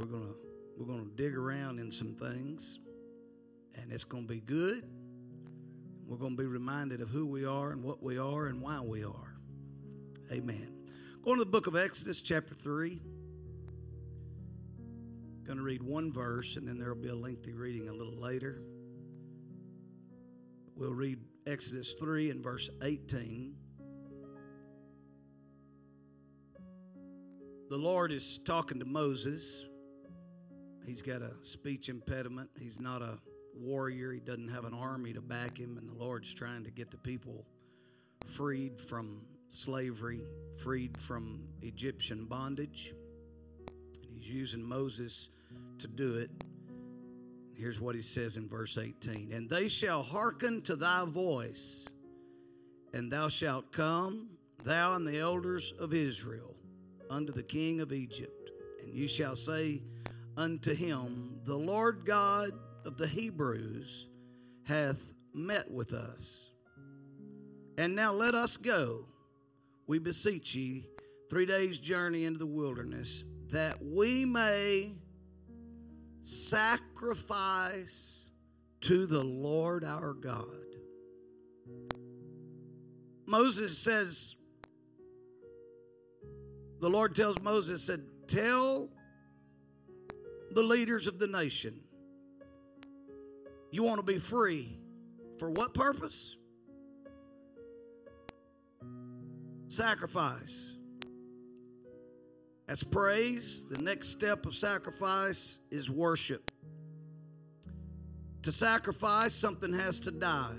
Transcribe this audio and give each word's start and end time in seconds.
we're 0.00 0.06
gonna 0.06 0.32
we're 0.78 0.86
gonna 0.86 1.10
dig 1.14 1.36
around 1.36 1.78
in 1.78 1.90
some 1.90 2.14
things, 2.14 2.78
and 3.76 3.92
it's 3.92 4.04
gonna 4.04 4.26
be 4.26 4.40
good. 4.40 4.82
We're 6.06 6.16
gonna 6.16 6.36
be 6.36 6.46
reminded 6.46 7.02
of 7.02 7.10
who 7.10 7.26
we 7.26 7.44
are 7.44 7.72
and 7.72 7.84
what 7.84 8.02
we 8.02 8.18
are 8.18 8.46
and 8.46 8.62
why 8.62 8.80
we 8.80 9.04
are. 9.04 9.36
Amen. 10.32 10.74
Going 11.22 11.36
to 11.36 11.44
the 11.44 11.50
book 11.50 11.66
of 11.66 11.76
Exodus, 11.76 12.22
chapter 12.22 12.54
three. 12.54 13.02
Going 15.44 15.58
to 15.58 15.64
read 15.64 15.82
one 15.82 16.12
verse, 16.12 16.56
and 16.56 16.66
then 16.66 16.78
there 16.78 16.94
will 16.94 17.02
be 17.02 17.08
a 17.08 17.14
lengthy 17.14 17.52
reading 17.52 17.88
a 17.88 17.92
little 17.92 18.18
later. 18.18 18.62
We'll 20.76 20.94
read 20.94 21.18
Exodus 21.46 21.94
3 21.94 22.30
and 22.30 22.42
verse 22.42 22.70
18. 22.82 23.56
The 27.68 27.76
Lord 27.76 28.12
is 28.12 28.38
talking 28.38 28.78
to 28.78 28.84
Moses. 28.84 29.66
He's 30.86 31.02
got 31.02 31.22
a 31.22 31.32
speech 31.42 31.88
impediment. 31.88 32.50
He's 32.58 32.80
not 32.80 33.02
a 33.02 33.18
warrior. 33.54 34.12
He 34.12 34.20
doesn't 34.20 34.48
have 34.48 34.64
an 34.64 34.74
army 34.74 35.12
to 35.12 35.20
back 35.20 35.58
him. 35.58 35.76
And 35.78 35.88
the 35.88 35.94
Lord's 35.94 36.32
trying 36.32 36.64
to 36.64 36.70
get 36.70 36.90
the 36.90 36.96
people 36.98 37.44
freed 38.26 38.78
from 38.78 39.22
slavery, 39.48 40.22
freed 40.56 41.00
from 41.00 41.40
Egyptian 41.62 42.24
bondage. 42.24 42.94
And 44.02 44.12
he's 44.12 44.30
using 44.30 44.62
Moses 44.62 45.28
to 45.78 45.88
do 45.88 46.18
it. 46.18 46.30
Here's 47.54 47.80
what 47.80 47.94
he 47.94 48.02
says 48.02 48.36
in 48.36 48.48
verse 48.48 48.78
18 48.78 49.32
And 49.32 49.48
they 49.50 49.68
shall 49.68 50.02
hearken 50.02 50.62
to 50.62 50.76
thy 50.76 51.04
voice, 51.04 51.86
and 52.94 53.12
thou 53.12 53.28
shalt 53.28 53.70
come, 53.70 54.30
thou 54.64 54.94
and 54.94 55.06
the 55.06 55.18
elders 55.18 55.74
of 55.78 55.92
Israel, 55.92 56.54
unto 57.10 57.32
the 57.32 57.42
king 57.42 57.80
of 57.80 57.92
Egypt. 57.92 58.50
And 58.82 58.94
you 58.94 59.06
shall 59.06 59.36
say 59.36 59.82
unto 60.36 60.74
him, 60.74 61.40
The 61.44 61.56
Lord 61.56 62.04
God 62.04 62.50
of 62.84 62.96
the 62.96 63.06
Hebrews 63.06 64.08
hath 64.64 65.00
met 65.34 65.70
with 65.70 65.92
us. 65.92 66.50
And 67.78 67.94
now 67.94 68.12
let 68.12 68.34
us 68.34 68.56
go, 68.56 69.06
we 69.86 69.98
beseech 69.98 70.54
ye, 70.54 70.86
three 71.28 71.46
days' 71.46 71.78
journey 71.78 72.24
into 72.24 72.38
the 72.38 72.46
wilderness, 72.46 73.24
that 73.48 73.82
we 73.82 74.24
may 74.24 74.92
sacrifice 76.22 78.28
to 78.82 79.06
the 79.06 79.24
Lord 79.24 79.84
our 79.84 80.12
God. 80.12 80.46
Moses 83.26 83.78
says, 83.78 84.36
the 86.80 86.88
Lord 86.88 87.14
tells 87.14 87.38
Moses, 87.40 87.82
said, 87.82 88.00
Tell 88.26 88.88
the 90.50 90.62
leaders 90.62 91.06
of 91.06 91.18
the 91.18 91.26
nation, 91.26 91.80
you 93.70 93.82
want 93.82 93.98
to 93.98 94.12
be 94.12 94.18
free. 94.18 94.76
For 95.38 95.50
what 95.50 95.72
purpose? 95.72 96.36
Sacrifice. 99.68 100.74
That's 102.66 102.82
praise. 102.82 103.66
The 103.68 103.78
next 103.78 104.08
step 104.08 104.44
of 104.46 104.54
sacrifice 104.54 105.60
is 105.70 105.88
worship. 105.88 106.50
To 108.42 108.52
sacrifice, 108.52 109.34
something 109.34 109.72
has 109.72 110.00
to 110.00 110.10
die. 110.10 110.56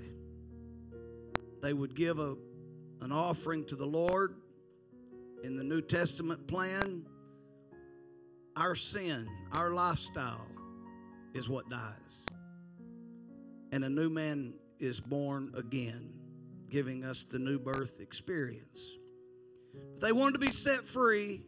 They 1.61 1.73
would 1.73 1.95
give 1.95 2.20
a, 2.20 2.36
an 3.02 3.11
offering 3.11 3.66
to 3.66 3.76
the 3.76 3.86
Lord. 3.86 4.36
In 5.44 5.58
the 5.58 5.64
New 5.64 5.81
Testament 5.81 6.48
plan, 6.48 7.05
our 8.56 8.76
sin, 8.76 9.30
our 9.52 9.72
lifestyle 9.72 10.48
is 11.34 11.50
what 11.50 11.70
dies. 11.70 12.26
And 13.72 13.84
a 13.84 13.90
new 13.90 14.10
man 14.10 14.54
is 14.80 15.00
born 15.00 15.52
again, 15.56 16.14
giving 16.70 17.06
us 17.06 17.23
the 17.23 17.40
new 17.40 17.60
birth 17.60 18.00
experience. 18.02 18.92
But 19.94 20.02
they 20.02 20.11
wanted 20.11 20.34
to 20.34 20.40
be 20.40 20.52
set 20.52 20.84
free 20.84 21.42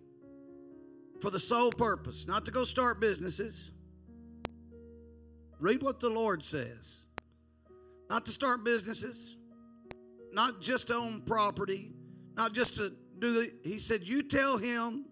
for 1.21 1.29
the 1.29 1.39
sole 1.39 1.71
purpose, 1.71 2.27
not 2.27 2.45
to 2.45 2.51
go 2.51 2.63
start 2.63 2.99
businesses. 2.99 3.71
Read 5.59 5.81
what 5.81 5.99
the 5.99 6.09
Lord 6.09 6.43
says. 6.43 6.99
Not 8.09 8.25
to 8.25 8.31
start 8.31 8.63
businesses, 8.63 9.37
not 10.33 10.61
just 10.61 10.87
to 10.87 10.95
own 10.95 11.21
property, 11.21 11.93
not 12.35 12.53
just 12.53 12.75
to 12.75 12.93
do 13.19 13.33
the. 13.33 13.53
He 13.63 13.79
said, 13.79 14.07
You 14.07 14.23
tell 14.23 14.57
him 14.57 15.05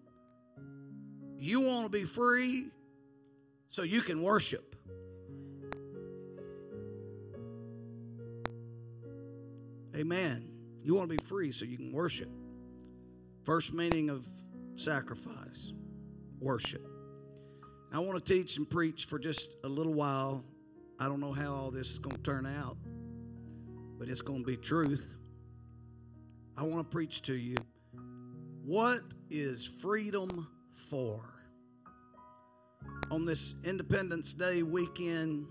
you 1.42 1.60
want 1.60 1.84
to 1.84 1.88
be 1.88 2.04
free 2.04 2.66
so 3.68 3.82
you 3.82 4.00
can 4.00 4.22
worship. 4.22 4.76
Amen. 9.96 10.48
You 10.84 10.94
want 10.94 11.10
to 11.10 11.16
be 11.16 11.24
free 11.24 11.50
so 11.50 11.64
you 11.64 11.76
can 11.76 11.90
worship. 11.90 12.28
First 13.42 13.74
meaning 13.74 14.08
of 14.08 14.24
sacrifice 14.76 15.72
worship. 16.38 16.86
I 17.92 17.98
want 17.98 18.24
to 18.24 18.32
teach 18.32 18.56
and 18.56 18.70
preach 18.70 19.06
for 19.06 19.18
just 19.18 19.56
a 19.64 19.68
little 19.68 19.94
while. 19.94 20.44
I 21.00 21.08
don't 21.08 21.18
know 21.18 21.32
how 21.32 21.52
all 21.52 21.70
this 21.72 21.90
is 21.90 21.98
going 21.98 22.16
to 22.16 22.22
turn 22.22 22.46
out, 22.46 22.76
but 23.98 24.08
it's 24.08 24.20
going 24.20 24.40
to 24.42 24.46
be 24.46 24.56
truth. 24.56 25.16
I 26.56 26.62
want 26.62 26.88
to 26.88 26.94
preach 26.94 27.22
to 27.22 27.34
you 27.34 27.56
what 28.64 29.00
is 29.28 29.66
freedom 29.66 30.46
for? 30.88 31.31
On 33.10 33.24
this 33.24 33.54
Independence 33.64 34.32
Day 34.34 34.62
weekend, 34.62 35.46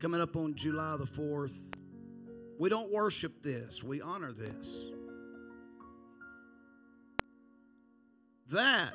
coming 0.00 0.20
up 0.20 0.36
on 0.36 0.54
July 0.54 0.96
the 0.98 1.06
4th, 1.06 1.54
we 2.58 2.68
don't 2.68 2.92
worship 2.92 3.42
this, 3.42 3.82
we 3.82 4.00
honor 4.00 4.32
this. 4.32 4.84
That 8.50 8.94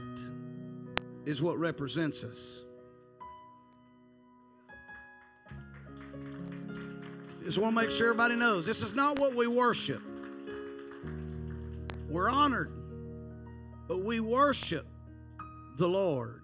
is 1.26 1.42
what 1.42 1.58
represents 1.58 2.24
us. 2.24 2.62
Just 7.44 7.58
want 7.58 7.76
to 7.76 7.82
make 7.82 7.92
sure 7.92 8.08
everybody 8.08 8.36
knows 8.36 8.66
this 8.66 8.82
is 8.82 8.94
not 8.94 9.20
what 9.20 9.36
we 9.36 9.48
worship. 9.48 10.02
We're 12.08 12.30
honored, 12.30 12.72
but 13.88 14.04
we 14.04 14.20
worship 14.20 14.86
the 15.78 15.88
Lord 15.88 16.41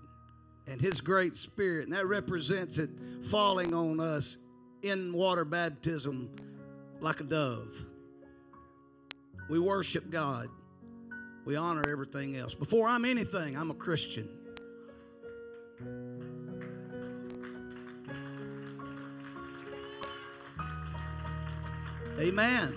and 0.69 0.81
His 0.81 1.01
great 1.01 1.35
Spirit, 1.35 1.85
and 1.85 1.93
that 1.93 2.05
represents 2.05 2.77
it 2.77 2.89
falling 3.23 3.73
on 3.73 3.99
us 3.99 4.37
in 4.81 5.13
water 5.13 5.45
baptism 5.45 6.29
like 6.99 7.19
a 7.19 7.23
dove. 7.23 7.85
We 9.49 9.59
worship 9.59 10.09
God. 10.09 10.49
We 11.45 11.55
honor 11.55 11.89
everything 11.89 12.35
else. 12.35 12.53
Before 12.53 12.87
I'm 12.87 13.05
anything, 13.05 13.55
I'm 13.55 13.71
a 13.71 13.73
Christian. 13.73 14.27
Amen. 22.19 22.75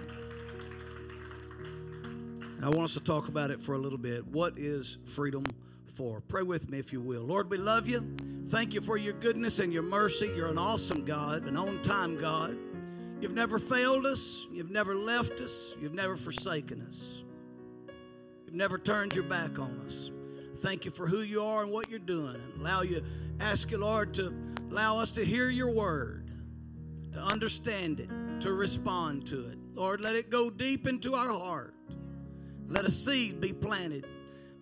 I 2.63 2.69
want 2.69 2.83
us 2.83 2.95
to 2.95 3.01
talk 3.01 3.29
about 3.29 3.51
it 3.51 3.61
for 3.61 3.75
a 3.75 3.79
little 3.79 3.99
bit. 3.99 4.27
What 4.27 4.59
is 4.59 4.99
freedom 5.07 5.45
for? 5.91 6.21
Pray 6.21 6.43
with 6.43 6.71
me 6.71 6.79
if 6.79 6.93
you 6.93 7.01
will. 7.01 7.23
Lord, 7.23 7.51
we 7.51 7.59
love 7.59 7.89
you. 7.89 8.17
Thank 8.49 8.75
you 8.75 8.81
for 8.81 8.97
your 8.97 9.15
goodness 9.15 9.59
and 9.59 9.73
your 9.73 9.83
mercy. 9.83 10.33
You're 10.35 10.49
an 10.49 10.59
awesome 10.59 11.05
God, 11.05 11.45
an 11.45 11.57
on 11.57 11.83
time 11.83 12.19
God. 12.19 12.57
You've 13.21 13.35
never 13.35 13.59
failed 13.59 14.07
us, 14.07 14.47
you've 14.51 14.71
never 14.71 14.95
left 14.95 15.41
us, 15.43 15.75
you've 15.79 15.93
never 15.93 16.17
forsaken 16.17 16.81
us, 16.89 17.23
you've 18.47 18.55
never 18.55 18.79
turned 18.79 19.15
your 19.15 19.25
back 19.25 19.59
on 19.59 19.79
us. 19.85 20.11
Thank 20.61 20.87
you 20.87 20.91
for 20.91 21.07
who 21.07 21.21
you 21.21 21.43
are 21.43 21.63
and 21.63 21.71
what 21.71 21.91
you're 21.91 21.99
doing. 21.99 22.37
And 22.37 22.61
allow 22.61 22.81
you, 22.81 23.05
ask 23.39 23.71
you, 23.71 23.77
Lord, 23.77 24.15
to 24.15 24.33
allow 24.71 24.99
us 24.99 25.11
to 25.13 25.25
hear 25.25 25.51
your 25.51 25.71
word, 25.71 26.31
to 27.13 27.19
understand 27.19 28.01
it, 28.01 28.09
to 28.41 28.55
respond 28.55 29.27
to 29.27 29.51
it. 29.51 29.59
Lord, 29.75 30.01
let 30.01 30.17
it 30.17 30.31
go 30.31 30.49
deep 30.49 30.87
into 30.87 31.15
our 31.15 31.29
heart. 31.29 31.75
Let 32.69 32.87
a 32.87 32.91
seed 32.91 33.41
be 33.41 33.53
planted. 33.53 34.07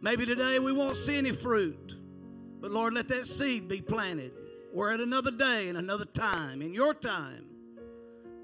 Maybe 0.01 0.25
today 0.25 0.61
we 0.61 0.73
won't 0.73 0.97
see 0.97 1.19
any 1.19 1.33
fruit, 1.33 1.97
but 2.61 2.71
Lord, 2.71 2.95
let 2.95 3.09
that 3.09 3.27
seed 3.27 3.67
be 3.67 3.81
planted. 3.81 4.33
We're 4.73 4.93
at 4.93 5.01
another 5.01 5.33
day 5.33 5.69
and 5.69 5.77
another 5.77 6.05
time, 6.05 6.63
in 6.63 6.73
your 6.73 6.95
time, 6.95 7.47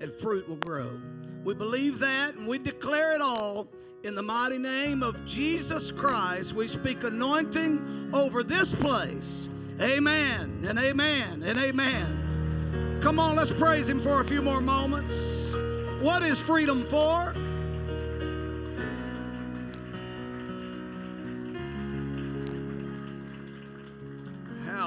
and 0.01 0.13
fruit 0.13 0.49
will 0.49 0.57
grow. 0.57 1.01
We 1.45 1.55
believe 1.55 2.01
that 2.01 2.35
and 2.35 2.49
we 2.49 2.59
declare 2.59 3.15
it 3.15 3.21
all 3.21 3.69
in 4.03 4.17
the 4.17 4.23
mighty 4.23 4.59
name 4.59 5.05
of 5.05 5.25
Jesus 5.25 5.93
Christ. 5.93 6.55
We 6.55 6.67
speak 6.67 7.05
anointing 7.05 8.11
over 8.13 8.43
this 8.43 8.75
place. 8.75 9.49
Amen 9.81 10.65
and 10.69 10.77
amen 10.77 11.45
and 11.45 11.59
amen. 11.59 12.99
Come 13.01 13.21
on, 13.21 13.37
let's 13.37 13.53
praise 13.53 13.89
Him 13.89 14.01
for 14.01 14.21
a 14.21 14.25
few 14.25 14.43
more 14.43 14.61
moments. 14.61 15.55
What 16.01 16.25
is 16.25 16.41
freedom 16.41 16.85
for? 16.85 17.33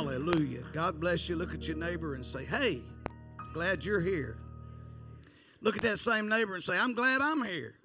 Hallelujah. 0.07 0.63
God 0.71 1.01
bless 1.01 1.27
you. 1.27 1.36
Look 1.36 1.54
at 1.54 1.68
your 1.68 1.75
neighbor 1.75 2.15
and 2.15 2.25
say, 2.25 2.45
Hey, 2.45 2.81
glad 3.54 3.83
you're 3.83 4.00
here. 4.00 4.38
Look 5.59 5.75
at 5.75 5.81
that 5.81 6.00
same 6.00 6.30
neighbor 6.30 6.56
and 6.56 6.63
say, 6.63 6.80
I'm 6.80 6.94
glad 6.94 7.19
I'm 7.19 7.44
here. 7.44 7.75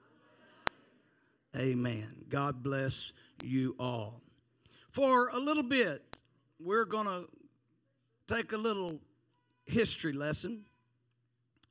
Amen. 1.56 2.14
God 2.28 2.62
bless 2.62 3.12
you 3.42 3.74
all. 3.80 4.22
For 4.90 5.30
a 5.30 5.36
little 5.36 5.64
bit, 5.64 6.00
we're 6.60 6.84
going 6.84 7.06
to 7.06 7.28
take 8.32 8.52
a 8.52 8.56
little 8.56 9.00
history 9.66 10.12
lesson, 10.12 10.64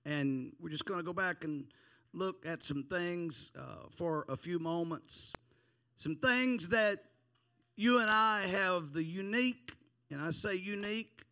and 0.06 0.52
we're 0.60 0.68
just 0.68 0.84
going 0.84 1.00
to 1.00 1.06
go 1.06 1.14
back 1.14 1.46
and 1.46 1.64
look 2.12 2.46
at 2.46 2.62
some 2.62 2.84
things 2.84 3.54
uh, 3.58 3.88
for 3.96 4.26
a 4.28 4.36
few 4.36 4.60
moments. 4.60 5.32
Some 5.96 6.18
things 6.18 6.68
that 6.70 6.98
you 7.78 8.02
and 8.02 8.10
I 8.10 8.42
have 8.48 8.92
the 8.92 9.04
unique, 9.04 9.76
and 10.12 10.22
I 10.22 10.32
say 10.32 10.56
unique, 10.56 11.24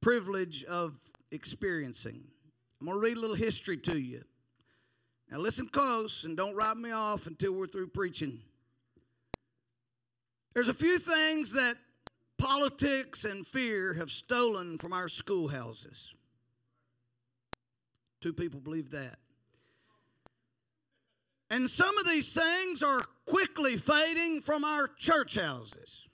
privilege 0.00 0.64
of 0.64 0.94
experiencing. 1.30 2.22
I'm 2.80 2.86
going 2.86 2.98
to 2.98 3.02
read 3.02 3.16
a 3.16 3.20
little 3.20 3.36
history 3.36 3.78
to 3.78 3.98
you. 3.98 4.22
Now, 5.30 5.38
listen 5.38 5.68
close 5.68 6.24
and 6.24 6.36
don't 6.36 6.54
write 6.54 6.76
me 6.76 6.90
off 6.90 7.26
until 7.26 7.54
we're 7.54 7.66
through 7.66 7.88
preaching. 7.88 8.40
There's 10.54 10.68
a 10.68 10.74
few 10.74 10.98
things 10.98 11.52
that 11.52 11.76
politics 12.36 13.24
and 13.24 13.46
fear 13.46 13.94
have 13.94 14.10
stolen 14.10 14.76
from 14.76 14.92
our 14.92 15.08
schoolhouses. 15.08 16.12
Two 18.20 18.34
people 18.34 18.60
believe 18.60 18.90
that. 18.90 19.16
And 21.48 21.68
some 21.68 21.96
of 21.98 22.06
these 22.06 22.34
things 22.34 22.82
are 22.82 23.02
quickly 23.26 23.76
fading 23.76 24.40
from 24.40 24.64
our 24.64 24.88
church 24.88 25.36
houses. 25.36 26.08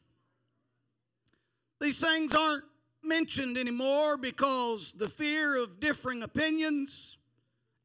These 1.80 2.00
things 2.00 2.34
aren't 2.34 2.64
mentioned 3.02 3.56
anymore 3.56 4.16
because 4.16 4.92
the 4.92 5.08
fear 5.08 5.62
of 5.62 5.80
differing 5.80 6.22
opinions 6.22 7.18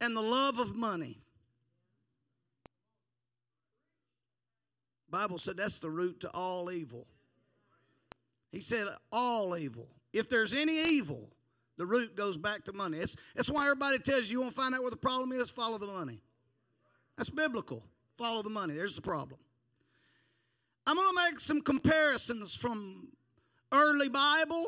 and 0.02 0.16
the 0.16 0.22
love 0.22 0.60
of 0.60 0.76
money. 0.76 1.20
Bible 5.10 5.38
said 5.38 5.58
that's 5.58 5.78
the 5.80 5.92
root 5.92 6.22
to 6.22 6.30
all 6.32 6.72
evil. 6.72 7.08
He 8.52 8.62
said 8.62 8.88
all 9.12 9.56
evil. 9.56 9.88
If 10.12 10.28
there's 10.28 10.54
any 10.54 10.74
evil, 10.74 11.30
the 11.78 11.86
root 11.86 12.16
goes 12.16 12.36
back 12.36 12.66
to 12.66 12.74
money. 12.74 12.98
That's, 12.98 13.16
that's 13.36 13.50
why 13.50 13.66
everybody 13.66 14.00
tells 14.00 14.30
you 14.30 14.38
you 14.38 14.42
want 14.42 14.56
to 14.56 14.62
find 14.62 14.74
out 14.74 14.82
where 14.82 14.92
the 14.92 14.98
problem 14.98 15.32
is, 15.32 15.50
follow 15.50 15.78
the 15.78 15.88
money. 15.88 16.22
That's 17.18 17.30
biblical. 17.30 17.84
Follow 18.18 18.42
the 18.42 18.50
money. 18.50 18.74
There's 18.74 18.96
the 18.96 19.02
problem. 19.02 19.40
I'm 20.86 20.96
going 20.96 21.16
to 21.16 21.24
make 21.30 21.40
some 21.40 21.62
comparisons 21.62 22.56
from 22.56 23.08
early 23.74 24.08
Bible 24.08 24.66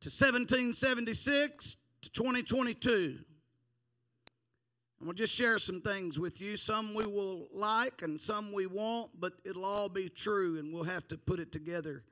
to 0.00 0.10
1776 0.10 1.76
to 2.02 2.12
2022. 2.12 3.18
I'm 5.00 5.06
going 5.06 5.16
to 5.16 5.22
just 5.22 5.34
share 5.34 5.56
some 5.58 5.80
things 5.80 6.18
with 6.18 6.42
you. 6.42 6.58
Some 6.58 6.92
we 6.92 7.06
will 7.06 7.48
like 7.52 8.02
and 8.02 8.20
some 8.20 8.52
we 8.52 8.66
won't, 8.66 9.18
but 9.18 9.32
it'll 9.44 9.64
all 9.64 9.88
be 9.88 10.10
true 10.10 10.58
and 10.58 10.72
we'll 10.72 10.84
have 10.84 11.08
to 11.08 11.16
put 11.16 11.40
it 11.40 11.50
together 11.50 12.04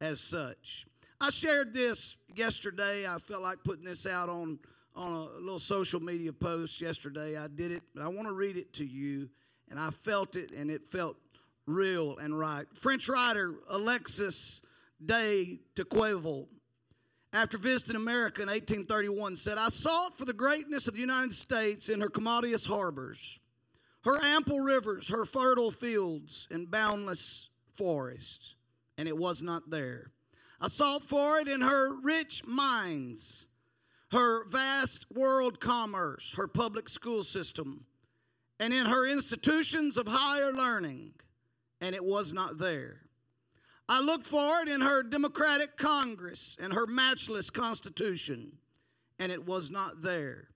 as 0.00 0.20
such. 0.20 0.86
I 1.20 1.30
shared 1.30 1.72
this 1.72 2.16
yesterday. 2.34 3.06
I 3.08 3.18
felt 3.18 3.42
like 3.42 3.58
putting 3.62 3.84
this 3.84 4.08
out 4.08 4.28
on, 4.28 4.58
on 4.96 5.12
a 5.12 5.38
little 5.38 5.60
social 5.60 6.00
media 6.00 6.32
post 6.32 6.80
yesterday. 6.80 7.38
I 7.38 7.46
did 7.46 7.70
it, 7.70 7.82
but 7.94 8.02
I 8.02 8.08
want 8.08 8.26
to 8.26 8.34
read 8.34 8.56
it 8.56 8.72
to 8.74 8.84
you. 8.84 9.30
And 9.70 9.78
I 9.78 9.90
felt 9.90 10.36
it, 10.36 10.50
and 10.52 10.70
it 10.70 10.86
felt 10.86 11.16
real 11.66 12.18
and 12.18 12.38
right. 12.38 12.66
French 12.74 13.08
writer 13.08 13.54
Alexis 13.70 14.60
de 15.04 15.60
Tocqueville 15.74 16.48
after 17.34 17.58
visiting 17.58 17.96
America 17.96 18.42
in 18.42 18.48
1831, 18.48 19.34
said, 19.34 19.58
I 19.58 19.68
sought 19.68 20.16
for 20.16 20.24
the 20.24 20.32
greatness 20.32 20.86
of 20.86 20.94
the 20.94 21.00
United 21.00 21.34
States 21.34 21.88
in 21.88 22.00
her 22.00 22.08
commodious 22.08 22.64
harbors, 22.64 23.40
her 24.04 24.22
ample 24.22 24.60
rivers, 24.60 25.08
her 25.08 25.24
fertile 25.24 25.72
fields, 25.72 26.46
and 26.52 26.70
boundless 26.70 27.48
forests, 27.72 28.54
and 28.96 29.08
it 29.08 29.16
was 29.16 29.42
not 29.42 29.68
there. 29.68 30.12
I 30.60 30.68
sought 30.68 31.02
for 31.02 31.40
it 31.40 31.48
in 31.48 31.60
her 31.60 32.00
rich 32.02 32.46
mines, 32.46 33.46
her 34.12 34.44
vast 34.44 35.06
world 35.12 35.58
commerce, 35.60 36.34
her 36.36 36.46
public 36.46 36.88
school 36.88 37.24
system, 37.24 37.84
and 38.60 38.72
in 38.72 38.86
her 38.86 39.06
institutions 39.06 39.98
of 39.98 40.06
higher 40.06 40.52
learning, 40.52 41.14
and 41.80 41.96
it 41.96 42.04
was 42.04 42.32
not 42.32 42.58
there. 42.58 43.03
I 43.88 44.00
looked 44.00 44.26
for 44.26 44.60
it 44.62 44.68
in 44.68 44.80
her 44.80 45.02
democratic 45.02 45.76
Congress 45.76 46.56
and 46.60 46.72
her 46.72 46.86
matchless 46.86 47.50
Constitution, 47.50 48.52
and 49.18 49.30
it 49.30 49.46
was 49.46 49.70
not 49.70 50.00
there. 50.02 50.48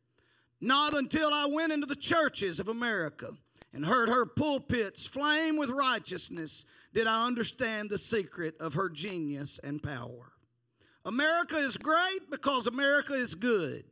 Not 0.60 0.94
until 0.94 1.32
I 1.32 1.46
went 1.46 1.72
into 1.72 1.86
the 1.86 1.94
churches 1.94 2.58
of 2.58 2.68
America 2.68 3.30
and 3.72 3.84
heard 3.84 4.08
her 4.08 4.24
pulpits 4.24 5.06
flame 5.06 5.56
with 5.56 5.70
righteousness 5.70 6.64
did 6.94 7.06
I 7.06 7.26
understand 7.26 7.90
the 7.90 7.98
secret 7.98 8.56
of 8.60 8.74
her 8.74 8.88
genius 8.88 9.60
and 9.62 9.82
power. 9.82 10.32
America 11.04 11.56
is 11.56 11.76
great 11.76 12.30
because 12.30 12.66
America 12.66 13.12
is 13.12 13.34
good. 13.34 13.84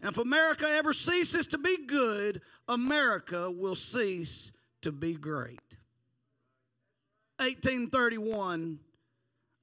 And 0.00 0.10
if 0.10 0.18
America 0.18 0.66
ever 0.68 0.92
ceases 0.92 1.46
to 1.48 1.58
be 1.58 1.86
good, 1.86 2.40
America 2.68 3.50
will 3.50 3.76
cease 3.76 4.52
to 4.82 4.92
be 4.92 5.14
great. 5.14 5.75
1831, 7.38 8.78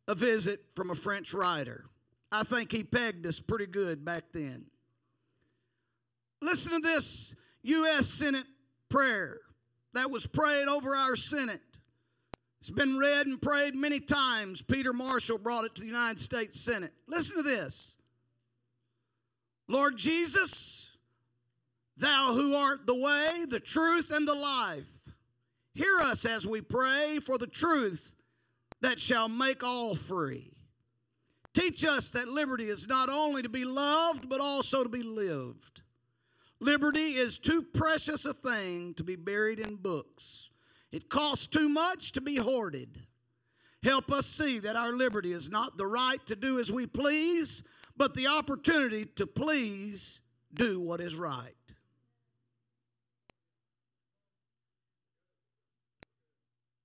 a 0.07 0.15
visit 0.15 0.61
from 0.75 0.91
a 0.91 0.95
French 0.95 1.33
writer. 1.33 1.85
I 2.31 2.43
think 2.43 2.71
he 2.71 2.83
pegged 2.83 3.25
us 3.25 3.39
pretty 3.39 3.67
good 3.67 4.03
back 4.03 4.25
then. 4.33 4.65
Listen 6.41 6.73
to 6.73 6.79
this 6.79 7.35
U.S. 7.63 8.07
Senate 8.07 8.45
prayer 8.89 9.37
that 9.93 10.11
was 10.11 10.27
prayed 10.27 10.67
over 10.67 10.95
our 10.95 11.15
Senate. 11.15 11.61
It's 12.59 12.69
been 12.69 12.97
read 12.97 13.27
and 13.27 13.41
prayed 13.41 13.75
many 13.75 13.99
times. 13.99 14.61
Peter 14.61 14.93
Marshall 14.93 15.37
brought 15.37 15.65
it 15.65 15.75
to 15.75 15.81
the 15.81 15.87
United 15.87 16.19
States 16.19 16.59
Senate. 16.59 16.93
Listen 17.07 17.37
to 17.37 17.43
this 17.43 17.97
Lord 19.67 19.97
Jesus, 19.97 20.89
thou 21.97 22.33
who 22.33 22.55
art 22.55 22.85
the 22.85 22.95
way, 22.95 23.45
the 23.47 23.59
truth, 23.59 24.11
and 24.11 24.27
the 24.27 24.35
life 24.35 24.92
Hear 25.73 25.99
us 25.99 26.25
as 26.25 26.45
we 26.45 26.61
pray 26.61 27.19
for 27.19 27.37
the 27.37 27.47
truth 27.47 28.15
that 28.81 28.99
shall 28.99 29.27
make 29.27 29.63
all 29.63 29.95
free. 29.95 30.53
Teach 31.53 31.85
us 31.85 32.11
that 32.11 32.27
liberty 32.27 32.69
is 32.69 32.87
not 32.87 33.09
only 33.09 33.41
to 33.41 33.49
be 33.49 33.65
loved, 33.65 34.27
but 34.27 34.41
also 34.41 34.83
to 34.83 34.89
be 34.89 35.03
lived. 35.03 35.81
Liberty 36.59 37.15
is 37.15 37.37
too 37.37 37.61
precious 37.61 38.25
a 38.25 38.33
thing 38.33 38.93
to 38.95 39.03
be 39.03 39.15
buried 39.15 39.59
in 39.59 39.75
books. 39.75 40.49
It 40.91 41.09
costs 41.09 41.47
too 41.47 41.69
much 41.69 42.11
to 42.13 42.21
be 42.21 42.37
hoarded. 42.37 43.05
Help 43.83 44.11
us 44.11 44.25
see 44.25 44.59
that 44.59 44.75
our 44.75 44.93
liberty 44.93 45.33
is 45.33 45.49
not 45.49 45.77
the 45.77 45.87
right 45.87 46.25
to 46.27 46.35
do 46.35 46.59
as 46.59 46.71
we 46.71 46.85
please, 46.85 47.63
but 47.97 48.15
the 48.15 48.27
opportunity 48.27 49.05
to 49.05 49.27
please 49.27 50.21
do 50.53 50.79
what 50.79 51.01
is 51.01 51.15
right. 51.15 51.53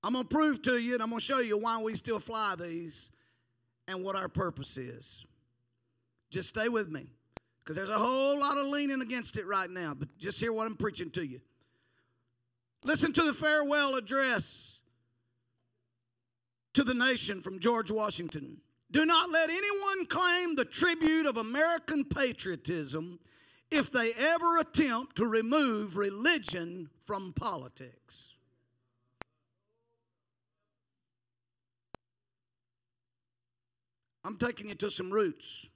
I'm 0.09 0.15
going 0.15 0.27
to 0.27 0.35
prove 0.35 0.63
to 0.63 0.79
you 0.79 0.95
and 0.95 1.03
I'm 1.03 1.11
going 1.11 1.21
to 1.21 1.25
show 1.27 1.41
you 1.41 1.59
why 1.59 1.83
we 1.83 1.95
still 1.95 2.19
fly 2.19 2.55
these 2.59 3.11
and 3.87 4.03
what 4.03 4.17
our 4.17 4.27
purpose 4.27 4.79
is. 4.79 5.27
Just 6.31 6.49
stay 6.49 6.71
with 6.71 6.89
me 6.89 7.13
because 7.59 7.77
there's 7.77 7.91
a 7.91 7.99
whole 7.99 8.41
lot 8.41 8.57
of 8.57 8.69
leaning 8.69 9.03
against 9.03 9.37
it 9.37 9.47
right 9.47 9.69
now, 9.69 9.93
but 9.93 10.09
just 10.17 10.41
hear 10.41 10.51
what 10.51 10.67
I'm 10.67 10.77
preaching 10.77 11.11
to 11.11 11.27
you. 11.27 11.43
Listen 12.85 13.13
to 13.13 13.23
the 13.23 13.35
farewell 13.35 13.97
address 13.97 14.79
to 16.73 16.83
the 16.83 16.95
nation 16.95 17.43
from 17.43 17.59
George 17.59 17.91
Washington. 17.91 18.63
Do 18.91 19.05
not 19.05 19.29
let 19.29 19.51
anyone 19.51 20.07
claim 20.07 20.55
the 20.55 20.65
tribute 20.65 21.27
of 21.27 21.37
American 21.37 22.03
patriotism 22.07 23.21
if 23.71 23.93
they 23.93 24.15
ever 24.15 24.57
attempt 24.57 25.17
to 25.17 25.27
remove 25.27 25.99
religion 25.99 26.89
from 27.05 27.35
politics. 27.35 28.37
I'm 34.29 34.37
taking 34.37 34.69
you 34.69 34.75
to 34.75 34.91
some 34.91 35.11
roots. 35.11 35.71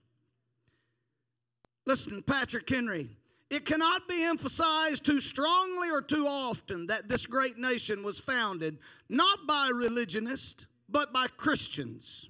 Listen, 1.86 2.22
Patrick 2.22 2.68
Henry, 2.68 3.08
it 3.48 3.64
cannot 3.64 4.06
be 4.06 4.22
emphasized 4.24 5.06
too 5.06 5.22
strongly 5.22 5.90
or 5.90 6.02
too 6.02 6.26
often 6.26 6.88
that 6.88 7.08
this 7.08 7.24
great 7.24 7.56
nation 7.56 8.02
was 8.02 8.20
founded 8.20 8.76
not 9.08 9.46
by 9.46 9.70
religionists, 9.72 10.66
but 10.86 11.14
by 11.14 11.28
Christians. 11.38 12.28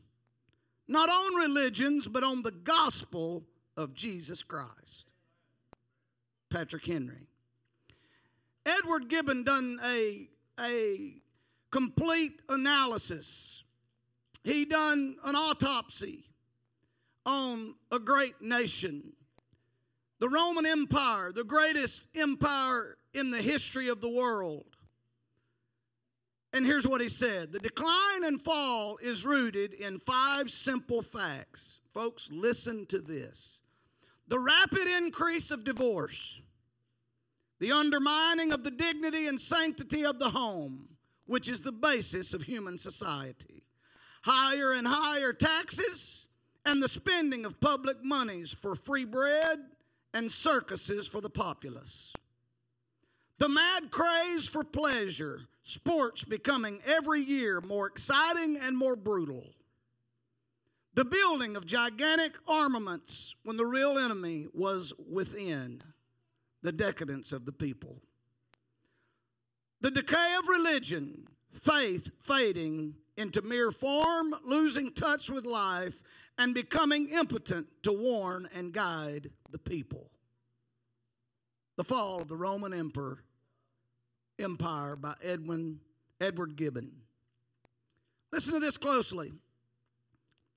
Not 0.87 1.09
on 1.09 1.35
religions, 1.35 2.07
but 2.07 2.23
on 2.23 2.45
the 2.45 2.53
gospel 2.53 3.43
of 3.77 3.93
Jesus 3.93 4.45
Christ. 4.45 5.15
Patrick 6.51 6.87
Henry. 6.87 7.27
Edward 8.65 9.09
Gibbon 9.09 9.43
done 9.43 9.81
a, 9.85 10.29
a 10.61 11.17
complete 11.73 12.43
analysis 12.49 13.62
he 14.45 14.65
done 14.65 15.17
an 15.25 15.37
autopsy 15.37 16.25
on 17.25 17.75
a 17.91 17.99
great 17.99 18.41
nation. 18.41 19.13
The 20.19 20.29
Roman 20.29 20.67
Empire, 20.67 21.33
the 21.33 21.45
greatest 21.45 22.09
empire 22.17 22.97
in 23.15 23.31
the 23.31 23.43
history 23.43 23.89
of 23.89 24.01
the 24.01 24.09
world. 24.09 24.67
And 26.53 26.67
here's 26.67 26.87
what 26.87 27.01
he 27.01 27.09
said 27.09 27.53
The 27.53 27.59
decline 27.59 28.25
and 28.25 28.41
fall 28.41 28.99
is 29.03 29.25
rooted 29.25 29.75
in 29.75 29.99
five 29.99 30.51
simple 30.51 31.03
facts. 31.03 31.81
Folks, 31.93 32.29
listen 32.31 32.87
to 32.87 32.99
this 32.99 33.61
the 34.29 34.39
rapid 34.39 34.87
increase 34.99 35.51
of 35.51 35.65
divorce, 35.65 36.41
the 37.59 37.73
undermining 37.73 38.53
of 38.53 38.65
the 38.65 38.71
dignity 38.71 39.27
and 39.27 39.41
sanctity 39.41 40.05
of 40.05 40.19
the 40.19 40.31
home, 40.31 40.89
which 41.27 41.49
is 41.49 41.61
the 41.61 41.73
basis 41.73 42.33
of 42.33 42.43
human 42.43 42.79
society, 42.79 43.65
higher 44.23 44.73
and 44.73 44.87
higher 44.87 45.33
taxes, 45.33 46.27
and 46.65 46.83
the 46.83 46.89
spending 46.89 47.45
of 47.45 47.61
public 47.61 48.03
monies 48.03 48.53
for 48.53 48.75
free 48.75 49.05
bread 49.05 49.59
and 50.15 50.31
circuses 50.31 51.09
for 51.09 51.21
the 51.21 51.31
populace. 51.31 52.13
The 53.39 53.49
mad 53.49 53.91
craze 53.91 54.49
for 54.49 54.63
pleasure, 54.63 55.41
sports 55.65 56.25
becoming 56.25 56.81
every 56.87 57.21
year 57.21 57.61
more 57.61 57.89
exciting 57.89 58.57
and 58.63 58.77
more 58.77 58.95
brutal. 58.95 59.55
The 60.95 61.05
building 61.05 61.57
of 61.57 61.67
gigantic 61.67 62.35
armaments 62.47 63.35
when 63.43 63.57
the 63.57 63.67
real 63.67 63.99
enemy 63.99 64.47
was 64.53 64.93
within, 65.11 65.83
the 66.63 66.73
decadence 66.73 67.33
of 67.33 67.45
the 67.45 67.53
people. 67.53 68.01
The 69.81 69.91
decay 69.91 70.37
of 70.39 70.47
religion, 70.47 71.27
faith 71.51 72.11
fading 72.21 72.95
into 73.17 73.43
mere 73.43 73.71
form, 73.71 74.35
losing 74.45 74.93
touch 74.93 75.31
with 75.31 75.45
life, 75.45 76.03
and 76.39 76.55
becoming 76.55 77.09
impotent 77.09 77.67
to 77.83 77.93
warn 77.93 78.49
and 78.55 78.73
guide 78.73 79.31
the 79.51 79.59
people. 79.59 80.11
The 81.77 81.85
fall 81.85 82.21
of 82.21 82.29
the 82.29 82.37
Roman 82.37 82.73
Emperor 82.73 83.19
Empire 84.39 84.97
by 84.97 85.15
Edwin 85.23 85.81
Edward 86.21 86.57
Gibbon. 86.57 86.93
Listen 88.31 88.55
to 88.55 88.61
this 88.61 88.77
closely. 88.77 89.33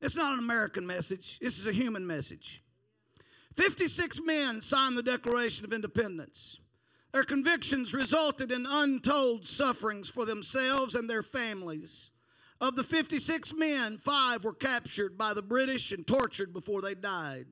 It's 0.02 0.16
not 0.16 0.34
an 0.34 0.40
American 0.40 0.86
message, 0.86 1.40
this 1.40 1.58
is 1.58 1.68
a 1.68 1.72
human 1.72 2.06
message. 2.06 2.62
56 3.56 4.22
men 4.22 4.60
signed 4.62 4.98
the 4.98 5.04
Declaration 5.04 5.66
of 5.66 5.74
Independence. 5.74 6.60
Their 7.14 7.24
convictions 7.24 7.94
resulted 7.94 8.52
in 8.52 8.66
untold 8.66 9.48
sufferings 9.48 10.10
for 10.10 10.26
themselves 10.26 10.96
and 10.96 11.10
their 11.10 11.24
families. 11.24 12.12
Of 12.62 12.76
the 12.76 12.84
56 12.84 13.54
men, 13.54 13.98
five 13.98 14.44
were 14.44 14.54
captured 14.54 15.18
by 15.18 15.34
the 15.34 15.42
British 15.42 15.92
and 15.92 16.08
tortured 16.08 16.54
before 16.54 16.82
they 16.82 16.96
died. 16.96 17.48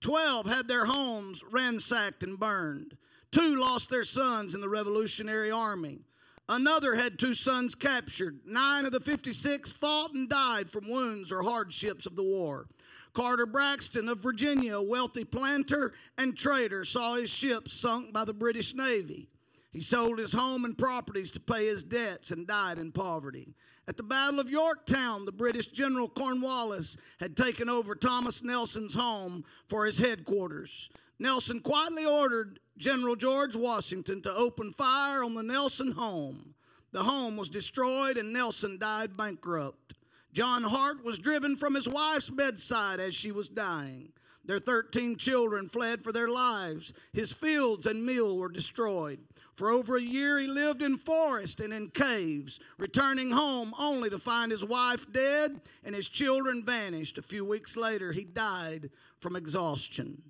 Twelve 0.00 0.46
had 0.46 0.68
their 0.68 0.84
homes 0.84 1.42
ransacked 1.50 2.22
and 2.22 2.38
burned. 2.38 2.96
Two 3.32 3.56
lost 3.56 3.90
their 3.90 4.04
sons 4.04 4.54
in 4.54 4.60
the 4.60 4.68
Revolutionary 4.68 5.50
Army. 5.50 6.02
Another 6.48 6.94
had 6.94 7.18
two 7.18 7.34
sons 7.34 7.74
captured. 7.74 8.40
Nine 8.44 8.84
of 8.84 8.92
the 8.92 9.00
56 9.00 9.72
fought 9.72 10.12
and 10.12 10.28
died 10.28 10.70
from 10.70 10.90
wounds 10.90 11.32
or 11.32 11.42
hardships 11.42 12.06
of 12.06 12.16
the 12.16 12.22
war. 12.22 12.68
Carter 13.14 13.46
Braxton 13.46 14.08
of 14.08 14.18
Virginia, 14.18 14.76
a 14.76 14.82
wealthy 14.82 15.24
planter 15.24 15.94
and 16.18 16.36
trader, 16.36 16.84
saw 16.84 17.14
his 17.14 17.30
ship 17.30 17.68
sunk 17.68 18.12
by 18.12 18.24
the 18.24 18.34
British 18.34 18.74
Navy. 18.74 19.28
He 19.72 19.80
sold 19.80 20.18
his 20.18 20.32
home 20.32 20.64
and 20.64 20.76
properties 20.76 21.30
to 21.32 21.40
pay 21.40 21.66
his 21.66 21.82
debts 21.82 22.30
and 22.30 22.46
died 22.46 22.78
in 22.78 22.92
poverty. 22.92 23.54
At 23.86 23.98
the 23.98 24.02
Battle 24.02 24.40
of 24.40 24.48
Yorktown, 24.48 25.26
the 25.26 25.32
British 25.32 25.66
General 25.66 26.08
Cornwallis 26.08 26.96
had 27.20 27.36
taken 27.36 27.68
over 27.68 27.94
Thomas 27.94 28.42
Nelson's 28.42 28.94
home 28.94 29.44
for 29.68 29.84
his 29.84 29.98
headquarters. 29.98 30.88
Nelson 31.18 31.60
quietly 31.60 32.06
ordered 32.06 32.60
General 32.78 33.14
George 33.14 33.54
Washington 33.54 34.22
to 34.22 34.34
open 34.34 34.72
fire 34.72 35.22
on 35.22 35.34
the 35.34 35.42
Nelson 35.42 35.92
home. 35.92 36.54
The 36.92 37.02
home 37.02 37.36
was 37.36 37.48
destroyed 37.48 38.16
and 38.16 38.32
Nelson 38.32 38.78
died 38.78 39.16
bankrupt. 39.16 39.94
John 40.32 40.62
Hart 40.62 41.04
was 41.04 41.18
driven 41.18 41.56
from 41.56 41.74
his 41.74 41.88
wife's 41.88 42.30
bedside 42.30 43.00
as 43.00 43.14
she 43.14 43.32
was 43.32 43.48
dying. 43.48 44.12
Their 44.44 44.58
13 44.58 45.16
children 45.16 45.68
fled 45.68 46.02
for 46.02 46.12
their 46.12 46.28
lives. 46.28 46.92
His 47.12 47.32
fields 47.32 47.86
and 47.86 48.04
mill 48.04 48.36
were 48.38 48.48
destroyed. 48.48 49.20
For 49.54 49.70
over 49.70 49.96
a 49.96 50.02
year, 50.02 50.38
he 50.38 50.48
lived 50.48 50.82
in 50.82 50.96
forest 50.96 51.60
and 51.60 51.72
in 51.72 51.88
caves, 51.88 52.58
returning 52.76 53.30
home 53.30 53.72
only 53.78 54.10
to 54.10 54.18
find 54.18 54.50
his 54.50 54.64
wife 54.64 55.10
dead 55.12 55.60
and 55.84 55.94
his 55.94 56.08
children 56.08 56.64
vanished. 56.64 57.18
A 57.18 57.22
few 57.22 57.44
weeks 57.44 57.76
later, 57.76 58.10
he 58.10 58.24
died 58.24 58.90
from 59.20 59.36
exhaustion. 59.36 60.22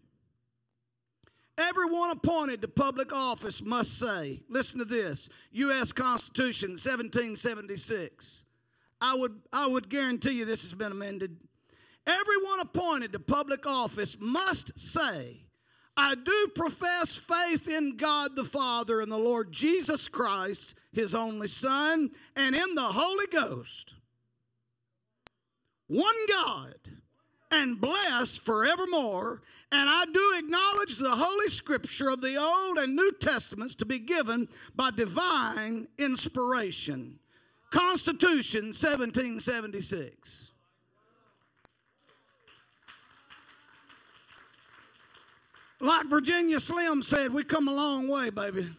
Everyone 1.56 2.10
appointed 2.10 2.60
to 2.62 2.68
public 2.68 3.14
office 3.14 3.62
must 3.62 3.98
say, 3.98 4.42
listen 4.48 4.78
to 4.80 4.84
this, 4.84 5.28
U.S. 5.52 5.92
Constitution 5.92 6.70
1776. 6.70 8.44
I 9.00 9.14
would, 9.14 9.40
I 9.52 9.66
would 9.66 9.88
guarantee 9.88 10.32
you 10.32 10.44
this 10.44 10.62
has 10.62 10.74
been 10.74 10.92
amended. 10.92 11.36
Everyone 12.06 12.60
appointed 12.60 13.12
to 13.12 13.20
public 13.20 13.66
office 13.66 14.16
must 14.20 14.78
say, 14.78 15.43
I 15.96 16.16
do 16.16 16.48
profess 16.54 17.16
faith 17.16 17.68
in 17.68 17.96
God 17.96 18.34
the 18.34 18.44
Father 18.44 19.00
and 19.00 19.10
the 19.10 19.18
Lord 19.18 19.52
Jesus 19.52 20.08
Christ, 20.08 20.74
his 20.92 21.14
only 21.14 21.46
Son, 21.46 22.10
and 22.34 22.54
in 22.54 22.74
the 22.74 22.82
Holy 22.82 23.26
Ghost. 23.28 23.94
One 25.86 26.26
God 26.28 26.74
and 27.50 27.80
blessed 27.80 28.40
forevermore. 28.40 29.42
And 29.70 29.88
I 29.88 30.04
do 30.12 30.34
acknowledge 30.38 30.96
the 30.96 31.16
Holy 31.16 31.48
Scripture 31.48 32.10
of 32.10 32.20
the 32.20 32.36
Old 32.36 32.78
and 32.78 32.94
New 32.94 33.12
Testaments 33.20 33.74
to 33.76 33.84
be 33.84 33.98
given 33.98 34.48
by 34.74 34.90
divine 34.90 35.88
inspiration. 35.98 37.18
Constitution 37.70 38.66
1776. 38.66 40.52
Like 45.80 46.06
Virginia 46.06 46.60
Slim 46.60 47.02
said, 47.02 47.32
we 47.32 47.44
come 47.44 47.68
a 47.68 47.74
long 47.74 48.08
way, 48.08 48.30
baby. 48.30 48.70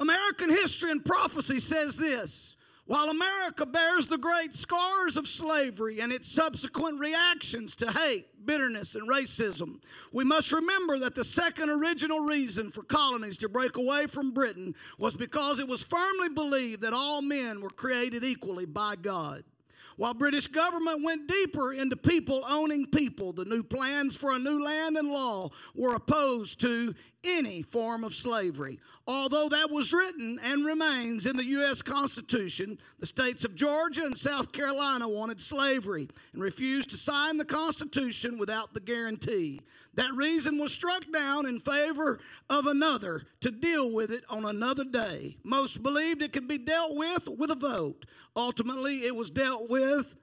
American 0.00 0.50
history 0.50 0.90
and 0.90 1.04
prophecy 1.04 1.58
says 1.58 1.96
this 1.96 2.56
while 2.88 3.10
America 3.10 3.66
bears 3.66 4.08
the 4.08 4.16
great 4.16 4.54
scars 4.54 5.18
of 5.18 5.28
slavery 5.28 6.00
and 6.00 6.10
its 6.10 6.26
subsequent 6.26 6.98
reactions 6.98 7.76
to 7.76 7.92
hate, 7.92 8.24
bitterness, 8.46 8.94
and 8.94 9.06
racism, 9.06 9.82
we 10.10 10.24
must 10.24 10.52
remember 10.52 10.98
that 11.00 11.14
the 11.14 11.22
second 11.22 11.68
original 11.68 12.20
reason 12.20 12.70
for 12.70 12.82
colonies 12.82 13.36
to 13.36 13.48
break 13.50 13.76
away 13.76 14.06
from 14.06 14.32
Britain 14.32 14.74
was 14.98 15.14
because 15.14 15.58
it 15.58 15.68
was 15.68 15.82
firmly 15.82 16.30
believed 16.30 16.80
that 16.80 16.94
all 16.94 17.20
men 17.20 17.60
were 17.60 17.68
created 17.68 18.24
equally 18.24 18.64
by 18.64 18.96
God. 18.96 19.44
While 19.98 20.14
British 20.14 20.46
government 20.46 21.02
went 21.02 21.26
deeper 21.26 21.72
into 21.72 21.96
people 21.96 22.44
owning 22.48 22.86
people, 22.86 23.32
the 23.32 23.44
new 23.44 23.64
plans 23.64 24.16
for 24.16 24.30
a 24.30 24.38
new 24.38 24.64
land 24.64 24.96
and 24.96 25.10
law 25.10 25.50
were 25.74 25.96
opposed 25.96 26.60
to 26.60 26.94
any 27.24 27.62
form 27.62 28.04
of 28.04 28.14
slavery. 28.14 28.78
Although 29.08 29.48
that 29.48 29.70
was 29.72 29.92
written 29.92 30.38
and 30.40 30.64
remains 30.64 31.26
in 31.26 31.36
the 31.36 31.44
U.S. 31.46 31.82
Constitution, 31.82 32.78
the 33.00 33.06
states 33.06 33.44
of 33.44 33.56
Georgia 33.56 34.04
and 34.04 34.16
South 34.16 34.52
Carolina 34.52 35.08
wanted 35.08 35.40
slavery 35.40 36.08
and 36.32 36.40
refused 36.40 36.90
to 36.90 36.96
sign 36.96 37.36
the 37.36 37.44
Constitution 37.44 38.38
without 38.38 38.74
the 38.74 38.80
guarantee. 38.80 39.60
That 39.94 40.14
reason 40.14 40.58
was 40.58 40.72
struck 40.72 41.10
down 41.12 41.46
in 41.46 41.58
favor 41.58 42.20
of 42.48 42.66
another 42.66 43.24
to 43.40 43.50
deal 43.50 43.92
with 43.92 44.12
it 44.12 44.22
on 44.30 44.44
another 44.44 44.84
day. 44.84 45.38
Most 45.42 45.82
believed 45.82 46.22
it 46.22 46.32
could 46.32 46.46
be 46.46 46.58
dealt 46.58 46.96
with 46.96 47.26
with 47.36 47.50
a 47.50 47.56
vote. 47.56 48.06
Ultimately, 48.38 48.98
it 48.98 49.16
was 49.16 49.30
dealt 49.30 49.68
with 49.68 50.14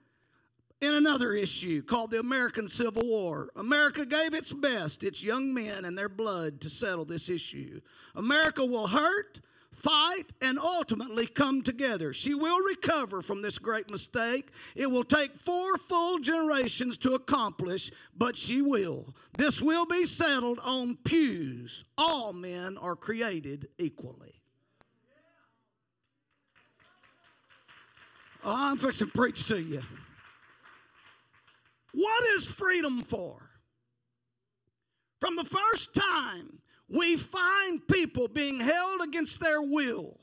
in 0.80 0.94
another 0.94 1.34
issue 1.34 1.82
called 1.82 2.12
the 2.12 2.20
American 2.20 2.70
Civil 2.70 3.04
War. 3.06 3.50
America 3.58 4.06
gave 4.06 4.34
its 4.34 4.54
best, 4.54 5.04
its 5.04 5.22
young 5.22 5.54
men 5.54 5.84
and 5.84 5.98
their 5.98 6.08
blood, 6.08 6.62
to 6.62 6.70
settle 6.70 7.04
this 7.04 7.28
issue. 7.28 7.82
America 8.16 8.66
will 8.66 8.88
hurt, 8.88 9.42
fight, 9.74 10.32
and 10.42 10.58
ultimately 10.58 11.28
come 11.28 11.62
together. 11.62 12.14
She 12.14 12.34
will 12.34 12.64
recover 12.64 13.22
from 13.22 13.42
this 13.42 13.58
great 13.58 13.92
mistake. 13.92 14.48
It 14.76 14.90
will 14.90 15.04
take 15.04 15.36
four 15.36 15.78
full 15.78 16.20
generations 16.20 16.98
to 17.00 17.16
accomplish, 17.16 17.92
but 18.16 18.38
she 18.38 18.62
will. 18.62 19.14
This 19.38 19.62
will 19.62 19.86
be 19.86 20.06
settled 20.06 20.62
on 20.64 20.96
pews. 21.04 21.84
All 21.98 22.32
men 22.32 22.78
are 22.78 22.96
created 22.96 23.68
equally. 23.78 24.35
Oh, 28.48 28.54
I'm 28.56 28.78
fixing 28.78 29.08
to 29.08 29.14
preach 29.14 29.46
to 29.46 29.60
you. 29.60 29.82
What 31.94 32.24
is 32.36 32.48
freedom 32.48 33.02
for? 33.02 33.42
From 35.20 35.36
the 35.36 35.46
first 35.46 35.96
time 35.96 36.60
we 36.88 37.18
find 37.18 37.88
people 37.88 38.28
being 38.28 38.60
held 38.60 39.02
against 39.02 39.40
their 39.40 39.64
will, 39.64 40.20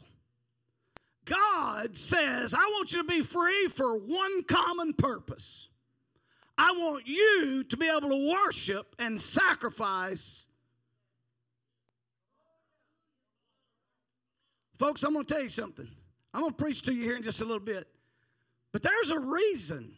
God 1.25 1.97
says, 1.97 2.55
I 2.55 2.59
want 2.59 2.93
you 2.93 3.02
to 3.02 3.09
be 3.09 3.23
free 3.23 3.67
for 3.75 3.97
one 3.97 4.45
common 4.45 4.93
purpose. 4.93 5.69
I 6.57 6.71
want 6.73 7.09
you 7.09 7.64
to 7.64 7.76
be 7.76 7.88
able 7.88 8.11
to 8.11 8.33
worship 8.45 8.95
and 9.00 9.21
sacrifice. 9.21 10.47
Folks, 14.79 15.02
I'm 15.02 15.12
going 15.12 15.25
to 15.25 15.35
tell 15.35 15.43
you 15.43 15.49
something. 15.49 15.88
I'm 16.33 16.43
going 16.43 16.52
to 16.52 16.62
preach 16.62 16.83
to 16.83 16.93
you 16.93 17.02
here 17.02 17.17
in 17.17 17.25
just 17.25 17.41
a 17.41 17.45
little 17.45 17.59
bit. 17.59 17.88
But 18.73 18.83
there's 18.83 19.11
a 19.11 19.19
reason 19.19 19.93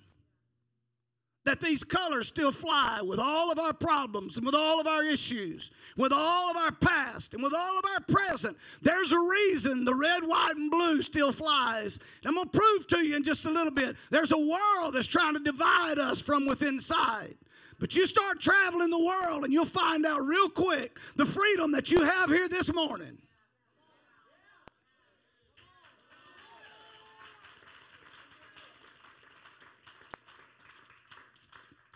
that 1.45 1.61
these 1.61 1.85
colors 1.85 2.27
still 2.27 2.51
fly 2.51 3.01
with 3.03 3.19
all 3.19 3.53
of 3.53 3.59
our 3.59 3.75
problems 3.75 4.37
and 4.37 4.47
with 4.47 4.55
all 4.55 4.81
of 4.81 4.87
our 4.87 5.05
issues, 5.05 5.71
with 5.97 6.13
all 6.13 6.51
of 6.51 6.57
our 6.57 6.73
past 6.73 7.35
and 7.35 7.43
with 7.43 7.53
all 7.55 7.79
of 7.79 7.85
our 7.85 8.01
present. 8.01 8.57
There's 8.83 9.13
a 9.13 9.19
reason 9.19 9.85
the 9.85 9.95
red, 9.95 10.25
white, 10.25 10.57
and 10.57 10.71
blue 10.71 11.03
still 11.03 11.33
flies. 11.33 12.01
And 12.23 12.29
I'm 12.29 12.35
going 12.35 12.49
to 12.49 12.59
prove 12.59 12.89
to 12.89 13.07
you 13.07 13.17
in 13.17 13.23
just 13.23 13.45
a 13.45 13.51
little 13.51 13.71
bit. 13.71 13.97
There's 14.11 14.33
a 14.33 14.39
world 14.39 14.95
that's 14.95 15.07
trying 15.07 15.35
to 15.35 15.41
divide 15.41 15.99
us 15.99 16.21
from 16.21 16.47
within 16.47 16.75
inside. 16.75 17.35
But 17.79 17.95
you 17.95 18.07
start 18.07 18.41
traveling 18.41 18.91
the 18.91 19.05
world 19.05 19.45
and 19.45 19.53
you'll 19.53 19.65
find 19.67 20.07
out 20.07 20.25
real 20.25 20.49
quick 20.49 20.99
the 21.17 21.27
freedom 21.27 21.73
that 21.73 21.91
you 21.91 22.03
have 22.03 22.31
here 22.31 22.49
this 22.49 22.73
morning. 22.73 23.19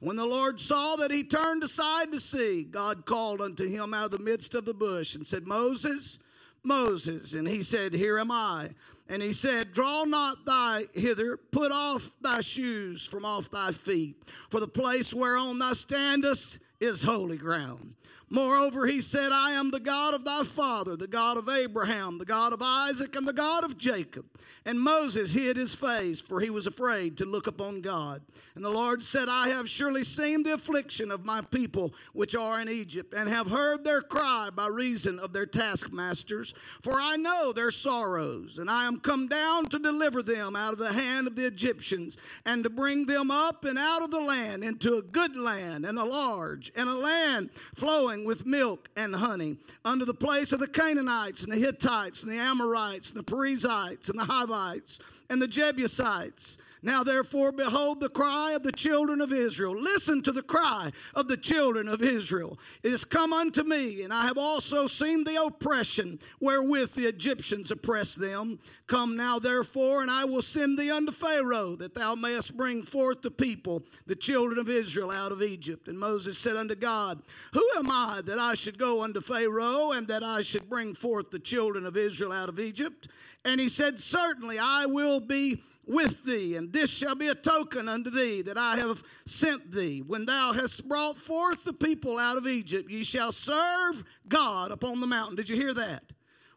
When 0.00 0.16
the 0.16 0.26
Lord 0.26 0.60
saw 0.60 0.96
that 0.96 1.10
he 1.10 1.24
turned 1.24 1.62
aside 1.62 2.12
to 2.12 2.20
see, 2.20 2.64
God 2.64 3.06
called 3.06 3.40
unto 3.40 3.66
him 3.66 3.94
out 3.94 4.06
of 4.06 4.10
the 4.10 4.18
midst 4.18 4.54
of 4.54 4.64
the 4.64 4.74
bush 4.74 5.14
and 5.14 5.26
said, 5.26 5.46
Moses, 5.46 6.18
Moses. 6.62 7.32
And 7.32 7.48
he 7.48 7.62
said, 7.62 7.94
Here 7.94 8.18
am 8.18 8.30
I. 8.30 8.70
And 9.08 9.22
he 9.22 9.32
said, 9.32 9.72
Draw 9.72 10.04
not 10.04 10.44
thy 10.44 10.84
hither, 10.94 11.36
put 11.36 11.72
off 11.72 12.10
thy 12.20 12.40
shoes 12.40 13.06
from 13.06 13.24
off 13.24 13.50
thy 13.50 13.72
feet, 13.72 14.16
for 14.50 14.60
the 14.60 14.68
place 14.68 15.14
whereon 15.14 15.58
thou 15.58 15.72
standest 15.72 16.58
is 16.80 17.02
holy 17.02 17.36
ground. 17.36 17.94
Moreover, 18.28 18.86
he 18.86 19.00
said, 19.00 19.30
I 19.30 19.52
am 19.52 19.70
the 19.70 19.78
God 19.78 20.12
of 20.12 20.24
thy 20.24 20.42
father, 20.42 20.96
the 20.96 21.06
God 21.06 21.36
of 21.36 21.48
Abraham, 21.48 22.18
the 22.18 22.24
God 22.24 22.52
of 22.52 22.60
Isaac, 22.60 23.14
and 23.14 23.26
the 23.26 23.32
God 23.32 23.62
of 23.62 23.78
Jacob. 23.78 24.26
And 24.64 24.80
Moses 24.80 25.32
hid 25.32 25.56
his 25.56 25.76
face, 25.76 26.20
for 26.20 26.40
he 26.40 26.50
was 26.50 26.66
afraid 26.66 27.16
to 27.18 27.24
look 27.24 27.46
upon 27.46 27.82
God. 27.82 28.20
And 28.56 28.64
the 28.64 28.70
Lord 28.70 29.04
said, 29.04 29.28
I 29.28 29.50
have 29.50 29.68
surely 29.68 30.02
seen 30.02 30.42
the 30.42 30.54
affliction 30.54 31.12
of 31.12 31.24
my 31.24 31.40
people 31.40 31.94
which 32.14 32.34
are 32.34 32.60
in 32.60 32.68
Egypt, 32.68 33.14
and 33.16 33.28
have 33.28 33.46
heard 33.46 33.84
their 33.84 34.02
cry 34.02 34.48
by 34.52 34.66
reason 34.66 35.20
of 35.20 35.32
their 35.32 35.46
taskmasters. 35.46 36.52
For 36.82 36.94
I 36.94 37.16
know 37.16 37.52
their 37.52 37.70
sorrows, 37.70 38.58
and 38.58 38.68
I 38.68 38.86
am 38.86 38.98
come 38.98 39.28
down 39.28 39.66
to 39.66 39.78
deliver 39.78 40.20
them 40.20 40.56
out 40.56 40.72
of 40.72 40.80
the 40.80 40.92
hand 40.92 41.28
of 41.28 41.36
the 41.36 41.46
Egyptians, 41.46 42.16
and 42.44 42.64
to 42.64 42.70
bring 42.70 43.06
them 43.06 43.30
up 43.30 43.64
and 43.64 43.78
out 43.78 44.02
of 44.02 44.10
the 44.10 44.20
land 44.20 44.64
into 44.64 44.96
a 44.96 45.02
good 45.02 45.36
land, 45.36 45.84
and 45.86 45.96
a 45.96 46.04
large, 46.04 46.72
and 46.74 46.88
a 46.88 46.94
land 46.94 47.50
flowing 47.76 48.15
with 48.24 48.46
milk 48.46 48.88
and 48.96 49.14
honey, 49.14 49.56
under 49.84 50.04
the 50.04 50.14
place 50.14 50.52
of 50.52 50.60
the 50.60 50.68
Canaanites, 50.68 51.44
and 51.44 51.52
the 51.52 51.58
Hittites, 51.58 52.22
and 52.22 52.32
the 52.32 52.38
Amorites, 52.38 53.10
and 53.10 53.18
the 53.18 53.24
Perizzites, 53.24 54.08
and 54.08 54.18
the 54.18 54.24
Hivites 54.24 55.00
and 55.30 55.40
the 55.40 55.48
Jebusites. 55.48 56.58
Now, 56.86 57.02
therefore, 57.02 57.50
behold 57.50 57.98
the 57.98 58.08
cry 58.08 58.52
of 58.52 58.62
the 58.62 58.70
children 58.70 59.20
of 59.20 59.32
Israel. 59.32 59.76
Listen 59.76 60.22
to 60.22 60.30
the 60.30 60.40
cry 60.40 60.92
of 61.16 61.26
the 61.26 61.36
children 61.36 61.88
of 61.88 62.00
Israel. 62.00 62.60
It 62.84 62.92
has 62.92 63.04
come 63.04 63.32
unto 63.32 63.64
me, 63.64 64.04
and 64.04 64.12
I 64.14 64.26
have 64.26 64.38
also 64.38 64.86
seen 64.86 65.24
the 65.24 65.42
oppression 65.44 66.20
wherewith 66.38 66.94
the 66.94 67.08
Egyptians 67.08 67.72
oppress 67.72 68.14
them. 68.14 68.60
Come 68.86 69.16
now, 69.16 69.40
therefore, 69.40 70.00
and 70.02 70.08
I 70.08 70.26
will 70.26 70.42
send 70.42 70.78
thee 70.78 70.92
unto 70.92 71.10
Pharaoh, 71.10 71.74
that 71.74 71.94
thou 71.94 72.14
mayest 72.14 72.56
bring 72.56 72.84
forth 72.84 73.20
the 73.20 73.32
people, 73.32 73.82
the 74.06 74.14
children 74.14 74.60
of 74.60 74.70
Israel, 74.70 75.10
out 75.10 75.32
of 75.32 75.42
Egypt. 75.42 75.88
And 75.88 75.98
Moses 75.98 76.38
said 76.38 76.56
unto 76.56 76.76
God, 76.76 77.20
Who 77.52 77.68
am 77.76 77.90
I 77.90 78.20
that 78.26 78.38
I 78.38 78.54
should 78.54 78.78
go 78.78 79.02
unto 79.02 79.20
Pharaoh, 79.20 79.90
and 79.90 80.06
that 80.06 80.22
I 80.22 80.40
should 80.40 80.70
bring 80.70 80.94
forth 80.94 81.32
the 81.32 81.40
children 81.40 81.84
of 81.84 81.96
Israel 81.96 82.30
out 82.30 82.48
of 82.48 82.60
Egypt? 82.60 83.08
And 83.44 83.60
he 83.60 83.68
said, 83.68 83.98
Certainly 83.98 84.60
I 84.60 84.86
will 84.86 85.18
be 85.18 85.62
with 85.86 86.24
thee, 86.24 86.56
and 86.56 86.72
this 86.72 86.90
shall 86.90 87.14
be 87.14 87.28
a 87.28 87.34
token 87.34 87.88
unto 87.88 88.10
thee 88.10 88.42
that 88.42 88.58
I 88.58 88.76
have 88.76 89.02
sent 89.24 89.70
thee. 89.70 90.02
When 90.04 90.26
thou 90.26 90.52
hast 90.52 90.88
brought 90.88 91.16
forth 91.16 91.64
the 91.64 91.72
people 91.72 92.18
out 92.18 92.36
of 92.36 92.46
Egypt, 92.46 92.90
ye 92.90 93.04
shall 93.04 93.32
serve 93.32 94.02
God 94.28 94.72
upon 94.72 95.00
the 95.00 95.06
mountain. 95.06 95.36
Did 95.36 95.48
you 95.48 95.56
hear 95.56 95.74
that? 95.74 96.02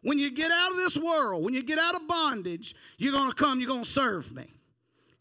When 0.02 0.18
you 0.18 0.30
get 0.30 0.50
out 0.50 0.70
of 0.70 0.76
this 0.78 0.96
world, 0.96 1.44
when 1.44 1.54
you 1.54 1.62
get 1.62 1.78
out 1.78 1.94
of 1.94 2.08
bondage, 2.08 2.74
you're 2.98 3.12
going 3.12 3.28
to 3.28 3.34
come, 3.34 3.60
you're 3.60 3.68
going 3.68 3.84
to 3.84 3.90
serve 3.90 4.34
me. 4.34 4.46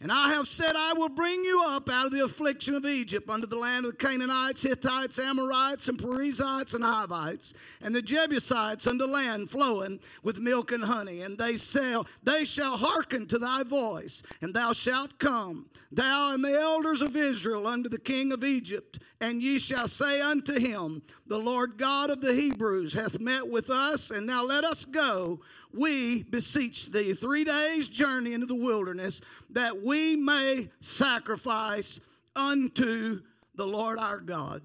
And 0.02 0.14
I 0.14 0.34
have 0.34 0.48
said, 0.48 0.78
I 0.78 0.94
will 0.94 1.10
bring 1.10 1.44
you 1.44 1.62
up 1.68 1.90
out 1.90 2.06
of 2.06 2.14
the 2.14 2.24
affliction 2.24 2.74
of 2.74 2.86
Egypt 2.86 3.30
unto 3.30 3.46
the 3.46 3.58
land 3.58 3.86
of 3.86 3.92
the 3.92 3.98
Canaanites, 3.98 4.64
Hittites, 4.64 5.20
Amorites, 5.20 5.90
and 5.90 6.00
Perizzites, 6.00 6.74
and 6.74 6.86
Hivites, 6.86 7.54
and 7.82 7.94
the 7.94 8.02
Jebusites 8.02 8.88
unto 8.88 9.04
land 9.04 9.50
flowing 9.50 10.00
with 10.24 10.40
milk 10.40 10.72
and 10.72 10.86
honey. 10.86 11.22
And 11.22 11.38
they 11.38 11.58
shall, 11.58 12.08
they 12.24 12.46
shall 12.46 12.78
hearken 12.78 13.28
to 13.28 13.38
thy 13.38 13.64
voice, 13.64 14.24
and 14.42 14.54
thou 14.54 14.72
shalt 14.72 15.20
come, 15.20 15.66
thou 15.92 16.34
and 16.34 16.46
the 16.46 16.58
elders 16.58 17.02
of 17.02 17.18
Israel, 17.18 17.68
unto 17.68 17.90
the 17.90 18.00
king 18.00 18.32
of 18.32 18.46
Egypt, 18.46 19.00
and 19.20 19.44
ye 19.44 19.60
shall 19.60 19.90
say 19.90 20.22
unto 20.22 20.58
him, 20.58 21.02
The 21.28 21.38
Lord 21.38 21.78
God 21.78 22.10
of 22.10 22.22
the 22.22 22.34
Hebrews 22.34 22.94
hath 22.94 23.20
met 23.20 23.50
with 23.50 23.70
us, 23.70 24.12
and 24.12 24.26
now 24.26 24.46
let 24.46 24.64
us 24.64 24.86
go 24.86 25.42
we 25.74 26.24
beseech 26.24 26.92
thee, 26.92 27.14
three 27.14 27.44
days' 27.44 27.88
journey 27.88 28.34
into 28.34 28.46
the 28.46 28.56
wilderness, 28.56 29.22
that 29.52 29.82
we 29.84 30.16
may 30.16 30.70
sacrifice 30.80 32.00
unto 32.36 33.22
the 33.56 33.68
Lord 33.68 34.00
our 34.00 34.20
God. 34.20 34.62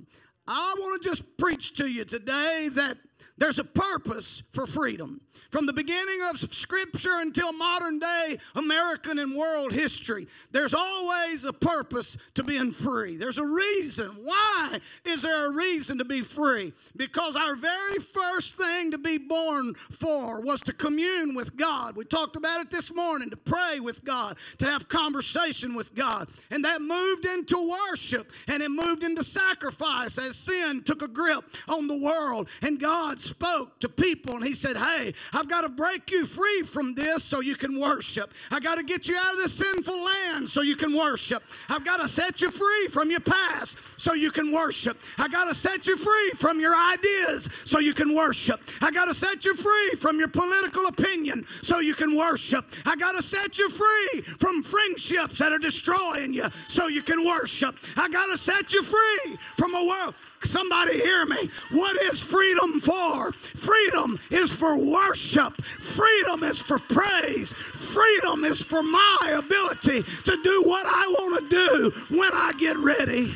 I 0.47 0.75
want 0.79 1.03
to 1.03 1.09
just 1.09 1.37
preach 1.37 1.77
to 1.77 1.87
you 1.87 2.05
today 2.05 2.69
that 2.73 2.97
there's 3.37 3.59
a 3.59 3.64
purpose 3.64 4.43
for 4.53 4.67
freedom. 4.67 5.21
From 5.51 5.66
the 5.66 5.73
beginning 5.73 6.20
of 6.31 6.38
Scripture 6.53 7.16
until 7.18 7.53
modern 7.53 7.99
day 7.99 8.38
American 8.55 9.18
and 9.18 9.37
world 9.37 9.73
history, 9.73 10.27
there's 10.51 10.75
always 10.75 11.44
a 11.44 11.53
purpose 11.53 12.18
to 12.35 12.42
being 12.42 12.73
free. 12.73 13.16
There's 13.16 13.38
a 13.38 13.47
reason. 13.47 14.09
Why 14.23 14.79
is 15.05 15.23
there 15.23 15.47
a 15.47 15.53
reason 15.53 15.99
to 15.99 16.05
be 16.05 16.23
free? 16.23 16.73
Because 16.97 17.37
our 17.37 17.57
very 17.57 17.99
first 17.99 18.57
thing 18.57 18.90
to 18.90 18.99
be 18.99 19.18
born 19.18 19.75
for 19.75 20.40
was 20.40 20.61
to 20.62 20.73
commune 20.73 21.35
with 21.35 21.57
God. 21.57 21.97
We 21.97 22.05
talked 22.05 22.37
about 22.37 22.61
it 22.61 22.70
this 22.70 22.92
morning 22.94 23.31
to 23.31 23.37
pray 23.37 23.81
with 23.81 24.05
God, 24.05 24.37
to 24.59 24.66
have 24.66 24.88
conversation 24.88 25.75
with 25.75 25.94
God. 25.94 26.29
And 26.51 26.64
that 26.64 26.83
moved 26.83 27.27
into 27.27 27.70
worship 27.88 28.31
and 28.49 28.62
it 28.62 28.70
moved 28.70 29.03
into 29.03 29.23
sacrifice 29.23 30.18
as 30.18 30.37
sin 30.37 30.83
took 30.83 31.03
a 31.03 31.09
grip 31.09 31.44
on 31.68 31.87
the 31.87 31.99
world. 31.99 32.49
And 32.62 32.79
God 32.79 33.20
spoke 33.20 33.79
to 33.81 33.88
people 33.88 34.35
and 34.35 34.44
He 34.44 34.55
said, 34.55 34.77
Hey, 34.77 35.14
I've 35.33 35.49
got 35.49 35.63
to 35.63 35.69
break 35.69 36.11
you 36.11 36.27
free 36.27 36.63
from 36.63 36.95
this 36.95 37.25
so 37.25 37.41
you 37.41 37.57
can 37.57 37.79
worship. 37.81 38.33
I've 38.51 38.63
got 38.63 38.77
to 38.77 38.83
get 38.83 39.09
you 39.09 39.17
out 39.17 39.33
of 39.33 39.39
this 39.39 39.55
sinful 39.55 40.05
land 40.05 40.49
so 40.49 40.63
you 40.63 40.77
can 40.77 40.97
worship. 40.97 41.43
I've 41.69 41.85
got 41.85 41.99
to 41.99 42.09
set 42.09 42.41
you 42.43 42.51
free 42.51 42.89
from 42.89 43.11
your 43.11 43.21
past 43.21 43.79
so 43.97 44.15
you 44.15 44.31
can 44.31 44.53
worship. 44.53 44.99
I've 45.19 45.33
got 45.33 45.47
to 45.47 45.55
set 45.55 45.87
you 45.87 45.97
free 45.97 46.31
from 46.37 46.61
your 46.61 46.75
ideas 46.75 47.49
so 47.65 47.79
you 47.79 47.95
can 47.95 48.15
worship. 48.15 48.61
I've 48.81 48.95
got 48.95 49.07
to 49.07 49.15
set 49.15 49.45
you 49.45 49.55
free 49.55 49.91
from 49.99 50.19
your 50.19 50.29
political 50.29 50.87
opinion 50.87 51.45
so 51.63 51.81
you 51.81 51.95
can 51.95 52.17
worship. 52.17 52.65
I've 52.85 53.01
got 53.01 53.13
to 53.13 53.23
set 53.23 53.59
you 53.59 53.69
free 53.71 54.23
from 54.23 54.63
friendships 54.63 55.39
that 55.39 55.53
are 55.53 55.59
destroying 55.59 56.35
you 56.35 56.49
so 56.69 56.89
you 56.89 57.03
can 57.03 57.25
worship. 57.25 57.77
I've 57.97 58.13
got 58.13 58.27
to 58.27 58.37
set 58.37 58.75
you 58.75 58.83
free 58.83 59.37
from 59.57 59.75
a 59.75 59.85
world. 59.87 60.15
Somebody 60.44 61.00
hear 61.00 61.26
me. 61.26 61.50
What 61.70 62.00
is 62.02 62.22
freedom 62.22 62.80
for? 62.80 63.33
Freedom 63.33 64.18
is 64.30 64.52
for 64.52 64.76
worship. 64.76 65.62
Freedom 65.62 66.42
is 66.44 66.61
for 66.61 66.78
praise. 66.78 67.52
Freedom 67.52 68.44
is 68.44 68.62
for 68.62 68.83
my 68.83 69.35
ability 69.37 70.02
to 70.02 70.42
do 70.42 70.62
what 70.66 70.87
I 70.87 71.07
want 71.18 71.40
to 71.40 71.48
do 71.48 72.16
when 72.16 72.30
I 72.33 72.52
get 72.59 72.76
ready. 72.78 73.35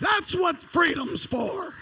That's 0.00 0.34
what 0.34 0.58
freedom's 0.58 1.26
for. 1.26 1.74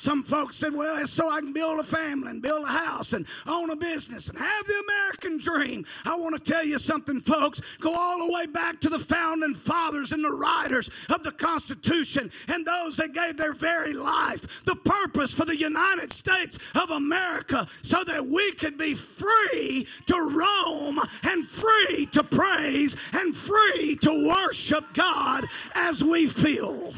Some 0.00 0.22
folks 0.22 0.56
said, 0.56 0.72
well, 0.72 0.96
it's 0.96 1.12
so 1.12 1.28
I 1.28 1.40
can 1.40 1.52
build 1.52 1.78
a 1.78 1.84
family 1.84 2.30
and 2.30 2.40
build 2.40 2.64
a 2.64 2.68
house 2.68 3.12
and 3.12 3.26
own 3.46 3.68
a 3.68 3.76
business 3.76 4.30
and 4.30 4.38
have 4.38 4.66
the 4.66 4.82
American 4.88 5.36
dream. 5.36 5.84
I 6.06 6.16
want 6.16 6.42
to 6.42 6.52
tell 6.52 6.64
you 6.64 6.78
something, 6.78 7.20
folks. 7.20 7.60
Go 7.80 7.94
all 7.94 8.26
the 8.26 8.32
way 8.32 8.46
back 8.46 8.80
to 8.80 8.88
the 8.88 8.98
founding 8.98 9.52
fathers 9.52 10.12
and 10.12 10.24
the 10.24 10.32
writers 10.32 10.88
of 11.10 11.22
the 11.22 11.32
Constitution 11.32 12.30
and 12.48 12.64
those 12.64 12.96
that 12.96 13.12
gave 13.12 13.36
their 13.36 13.52
very 13.52 13.92
life, 13.92 14.64
the 14.64 14.76
purpose 14.76 15.34
for 15.34 15.44
the 15.44 15.58
United 15.58 16.14
States 16.14 16.58
of 16.74 16.90
America, 16.90 17.66
so 17.82 18.02
that 18.02 18.26
we 18.26 18.52
could 18.52 18.78
be 18.78 18.94
free 18.94 19.86
to 20.06 20.14
roam 20.14 20.98
and 21.24 21.46
free 21.46 22.06
to 22.06 22.22
praise 22.22 22.96
and 23.12 23.36
free 23.36 23.98
to 24.00 24.28
worship 24.34 24.94
God 24.94 25.44
as 25.74 26.02
we 26.02 26.26
feel. 26.26 26.94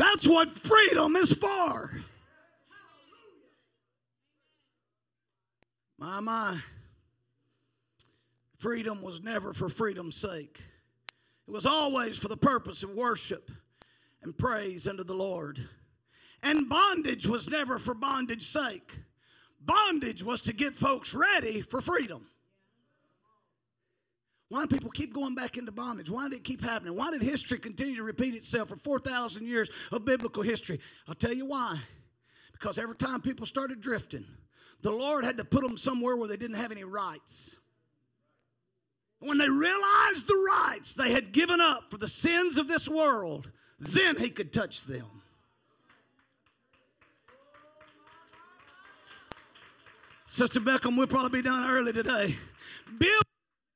That's 0.00 0.26
what 0.26 0.48
freedom 0.48 1.14
is 1.14 1.34
for. 1.34 1.90
My, 5.98 6.20
my. 6.20 6.56
Freedom 8.56 9.02
was 9.02 9.22
never 9.22 9.52
for 9.52 9.68
freedom's 9.68 10.16
sake, 10.16 10.62
it 11.46 11.50
was 11.50 11.66
always 11.66 12.16
for 12.16 12.28
the 12.28 12.36
purpose 12.36 12.82
of 12.82 12.94
worship 12.94 13.50
and 14.22 14.36
praise 14.36 14.86
unto 14.86 15.04
the 15.04 15.12
Lord. 15.12 15.58
And 16.42 16.66
bondage 16.66 17.26
was 17.26 17.50
never 17.50 17.78
for 17.78 17.94
bondage's 17.94 18.46
sake. 18.46 19.00
Bondage 19.60 20.22
was 20.22 20.40
to 20.42 20.54
get 20.54 20.74
folks 20.74 21.12
ready 21.12 21.60
for 21.60 21.82
freedom. 21.82 22.26
Why 24.50 24.62
do 24.62 24.66
people 24.66 24.90
keep 24.90 25.14
going 25.14 25.36
back 25.36 25.56
into 25.56 25.70
bondage? 25.70 26.10
Why 26.10 26.28
did 26.28 26.38
it 26.38 26.44
keep 26.44 26.60
happening? 26.60 26.96
Why 26.96 27.12
did 27.12 27.22
history 27.22 27.56
continue 27.56 27.94
to 27.96 28.02
repeat 28.02 28.34
itself 28.34 28.70
for 28.70 28.76
4,000 28.76 29.46
years 29.46 29.70
of 29.92 30.04
biblical 30.04 30.42
history? 30.42 30.80
I'll 31.06 31.14
tell 31.14 31.32
you 31.32 31.46
why. 31.46 31.78
Because 32.50 32.76
every 32.76 32.96
time 32.96 33.22
people 33.22 33.46
started 33.46 33.80
drifting, 33.80 34.26
the 34.82 34.90
Lord 34.90 35.24
had 35.24 35.36
to 35.36 35.44
put 35.44 35.62
them 35.62 35.76
somewhere 35.76 36.16
where 36.16 36.26
they 36.26 36.36
didn't 36.36 36.56
have 36.56 36.72
any 36.72 36.82
rights. 36.82 37.56
When 39.20 39.38
they 39.38 39.48
realized 39.48 40.26
the 40.26 40.48
rights 40.52 40.94
they 40.94 41.12
had 41.12 41.30
given 41.30 41.60
up 41.60 41.88
for 41.88 41.98
the 41.98 42.08
sins 42.08 42.58
of 42.58 42.66
this 42.66 42.88
world, 42.88 43.52
then 43.78 44.16
He 44.16 44.30
could 44.30 44.52
touch 44.52 44.84
them. 44.84 45.06
Sister 50.26 50.58
Beckham, 50.58 50.96
we'll 50.96 51.06
probably 51.06 51.40
be 51.40 51.48
done 51.48 51.70
early 51.70 51.92
today. 51.92 52.34
Bill 52.98 53.20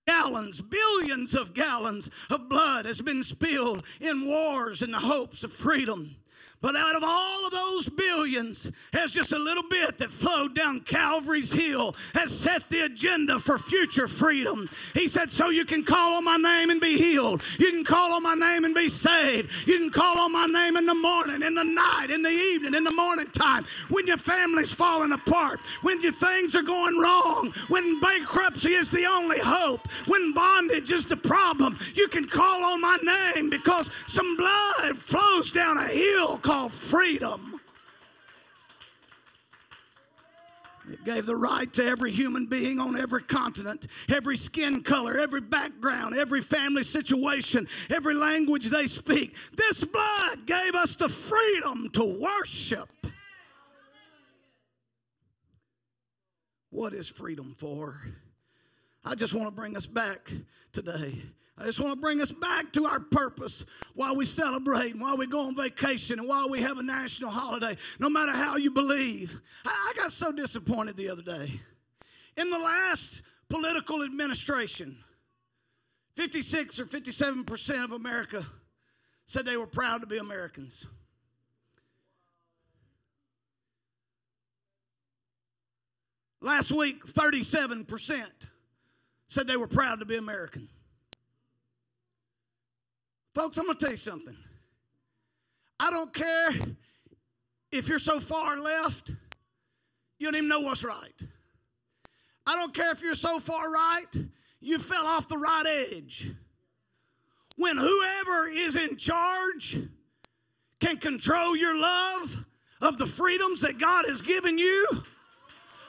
gallons, 0.06 0.60
billions 0.60 1.34
of 1.34 1.54
gallons 1.54 2.10
of 2.30 2.48
blood 2.48 2.86
has 2.86 3.00
been 3.00 3.22
spilled 3.22 3.84
in 4.00 4.26
wars 4.26 4.82
in 4.82 4.90
the 4.90 4.98
hopes 4.98 5.44
of 5.44 5.52
freedom. 5.52 6.16
But 6.64 6.76
out 6.76 6.96
of 6.96 7.04
all 7.04 7.44
of 7.44 7.52
those 7.52 7.90
billions, 7.90 8.70
there's 8.90 9.10
just 9.10 9.32
a 9.32 9.38
little 9.38 9.68
bit 9.68 9.98
that 9.98 10.10
flowed 10.10 10.54
down 10.54 10.80
Calvary's 10.80 11.52
Hill 11.52 11.94
has 12.14 12.34
set 12.34 12.66
the 12.70 12.86
agenda 12.86 13.38
for 13.38 13.58
future 13.58 14.08
freedom. 14.08 14.70
He 14.94 15.06
said, 15.06 15.30
So 15.30 15.50
you 15.50 15.66
can 15.66 15.84
call 15.84 16.16
on 16.16 16.24
my 16.24 16.38
name 16.38 16.70
and 16.70 16.80
be 16.80 16.96
healed. 16.96 17.42
You 17.58 17.70
can 17.70 17.84
call 17.84 18.14
on 18.14 18.22
my 18.22 18.32
name 18.32 18.64
and 18.64 18.74
be 18.74 18.88
saved. 18.88 19.68
You 19.68 19.76
can 19.76 19.90
call 19.90 20.18
on 20.18 20.32
my 20.32 20.46
name 20.46 20.78
in 20.78 20.86
the 20.86 20.94
morning, 20.94 21.42
in 21.42 21.54
the 21.54 21.64
night, 21.64 22.06
in 22.08 22.22
the 22.22 22.30
evening, 22.30 22.72
in 22.72 22.84
the 22.84 22.92
morning 22.92 23.26
time, 23.32 23.66
when 23.90 24.06
your 24.06 24.16
family's 24.16 24.72
falling 24.72 25.12
apart, 25.12 25.60
when 25.82 26.00
your 26.00 26.12
things 26.12 26.56
are 26.56 26.62
going 26.62 26.98
wrong, 26.98 27.52
when 27.68 28.00
bankruptcy 28.00 28.72
is 28.72 28.90
the 28.90 29.04
only 29.04 29.38
hope, 29.38 29.86
when 30.06 30.32
bondage 30.32 30.90
is 30.90 31.04
the 31.04 31.18
problem. 31.18 31.76
You 31.94 32.08
can 32.08 32.24
call 32.24 32.64
on 32.64 32.80
my 32.80 32.96
name 33.34 33.50
because 33.50 33.90
some 34.06 34.34
blood 34.38 34.96
flows 34.96 35.50
down 35.50 35.76
a 35.76 35.88
hill 35.88 36.38
called 36.54 36.72
freedom. 36.72 37.60
It 40.88 41.04
gave 41.04 41.26
the 41.26 41.34
right 41.34 41.72
to 41.72 41.84
every 41.84 42.12
human 42.12 42.46
being 42.46 42.78
on 42.78 42.96
every 42.96 43.22
continent, 43.22 43.88
every 44.08 44.36
skin 44.36 44.84
color, 44.84 45.18
every 45.18 45.40
background, 45.40 46.16
every 46.16 46.40
family 46.40 46.84
situation, 46.84 47.66
every 47.90 48.14
language 48.14 48.66
they 48.66 48.86
speak. 48.86 49.34
This 49.56 49.82
blood 49.82 50.46
gave 50.46 50.76
us 50.76 50.94
the 50.94 51.08
freedom 51.08 51.90
to 51.94 52.20
worship. 52.20 52.88
What 56.70 56.94
is 56.94 57.08
freedom 57.08 57.56
for? 57.58 57.96
I 59.04 59.16
just 59.16 59.34
want 59.34 59.48
to 59.48 59.52
bring 59.52 59.76
us 59.76 59.86
back 59.86 60.30
today 60.72 61.20
I 61.56 61.66
just 61.66 61.78
want 61.78 61.92
to 61.92 62.00
bring 62.00 62.20
us 62.20 62.32
back 62.32 62.72
to 62.72 62.86
our 62.86 62.98
purpose 62.98 63.64
while 63.94 64.16
we 64.16 64.24
celebrate 64.24 64.98
while 64.98 65.16
we 65.16 65.26
go 65.26 65.46
on 65.46 65.54
vacation 65.54 66.18
and 66.18 66.28
while 66.28 66.50
we 66.50 66.60
have 66.60 66.78
a 66.78 66.82
national 66.82 67.30
holiday, 67.30 67.76
no 68.00 68.08
matter 68.08 68.32
how 68.32 68.56
you 68.56 68.72
believe. 68.72 69.40
I, 69.64 69.92
got 69.96 70.10
so 70.10 70.32
disappointed 70.32 70.96
the 70.96 71.08
other 71.08 71.22
day. 71.22 71.60
In 72.36 72.50
the 72.50 72.58
last 72.58 73.22
political 73.48 74.02
administration, 74.02 74.96
56 76.16 76.80
or 76.80 76.86
57% 76.86 77.84
of 77.84 77.92
America 77.92 78.44
said 79.26 79.44
they 79.44 79.56
were 79.56 79.66
proud 79.66 80.00
to 80.00 80.08
be 80.08 80.18
Americans. 80.18 80.86
Last 86.40 86.72
week, 86.72 87.06
37% 87.06 88.24
said 89.28 89.46
they 89.46 89.56
were 89.56 89.68
proud 89.68 90.00
to 90.00 90.06
be 90.06 90.16
American. 90.16 90.68
Folks, 93.34 93.58
I'm 93.58 93.66
going 93.66 93.76
to 93.76 93.84
tell 93.84 93.90
you 93.90 93.96
something. 93.96 94.36
I 95.80 95.90
don't 95.90 96.14
care 96.14 96.50
if 97.72 97.88
you're 97.88 97.98
so 97.98 98.20
far 98.20 98.56
left, 98.58 99.10
you 100.18 100.26
don't 100.26 100.36
even 100.36 100.48
know 100.48 100.60
what's 100.60 100.84
right. 100.84 101.12
I 102.46 102.54
don't 102.54 102.72
care 102.72 102.92
if 102.92 103.02
you're 103.02 103.16
so 103.16 103.40
far 103.40 103.72
right, 103.72 104.06
you 104.60 104.78
fell 104.78 105.04
off 105.04 105.26
the 105.26 105.36
right 105.36 105.64
edge. 105.66 106.30
When 107.56 107.76
whoever 107.76 108.48
is 108.48 108.76
in 108.76 108.96
charge 108.96 109.78
can 110.78 110.96
control 110.96 111.56
your 111.56 111.78
love 111.78 112.46
of 112.80 112.98
the 112.98 113.06
freedoms 113.06 113.62
that 113.62 113.78
God 113.78 114.04
has 114.06 114.22
given 114.22 114.58
you, 114.58 114.86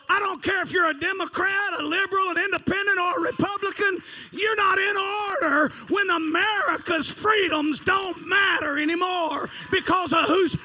I 0.08 0.20
don't 0.20 0.42
care 0.42 0.62
if 0.62 0.72
you're 0.72 0.90
a 0.90 1.00
Democrat, 1.00 1.80
a 1.80 1.84
liberal, 1.84 2.30
an 2.30 2.38
independent, 2.38 3.00
or 3.00 3.20
a 3.20 3.22
Republican, 3.22 4.04
you're 4.32 4.56
not 4.56 4.78
in 4.78 4.96
order 4.98 5.74
when 5.90 6.10
America's 6.10 7.10
freedoms 7.10 7.80
don't 7.80 8.28
matter 8.28 8.78
anymore 8.78 9.50
because 9.72 10.14
of 10.14 10.26
who's. 10.26 10.58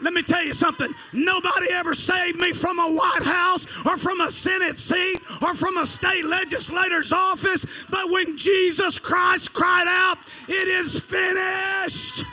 Let 0.00 0.14
me 0.14 0.22
tell 0.22 0.44
you 0.44 0.52
something. 0.52 0.94
Nobody 1.12 1.70
ever 1.70 1.92
saved 1.92 2.38
me 2.38 2.52
from 2.52 2.78
a 2.78 2.88
White 2.88 3.24
House 3.24 3.66
or 3.84 3.96
from 3.96 4.20
a 4.20 4.30
Senate 4.30 4.78
seat 4.78 5.20
or 5.42 5.54
from 5.54 5.76
a 5.76 5.86
state 5.86 6.24
legislator's 6.24 7.12
office. 7.12 7.66
But 7.90 8.08
when 8.08 8.36
Jesus 8.36 8.98
Christ 8.98 9.52
cried 9.52 9.88
out, 9.88 10.18
It 10.46 10.68
is 10.68 11.00
finished. 11.00 12.24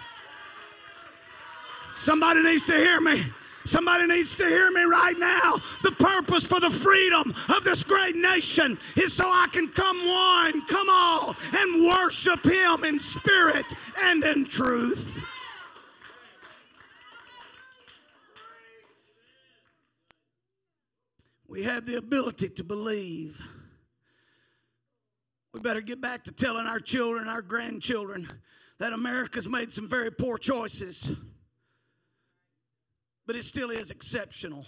Somebody 1.91 2.43
needs 2.43 2.63
to 2.67 2.73
hear 2.73 3.01
me. 3.01 3.23
Somebody 3.65 4.05
needs 4.05 4.37
to 4.37 4.45
hear 4.45 4.69
me 4.71 4.83
right 4.83 5.17
now. 5.17 5.55
The 5.81 5.91
purpose 5.91 6.45
for 6.45 6.59
the 6.59 6.69
freedom 6.69 7.33
of 7.55 7.63
this 7.63 7.83
great 7.83 8.15
nation 8.15 8.77
is 8.95 9.11
so 9.11 9.25
I 9.25 9.47
can 9.51 9.67
come 9.69 9.97
one, 9.97 10.65
come 10.67 10.87
all, 10.89 11.35
and 11.51 11.87
worship 11.87 12.45
Him 12.45 12.83
in 12.83 12.99
spirit 12.99 13.65
and 14.03 14.23
in 14.23 14.45
truth. 14.45 15.25
We 21.47 21.63
have 21.63 21.87
the 21.87 21.95
ability 21.95 22.49
to 22.49 22.63
believe. 22.63 23.41
We 25.53 25.59
better 25.59 25.81
get 25.81 26.01
back 26.01 26.23
to 26.25 26.31
telling 26.31 26.67
our 26.67 26.79
children, 26.79 27.27
our 27.27 27.41
grandchildren, 27.41 28.29
that 28.77 28.93
America's 28.93 29.47
made 29.47 29.71
some 29.71 29.87
very 29.87 30.11
poor 30.11 30.37
choices 30.37 31.15
but 33.25 33.35
it 33.35 33.43
still 33.43 33.69
is 33.69 33.91
exceptional. 33.91 34.65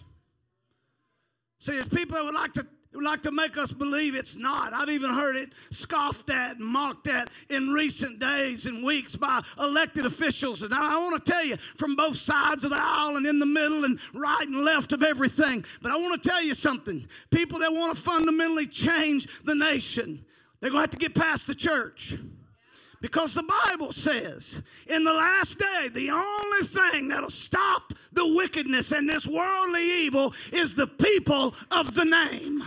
See, 1.60 1.74
there's 1.74 1.90
people 1.90 2.16
that 2.16 2.26
would 2.26 2.36
like 2.36 2.54
to 2.54 2.68
would 2.98 3.06
like 3.06 3.22
to 3.22 3.32
make 3.32 3.58
us 3.58 3.72
believe 3.72 4.16
it's 4.16 4.36
not. 4.36 4.74
I've 4.74 4.90
even 4.90 5.14
heard 5.14 5.36
it 5.36 5.50
scoffed 5.70 6.30
at 6.32 6.58
and 6.58 6.66
mocked 6.66 7.08
at 7.08 7.30
in 7.50 7.70
recent 7.70 8.20
days 8.20 8.66
and 8.66 8.84
weeks 8.84 9.16
by 9.16 9.42
elected 9.60 10.06
officials. 10.06 10.64
And 10.64 10.74
I 10.74 10.98
want 10.98 11.24
to 11.24 11.32
tell 11.32 11.46
you 11.46 11.58
from 11.76 11.96
both 11.96 12.18
sides 12.18 12.64
of 12.64 12.72
the 12.72 12.80
aisle 12.80 13.18
and 13.18 13.28
in 13.28 13.38
the 13.40 13.46
middle 13.46 13.86
and 13.86 14.00
right 14.14 14.48
and 14.48 14.64
left 14.64 14.94
of 14.94 15.04
everything. 15.04 15.64
But 15.82 15.92
I 15.92 15.98
want 15.98 16.22
to 16.22 16.30
tell 16.30 16.42
you 16.42 16.56
something. 16.56 17.08
People 17.30 17.60
that 17.60 17.72
want 17.72 17.96
to 17.96 18.02
fundamentally 18.02 18.66
change 18.66 19.28
the 19.44 19.56
nation, 19.56 20.26
they're 20.60 20.72
going 20.72 20.80
to 20.80 20.90
have 20.90 20.90
to 20.92 20.98
get 20.98 21.14
past 21.14 21.46
the 21.46 21.56
church. 21.56 22.16
Because 23.02 23.34
the 23.34 23.44
Bible 23.44 23.94
says 23.94 24.64
in 24.88 25.04
the 25.04 25.14
last 25.14 25.60
day, 25.60 25.90
the 25.94 26.10
only 26.10 26.64
thing 26.64 27.08
that'll 27.10 27.30
stop 27.30 27.94
the 28.12 28.36
wickedness 28.36 28.92
and 28.92 29.08
this 29.08 29.28
worldly 29.28 29.84
evil 30.06 30.34
is 30.52 30.74
the 30.74 30.88
people 30.88 31.54
of 31.70 31.94
the 31.94 32.06
name. 32.06 32.64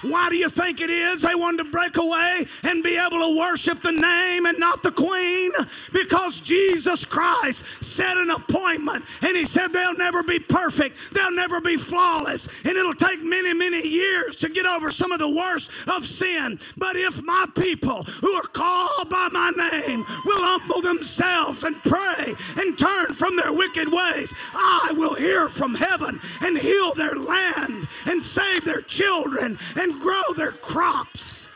Why 0.00 0.30
do 0.30 0.36
you 0.36 0.48
think 0.48 0.80
it 0.80 0.90
is 0.90 1.22
they 1.22 1.34
wanted 1.34 1.64
to 1.64 1.70
break 1.70 1.96
away 1.96 2.46
and 2.62 2.82
be 2.82 2.96
able 2.96 3.20
to 3.20 3.38
worship 3.38 3.82
the 3.82 3.92
name 3.92 4.46
and 4.46 4.58
not 4.58 4.82
the 4.82 4.90
queen? 4.90 5.50
Because 5.92 6.40
Jesus 6.40 7.04
Christ 7.04 7.64
set 7.84 8.16
an 8.16 8.30
appointment 8.30 9.04
and 9.20 9.36
he 9.36 9.44
said 9.44 9.68
they'll 9.68 9.96
never 9.96 10.22
be 10.22 10.38
perfect, 10.38 10.96
they'll 11.12 11.30
never 11.30 11.60
be 11.60 11.76
flawless, 11.76 12.48
and 12.64 12.76
it'll 12.76 12.94
take 12.94 13.22
many, 13.22 13.54
many 13.54 13.86
years 13.86 14.36
to 14.36 14.48
get 14.48 14.66
over 14.66 14.90
some 14.90 15.12
of 15.12 15.18
the 15.18 15.28
worst 15.28 15.70
of 15.88 16.06
sin. 16.06 16.58
But 16.76 16.96
if 16.96 17.22
my 17.22 17.46
people 17.54 18.04
who 18.04 18.32
are 18.32 18.42
called 18.42 19.10
by 19.10 19.28
my 19.30 19.50
name 19.50 20.04
will 20.24 20.42
humble 20.42 20.80
themselves 20.80 21.64
and 21.64 21.76
pray 21.84 22.34
and 22.58 22.78
turn 22.78 23.12
from 23.12 23.36
their 23.36 23.52
wicked 23.52 23.92
ways, 23.92 24.34
I 24.54 24.94
will 24.96 25.14
hear 25.14 25.48
from 25.48 25.74
heaven 25.74 26.20
and 26.40 26.58
heal 26.58 26.94
their 26.94 27.14
land 27.14 27.88
and 28.06 28.22
save 28.22 28.64
their 28.64 28.80
children 28.80 29.58
and 29.82 30.00
grow 30.00 30.22
their 30.36 30.52
crops. 30.52 31.48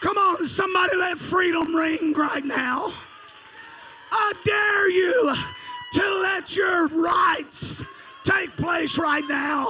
Come 0.00 0.16
on, 0.16 0.46
somebody 0.46 0.96
let 0.96 1.18
freedom 1.18 1.74
ring 1.74 2.14
right 2.14 2.44
now. 2.44 2.90
I 4.10 4.32
dare 4.44 4.90
you 4.90 5.34
to 5.92 6.20
let 6.22 6.56
your 6.56 6.88
rights 6.88 7.82
take 8.24 8.56
place 8.56 8.98
right 8.98 9.24
now. 9.28 9.68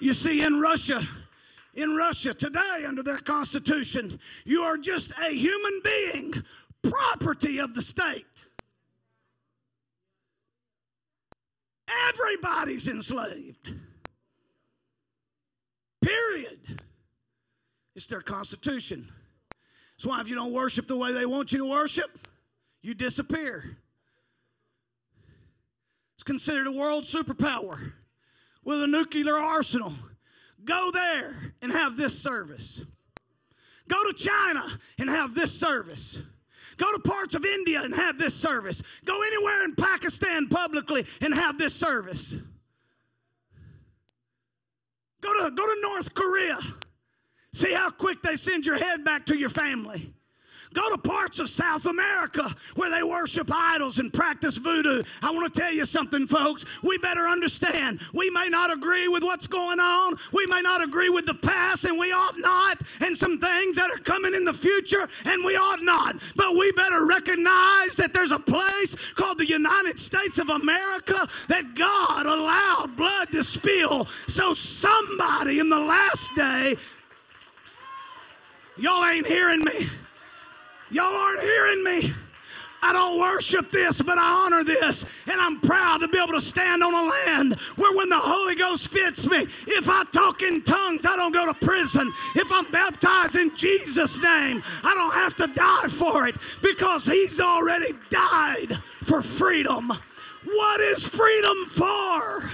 You 0.00 0.14
see, 0.14 0.42
in 0.42 0.60
Russia, 0.60 1.02
in 1.74 1.94
Russia 1.96 2.32
today, 2.34 2.84
under 2.86 3.02
their 3.02 3.18
constitution, 3.18 4.18
you 4.44 4.62
are 4.62 4.76
just 4.76 5.12
a 5.18 5.30
human 5.30 5.80
being, 5.82 6.34
property 6.82 7.58
of 7.58 7.74
the 7.74 7.82
state. 7.82 8.33
Everybody's 12.08 12.88
enslaved. 12.88 13.74
Period. 16.02 16.82
It's 17.94 18.06
their 18.06 18.20
constitution. 18.20 19.08
That's 19.96 20.06
why 20.06 20.20
if 20.20 20.28
you 20.28 20.34
don't 20.34 20.52
worship 20.52 20.86
the 20.86 20.96
way 20.96 21.12
they 21.12 21.26
want 21.26 21.52
you 21.52 21.58
to 21.58 21.70
worship, 21.70 22.18
you 22.82 22.94
disappear. 22.94 23.78
It's 26.14 26.22
considered 26.22 26.66
a 26.66 26.72
world 26.72 27.04
superpower 27.04 27.92
with 28.64 28.82
a 28.82 28.86
nuclear 28.86 29.36
arsenal. 29.36 29.92
Go 30.64 30.90
there 30.92 31.54
and 31.62 31.72
have 31.72 31.96
this 31.96 32.18
service. 32.18 32.82
Go 33.88 34.02
to 34.10 34.14
China 34.14 34.64
and 34.98 35.10
have 35.10 35.34
this 35.34 35.58
service. 35.58 36.20
Go 36.76 36.92
to 36.92 36.98
parts 37.00 37.34
of 37.34 37.44
India 37.44 37.80
and 37.82 37.94
have 37.94 38.18
this 38.18 38.34
service. 38.34 38.82
Go 39.04 39.20
anywhere 39.22 39.64
in 39.64 39.74
Pakistan 39.74 40.48
publicly 40.48 41.06
and 41.20 41.34
have 41.34 41.58
this 41.58 41.74
service. 41.74 42.34
Go 45.20 45.32
to, 45.44 45.50
go 45.50 45.66
to 45.66 45.80
North 45.82 46.14
Korea. 46.14 46.58
See 47.52 47.72
how 47.72 47.90
quick 47.90 48.22
they 48.22 48.36
send 48.36 48.66
your 48.66 48.76
head 48.76 49.04
back 49.04 49.26
to 49.26 49.38
your 49.38 49.48
family. 49.48 50.12
Go 50.74 50.90
to 50.90 50.98
parts 50.98 51.38
of 51.38 51.48
South 51.48 51.86
America 51.86 52.52
where 52.74 52.90
they 52.90 53.02
worship 53.02 53.48
idols 53.52 54.00
and 54.00 54.12
practice 54.12 54.58
voodoo. 54.58 55.04
I 55.22 55.30
want 55.30 55.52
to 55.52 55.60
tell 55.60 55.72
you 55.72 55.86
something, 55.86 56.26
folks. 56.26 56.64
We 56.82 56.98
better 56.98 57.28
understand. 57.28 58.00
We 58.12 58.28
may 58.30 58.48
not 58.48 58.72
agree 58.72 59.06
with 59.06 59.22
what's 59.22 59.46
going 59.46 59.78
on. 59.78 60.16
We 60.32 60.46
may 60.46 60.60
not 60.60 60.82
agree 60.82 61.08
with 61.10 61.26
the 61.26 61.34
past, 61.34 61.84
and 61.84 61.98
we 61.98 62.10
ought 62.12 62.38
not, 62.38 62.82
and 63.00 63.16
some 63.16 63.38
things 63.38 63.76
that 63.76 63.90
are 63.90 64.02
coming 64.02 64.34
in 64.34 64.44
the 64.44 64.52
future, 64.52 65.08
and 65.24 65.44
we 65.44 65.56
ought 65.56 65.82
not. 65.82 66.16
But 66.34 66.52
we 66.52 66.72
better 66.72 67.06
recognize 67.06 67.94
that 67.96 68.12
there's 68.12 68.32
a 68.32 68.38
place 68.38 68.96
called 69.14 69.38
the 69.38 69.46
United 69.46 70.00
States 70.00 70.38
of 70.38 70.50
America 70.50 71.28
that 71.48 71.74
God 71.74 72.26
allowed 72.26 72.96
blood 72.96 73.30
to 73.30 73.44
spill 73.44 74.06
so 74.26 74.54
somebody 74.54 75.60
in 75.60 75.68
the 75.68 75.78
last 75.78 76.34
day, 76.34 76.74
y'all 78.76 79.04
ain't 79.04 79.26
hearing 79.26 79.62
me. 79.62 79.86
Y'all 80.94 81.12
aren't 81.12 81.40
hearing 81.40 81.82
me. 81.82 82.12
I 82.80 82.92
don't 82.92 83.18
worship 83.18 83.68
this, 83.72 84.00
but 84.00 84.16
I 84.16 84.44
honor 84.44 84.62
this. 84.62 85.04
And 85.26 85.40
I'm 85.40 85.58
proud 85.58 86.02
to 86.02 86.08
be 86.08 86.18
able 86.22 86.34
to 86.34 86.40
stand 86.40 86.84
on 86.84 86.94
a 86.94 87.10
land 87.10 87.54
where 87.74 87.96
when 87.96 88.08
the 88.10 88.18
Holy 88.18 88.54
Ghost 88.54 88.92
fits 88.92 89.28
me, 89.28 89.48
if 89.66 89.88
I 89.88 90.04
talk 90.12 90.42
in 90.42 90.62
tongues, 90.62 91.04
I 91.04 91.16
don't 91.16 91.32
go 91.32 91.52
to 91.52 91.66
prison. 91.66 92.12
If 92.36 92.52
I'm 92.52 92.70
baptized 92.70 93.34
in 93.34 93.56
Jesus' 93.56 94.22
name, 94.22 94.62
I 94.84 94.94
don't 94.94 95.14
have 95.14 95.34
to 95.36 95.48
die 95.48 95.88
for 95.88 96.28
it 96.28 96.36
because 96.62 97.06
He's 97.06 97.40
already 97.40 97.92
died 98.08 98.76
for 99.02 99.20
freedom. 99.20 99.92
What 100.44 100.80
is 100.80 101.04
freedom 101.04 101.64
for? 101.66 102.50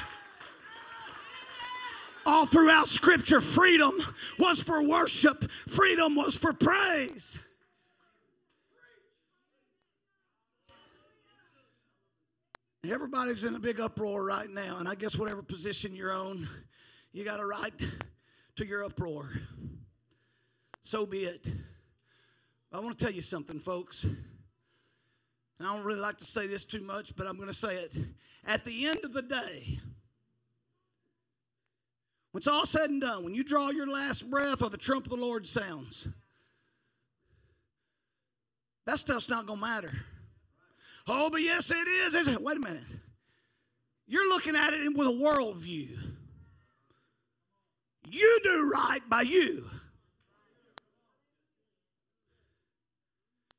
All 2.24 2.46
throughout 2.46 2.88
Scripture, 2.88 3.42
freedom 3.42 4.00
was 4.38 4.62
for 4.62 4.82
worship, 4.82 5.50
freedom 5.68 6.16
was 6.16 6.38
for 6.38 6.54
praise. 6.54 7.36
Everybody's 12.88 13.44
in 13.44 13.54
a 13.54 13.58
big 13.58 13.78
uproar 13.78 14.24
right 14.24 14.48
now, 14.48 14.78
and 14.78 14.88
I 14.88 14.94
guess 14.94 15.16
whatever 15.16 15.42
position 15.42 15.94
you're 15.94 16.12
on, 16.12 16.48
you 17.12 17.24
got 17.24 17.38
a 17.38 17.44
right 17.44 17.74
to 18.56 18.66
your 18.66 18.84
uproar. 18.84 19.28
So 20.80 21.04
be 21.04 21.24
it. 21.24 21.46
I 22.72 22.80
want 22.80 22.98
to 22.98 23.04
tell 23.04 23.12
you 23.12 23.20
something, 23.20 23.60
folks. 23.60 24.04
And 24.04 24.18
I 25.60 25.74
don't 25.74 25.84
really 25.84 26.00
like 26.00 26.16
to 26.18 26.24
say 26.24 26.46
this 26.46 26.64
too 26.64 26.80
much, 26.80 27.14
but 27.16 27.26
I'm 27.26 27.36
going 27.36 27.48
to 27.48 27.54
say 27.54 27.76
it. 27.76 27.96
At 28.46 28.64
the 28.64 28.86
end 28.86 29.00
of 29.04 29.12
the 29.12 29.22
day, 29.22 29.78
when 32.32 32.40
it's 32.40 32.46
all 32.46 32.64
said 32.64 32.88
and 32.88 33.00
done, 33.00 33.24
when 33.24 33.34
you 33.34 33.44
draw 33.44 33.70
your 33.70 33.88
last 33.88 34.30
breath 34.30 34.62
or 34.62 34.70
the 34.70 34.78
trump 34.78 35.04
of 35.04 35.10
the 35.10 35.18
Lord 35.18 35.46
sounds, 35.46 36.08
that 38.86 38.98
stuff's 38.98 39.28
not 39.28 39.46
going 39.46 39.58
to 39.58 39.66
matter. 39.66 39.92
Oh, 41.06 41.30
but 41.30 41.42
yes, 41.42 41.70
it 41.70 41.88
is. 41.88 42.14
Is 42.14 42.28
it? 42.28 42.40
Wait 42.40 42.56
a 42.56 42.60
minute. 42.60 42.82
You're 44.06 44.28
looking 44.28 44.56
at 44.56 44.72
it 44.72 44.96
with 44.96 45.06
a 45.06 45.10
worldview. 45.10 45.96
You 48.08 48.40
do 48.42 48.70
right 48.72 49.00
by 49.08 49.22
you. 49.22 49.68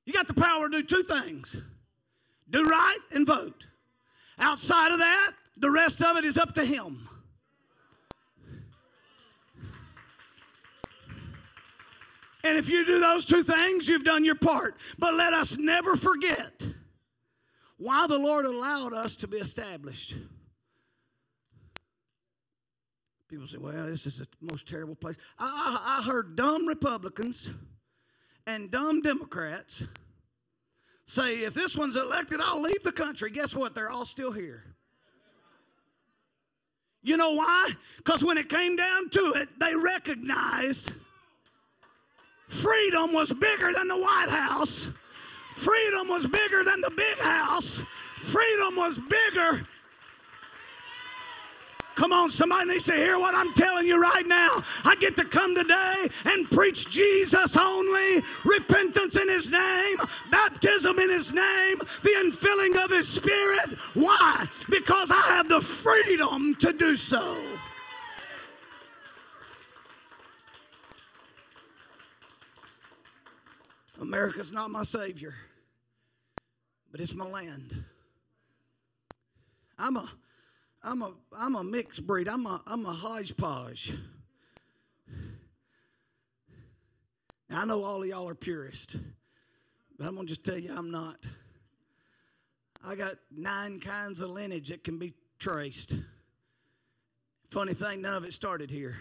You 0.05 0.13
got 0.13 0.27
the 0.27 0.33
power 0.33 0.67
to 0.67 0.81
do 0.81 0.83
two 0.83 1.03
things 1.03 1.55
do 2.51 2.67
right 2.67 2.99
and 3.13 3.25
vote. 3.25 3.67
Outside 4.37 4.91
of 4.91 4.99
that, 4.99 5.31
the 5.57 5.71
rest 5.71 6.01
of 6.01 6.17
it 6.17 6.25
is 6.25 6.37
up 6.37 6.53
to 6.55 6.65
Him. 6.65 7.07
And 12.43 12.57
if 12.57 12.67
you 12.67 12.85
do 12.85 12.99
those 12.99 13.25
two 13.25 13.43
things, 13.43 13.87
you've 13.87 14.03
done 14.03 14.25
your 14.25 14.35
part. 14.35 14.75
But 14.97 15.13
let 15.13 15.31
us 15.33 15.57
never 15.57 15.95
forget 15.95 16.65
why 17.81 18.05
the 18.05 18.17
Lord 18.17 18.45
allowed 18.45 18.93
us 18.93 19.15
to 19.17 19.27
be 19.27 19.37
established. 19.37 20.13
People 23.27 23.47
say, 23.47 23.57
well, 23.57 23.87
this 23.87 24.05
is 24.05 24.19
the 24.19 24.27
most 24.39 24.67
terrible 24.67 24.93
place. 24.93 25.17
I, 25.39 25.45
I, 25.45 25.99
I 25.99 26.03
heard 26.03 26.35
dumb 26.35 26.67
Republicans 26.67 27.49
and 28.45 28.69
dumb 28.69 29.01
Democrats 29.01 29.83
say, 31.05 31.37
if 31.37 31.55
this 31.55 31.75
one's 31.75 31.95
elected, 31.95 32.39
I'll 32.39 32.61
leave 32.61 32.83
the 32.83 32.91
country. 32.91 33.31
Guess 33.31 33.55
what? 33.55 33.73
They're 33.73 33.89
all 33.89 34.05
still 34.05 34.31
here. 34.31 34.63
You 37.01 37.17
know 37.17 37.33
why? 37.33 37.71
Because 37.97 38.23
when 38.23 38.37
it 38.37 38.47
came 38.47 38.75
down 38.75 39.09
to 39.09 39.33
it, 39.37 39.49
they 39.59 39.75
recognized 39.75 40.91
freedom 42.47 43.11
was 43.11 43.33
bigger 43.33 43.73
than 43.73 43.87
the 43.87 43.97
White 43.97 44.29
House 44.29 44.91
Freedom 45.61 46.07
was 46.07 46.25
bigger 46.25 46.63
than 46.63 46.81
the 46.81 46.89
big 46.89 47.19
house. 47.19 47.83
Freedom 48.17 48.75
was 48.75 48.97
bigger. 48.97 49.61
Come 51.93 52.11
on, 52.13 52.31
somebody 52.31 52.69
needs 52.69 52.85
to 52.85 52.93
hear 52.93 53.19
what 53.19 53.35
I'm 53.35 53.53
telling 53.53 53.85
you 53.85 54.01
right 54.01 54.25
now. 54.25 54.63
I 54.85 54.95
get 54.99 55.15
to 55.17 55.23
come 55.23 55.53
today 55.53 56.07
and 56.25 56.49
preach 56.49 56.89
Jesus 56.89 57.55
only, 57.55 58.23
repentance 58.43 59.15
in 59.17 59.29
His 59.29 59.51
name, 59.51 59.97
baptism 60.31 60.97
in 60.97 61.11
His 61.11 61.31
name, 61.31 61.77
the 61.77 62.15
infilling 62.23 62.83
of 62.83 62.89
His 62.89 63.07
Spirit. 63.07 63.77
Why? 63.93 64.47
Because 64.67 65.11
I 65.11 65.21
have 65.27 65.47
the 65.47 65.61
freedom 65.61 66.55
to 66.55 66.73
do 66.73 66.95
so. 66.95 67.37
America's 74.01 74.51
not 74.51 74.71
my 74.71 74.81
Savior, 74.81 75.35
but 76.91 76.99
it's 76.99 77.15
my 77.15 77.25
land. 77.25 77.73
I'm 79.79 79.95
a, 79.95 80.09
I'm 80.83 81.01
a, 81.01 81.13
I'm 81.37 81.55
a 81.55 81.63
mixed 81.63 82.05
breed. 82.05 82.27
I'm 82.27 82.45
a, 82.45 82.61
I'm 82.67 82.85
a 82.85 82.91
hodgepodge. 82.91 83.93
Now, 87.49 87.61
I 87.61 87.65
know 87.65 87.83
all 87.83 88.01
of 88.01 88.07
y'all 88.07 88.29
are 88.29 88.35
purists, 88.35 88.95
but 89.97 90.07
I'm 90.07 90.15
to 90.17 90.25
just 90.25 90.45
tell 90.45 90.57
you 90.57 90.73
I'm 90.75 90.91
not. 90.91 91.17
I 92.85 92.95
got 92.95 93.15
nine 93.35 93.79
kinds 93.79 94.21
of 94.21 94.29
lineage 94.29 94.69
that 94.69 94.83
can 94.83 94.97
be 94.97 95.13
traced. 95.39 95.95
Funny 97.51 97.73
thing, 97.73 98.01
none 98.01 98.15
of 98.15 98.23
it 98.23 98.33
started 98.33 98.71
here. 98.71 98.95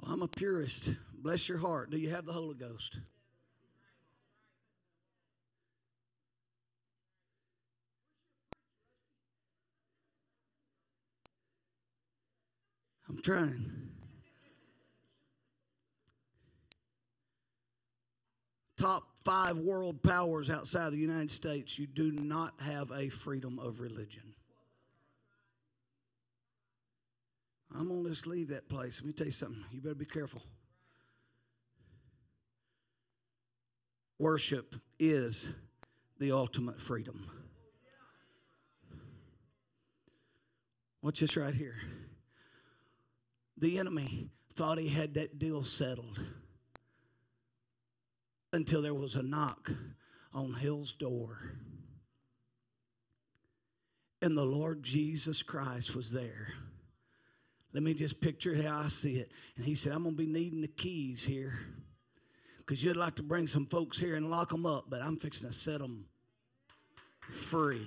Well, 0.00 0.12
I'm 0.12 0.22
a 0.22 0.28
purist. 0.28 0.90
Bless 1.14 1.48
your 1.48 1.58
heart. 1.58 1.90
Do 1.90 1.98
you 1.98 2.10
have 2.10 2.24
the 2.24 2.32
Holy 2.32 2.54
Ghost? 2.54 2.98
I'm 13.16 13.22
trying. 13.22 13.72
Top 18.76 19.04
five 19.24 19.56
world 19.56 20.02
powers 20.02 20.50
outside 20.50 20.92
the 20.92 20.98
United 20.98 21.30
States, 21.30 21.78
you 21.78 21.86
do 21.86 22.12
not 22.12 22.52
have 22.60 22.90
a 22.90 23.08
freedom 23.08 23.58
of 23.58 23.80
religion. 23.80 24.34
I'm 27.74 27.88
going 27.88 28.04
to 28.04 28.10
just 28.10 28.26
leave 28.26 28.48
that 28.48 28.68
place. 28.68 29.00
Let 29.00 29.06
me 29.06 29.12
tell 29.14 29.26
you 29.26 29.32
something. 29.32 29.64
You 29.72 29.80
better 29.80 29.94
be 29.94 30.04
careful. 30.04 30.42
Worship 34.18 34.74
is 34.98 35.48
the 36.18 36.32
ultimate 36.32 36.80
freedom. 36.80 37.30
Watch 41.00 41.20
this 41.20 41.36
right 41.36 41.54
here. 41.54 41.76
The 43.58 43.78
enemy 43.78 44.30
thought 44.54 44.78
he 44.78 44.88
had 44.88 45.14
that 45.14 45.38
deal 45.38 45.64
settled 45.64 46.20
until 48.52 48.82
there 48.82 48.94
was 48.94 49.14
a 49.14 49.22
knock 49.22 49.70
on 50.32 50.52
hell's 50.52 50.92
door. 50.92 51.38
And 54.22 54.36
the 54.36 54.44
Lord 54.44 54.82
Jesus 54.82 55.42
Christ 55.42 55.94
was 55.94 56.12
there. 56.12 56.52
Let 57.72 57.82
me 57.82 57.92
just 57.92 58.20
picture 58.20 58.60
how 58.60 58.80
I 58.80 58.88
see 58.88 59.16
it. 59.16 59.30
And 59.56 59.64
he 59.64 59.74
said, 59.74 59.92
I'm 59.92 60.02
going 60.02 60.16
to 60.16 60.22
be 60.22 60.26
needing 60.26 60.62
the 60.62 60.68
keys 60.68 61.22
here 61.22 61.58
because 62.58 62.82
you'd 62.82 62.96
like 62.96 63.16
to 63.16 63.22
bring 63.22 63.46
some 63.46 63.66
folks 63.66 63.98
here 63.98 64.16
and 64.16 64.30
lock 64.30 64.48
them 64.48 64.66
up, 64.66 64.86
but 64.88 65.02
I'm 65.02 65.18
fixing 65.18 65.46
to 65.48 65.54
set 65.54 65.78
them 65.78 66.06
free. 67.30 67.86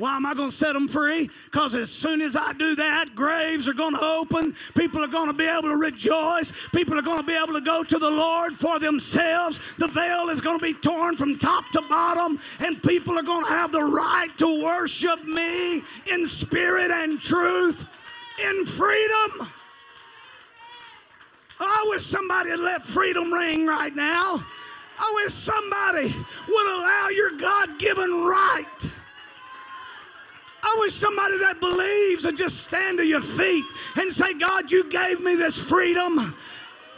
Why 0.00 0.16
am 0.16 0.24
I 0.24 0.32
going 0.32 0.48
to 0.48 0.56
set 0.56 0.72
them 0.72 0.88
free? 0.88 1.28
Because 1.44 1.74
as 1.74 1.90
soon 1.90 2.22
as 2.22 2.34
I 2.34 2.54
do 2.54 2.74
that, 2.76 3.14
graves 3.14 3.68
are 3.68 3.74
going 3.74 3.94
to 3.94 4.02
open. 4.02 4.54
People 4.74 5.04
are 5.04 5.08
going 5.08 5.26
to 5.26 5.34
be 5.34 5.46
able 5.46 5.68
to 5.68 5.76
rejoice. 5.76 6.54
People 6.74 6.98
are 6.98 7.02
going 7.02 7.20
to 7.20 7.26
be 7.26 7.36
able 7.36 7.52
to 7.52 7.60
go 7.60 7.84
to 7.84 7.98
the 7.98 8.08
Lord 8.10 8.56
for 8.56 8.78
themselves. 8.78 9.60
The 9.76 9.88
veil 9.88 10.30
is 10.30 10.40
going 10.40 10.58
to 10.58 10.62
be 10.62 10.72
torn 10.72 11.18
from 11.18 11.38
top 11.38 11.68
to 11.72 11.82
bottom, 11.82 12.40
and 12.60 12.82
people 12.82 13.18
are 13.18 13.22
going 13.22 13.44
to 13.44 13.50
have 13.50 13.72
the 13.72 13.84
right 13.84 14.30
to 14.38 14.64
worship 14.64 15.22
me 15.26 15.82
in 16.10 16.26
spirit 16.26 16.90
and 16.90 17.20
truth, 17.20 17.84
in 18.42 18.64
freedom. 18.64 19.48
I 21.60 21.86
wish 21.90 22.06
somebody 22.06 22.48
had 22.48 22.60
let 22.60 22.82
freedom 22.82 23.30
ring 23.30 23.66
right 23.66 23.94
now. 23.94 24.42
I 24.98 25.12
wish 25.22 25.34
somebody 25.34 26.14
would 26.48 26.78
allow 26.78 27.08
your 27.10 27.32
God 27.32 27.78
given 27.78 28.24
right 28.24 28.94
I 30.62 30.76
wish 30.80 30.94
somebody 30.94 31.38
that 31.38 31.60
believes 31.60 32.24
would 32.24 32.36
just 32.36 32.62
stand 32.64 32.98
to 32.98 33.06
your 33.06 33.22
feet 33.22 33.64
and 33.96 34.12
say, 34.12 34.34
God, 34.34 34.70
you 34.70 34.88
gave 34.90 35.20
me 35.20 35.34
this 35.34 35.60
freedom. 35.60 36.34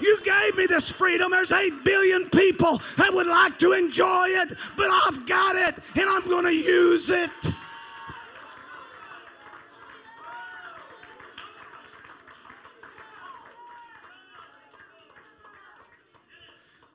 You 0.01 0.20
gave 0.22 0.57
me 0.57 0.66
this 0.66 0.90
freedom. 0.90 1.31
There's 1.31 1.53
8 1.53 1.85
billion 1.85 2.29
people 2.31 2.79
that 2.96 3.12
would 3.12 3.29
like 3.29 3.59
to 3.61 3.72
enjoy 3.72 4.27
it, 4.29 4.53
but 4.77 4.90
I've 4.90 5.25
got 5.27 5.55
it 5.55 5.77
and 5.94 6.09
I'm 6.09 6.29
going 6.29 6.44
to 6.44 6.55
use 6.55 7.11
it. 7.11 7.31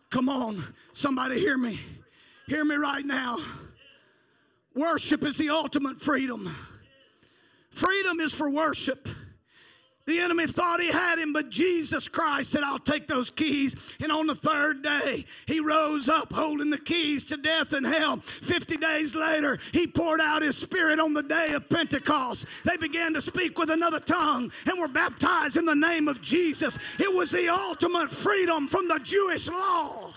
Come 0.10 0.30
on, 0.30 0.64
somebody 0.94 1.40
hear 1.40 1.58
me. 1.58 1.80
Hear 2.48 2.66
me 2.66 2.76
right 2.76 3.06
now. 3.06 3.38
Worship 4.78 5.24
is 5.24 5.38
the 5.38 5.50
ultimate 5.50 6.00
freedom. 6.00 6.56
Freedom 7.72 8.20
is 8.20 8.34
for 8.34 8.50
worship. 8.50 9.10
The 10.06 10.20
enemy 10.20 10.48
thought 10.48 10.80
he 10.80 10.90
had 10.90 11.20
him, 11.20 11.34
but 11.34 11.50
Jesus 11.50 12.08
Christ 12.08 12.52
said, 12.52 12.64
I'll 12.64 12.80
take 12.80 13.08
those 13.08 13.30
keys. 13.30 13.76
And 14.00 14.10
on 14.10 14.28
the 14.28 14.36
third 14.36 14.82
day, 14.82 15.26
he 15.48 15.60
rose 15.60 16.08
up 16.08 16.32
holding 16.32 16.70
the 16.70 16.78
keys 16.78 17.26
to 17.26 17.38
death 17.38 17.74
and 17.74 17.86
hell. 17.86 18.18
50 18.18 18.78
days 18.78 19.16
later, 19.16 19.58
he 19.74 19.86
poured 19.86 20.22
out 20.22 20.44
his 20.44 20.58
spirit 20.58 21.00
on 21.00 21.14
the 21.14 21.24
day 21.24 21.54
of 21.54 21.68
Pentecost. 21.68 22.46
They 22.64 22.78
began 22.78 23.14
to 23.16 23.22
speak 23.22 23.58
with 23.58 23.70
another 23.70 24.00
tongue 24.00 24.50
and 24.66 24.80
were 24.80 24.88
baptized 24.88 25.58
in 25.58 25.66
the 25.66 25.76
name 25.76 26.08
of 26.08 26.22
Jesus. 26.22 26.78
It 27.00 27.14
was 27.14 27.32
the 27.32 27.50
ultimate 27.50 28.10
freedom 28.10 28.68
from 28.70 28.88
the 28.88 29.00
Jewish 29.04 29.50
law. 29.50 30.12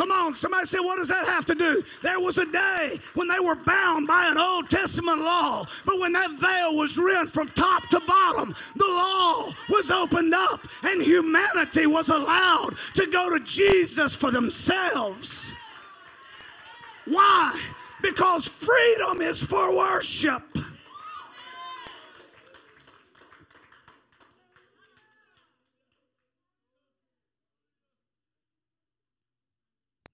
Come 0.00 0.12
on, 0.12 0.32
somebody 0.32 0.64
said, 0.64 0.80
what 0.80 0.96
does 0.96 1.08
that 1.08 1.26
have 1.26 1.44
to 1.44 1.54
do? 1.54 1.84
There 2.02 2.18
was 2.18 2.38
a 2.38 2.46
day 2.46 2.98
when 3.12 3.28
they 3.28 3.38
were 3.38 3.54
bound 3.54 4.06
by 4.06 4.30
an 4.30 4.38
Old 4.38 4.70
Testament 4.70 5.18
law, 5.18 5.66
but 5.84 6.00
when 6.00 6.14
that 6.14 6.30
veil 6.30 6.74
was 6.78 6.96
rent 6.96 7.30
from 7.30 7.48
top 7.48 7.86
to 7.90 8.00
bottom, 8.00 8.54
the 8.76 8.88
law 8.88 9.52
was 9.68 9.90
opened 9.90 10.32
up 10.32 10.66
and 10.84 11.02
humanity 11.02 11.86
was 11.86 12.08
allowed 12.08 12.76
to 12.94 13.06
go 13.08 13.28
to 13.36 13.44
Jesus 13.44 14.14
for 14.16 14.30
themselves. 14.30 15.52
Why? 17.04 17.60
Because 18.00 18.48
freedom 18.48 19.20
is 19.20 19.44
for 19.44 19.76
worship. 19.76 20.42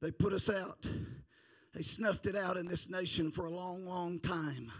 They 0.00 0.10
put 0.10 0.32
us 0.32 0.50
out. 0.50 0.86
They 1.74 1.82
snuffed 1.82 2.26
it 2.26 2.36
out 2.36 2.56
in 2.56 2.66
this 2.66 2.90
nation 2.90 3.30
for 3.30 3.46
a 3.46 3.50
long, 3.50 3.84
long 3.86 4.18
time. 4.20 4.70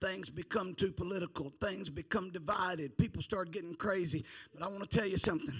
Things 0.00 0.28
become 0.28 0.74
too 0.74 0.92
political. 0.92 1.52
Things 1.58 1.88
become 1.88 2.30
divided. 2.30 2.98
People 2.98 3.22
start 3.22 3.50
getting 3.50 3.74
crazy. 3.74 4.24
But 4.52 4.62
I 4.62 4.68
want 4.68 4.88
to 4.88 4.98
tell 4.98 5.06
you 5.06 5.16
something. 5.16 5.54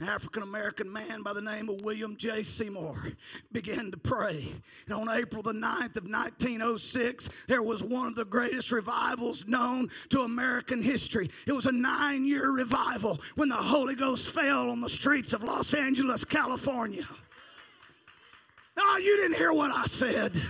An 0.00 0.08
African 0.08 0.42
American 0.42 0.92
man 0.92 1.22
by 1.22 1.32
the 1.32 1.42
name 1.42 1.68
of 1.68 1.80
William 1.82 2.16
J. 2.16 2.42
Seymour 2.42 2.96
began 3.52 3.90
to 3.92 3.96
pray. 3.96 4.46
And 4.86 4.94
on 4.94 5.08
April 5.08 5.42
the 5.42 5.52
9th 5.52 5.96
of 5.96 6.08
1906, 6.08 7.28
there 7.46 7.62
was 7.62 7.82
one 7.82 8.08
of 8.08 8.14
the 8.16 8.24
greatest 8.24 8.72
revivals 8.72 9.46
known 9.46 9.88
to 10.10 10.22
American 10.22 10.82
history. 10.82 11.30
It 11.46 11.52
was 11.52 11.66
a 11.66 11.72
nine 11.72 12.24
year 12.24 12.50
revival 12.50 13.18
when 13.36 13.48
the 13.48 13.56
Holy 13.56 13.94
Ghost 13.94 14.30
fell 14.30 14.70
on 14.70 14.80
the 14.80 14.88
streets 14.88 15.32
of 15.32 15.44
Los 15.44 15.72
Angeles, 15.72 16.24
California. 16.24 17.04
Oh, 18.78 19.00
you 19.02 19.16
didn't 19.16 19.36
hear 19.36 19.52
what 19.52 19.70
I 19.74 19.86
said. 19.86 20.40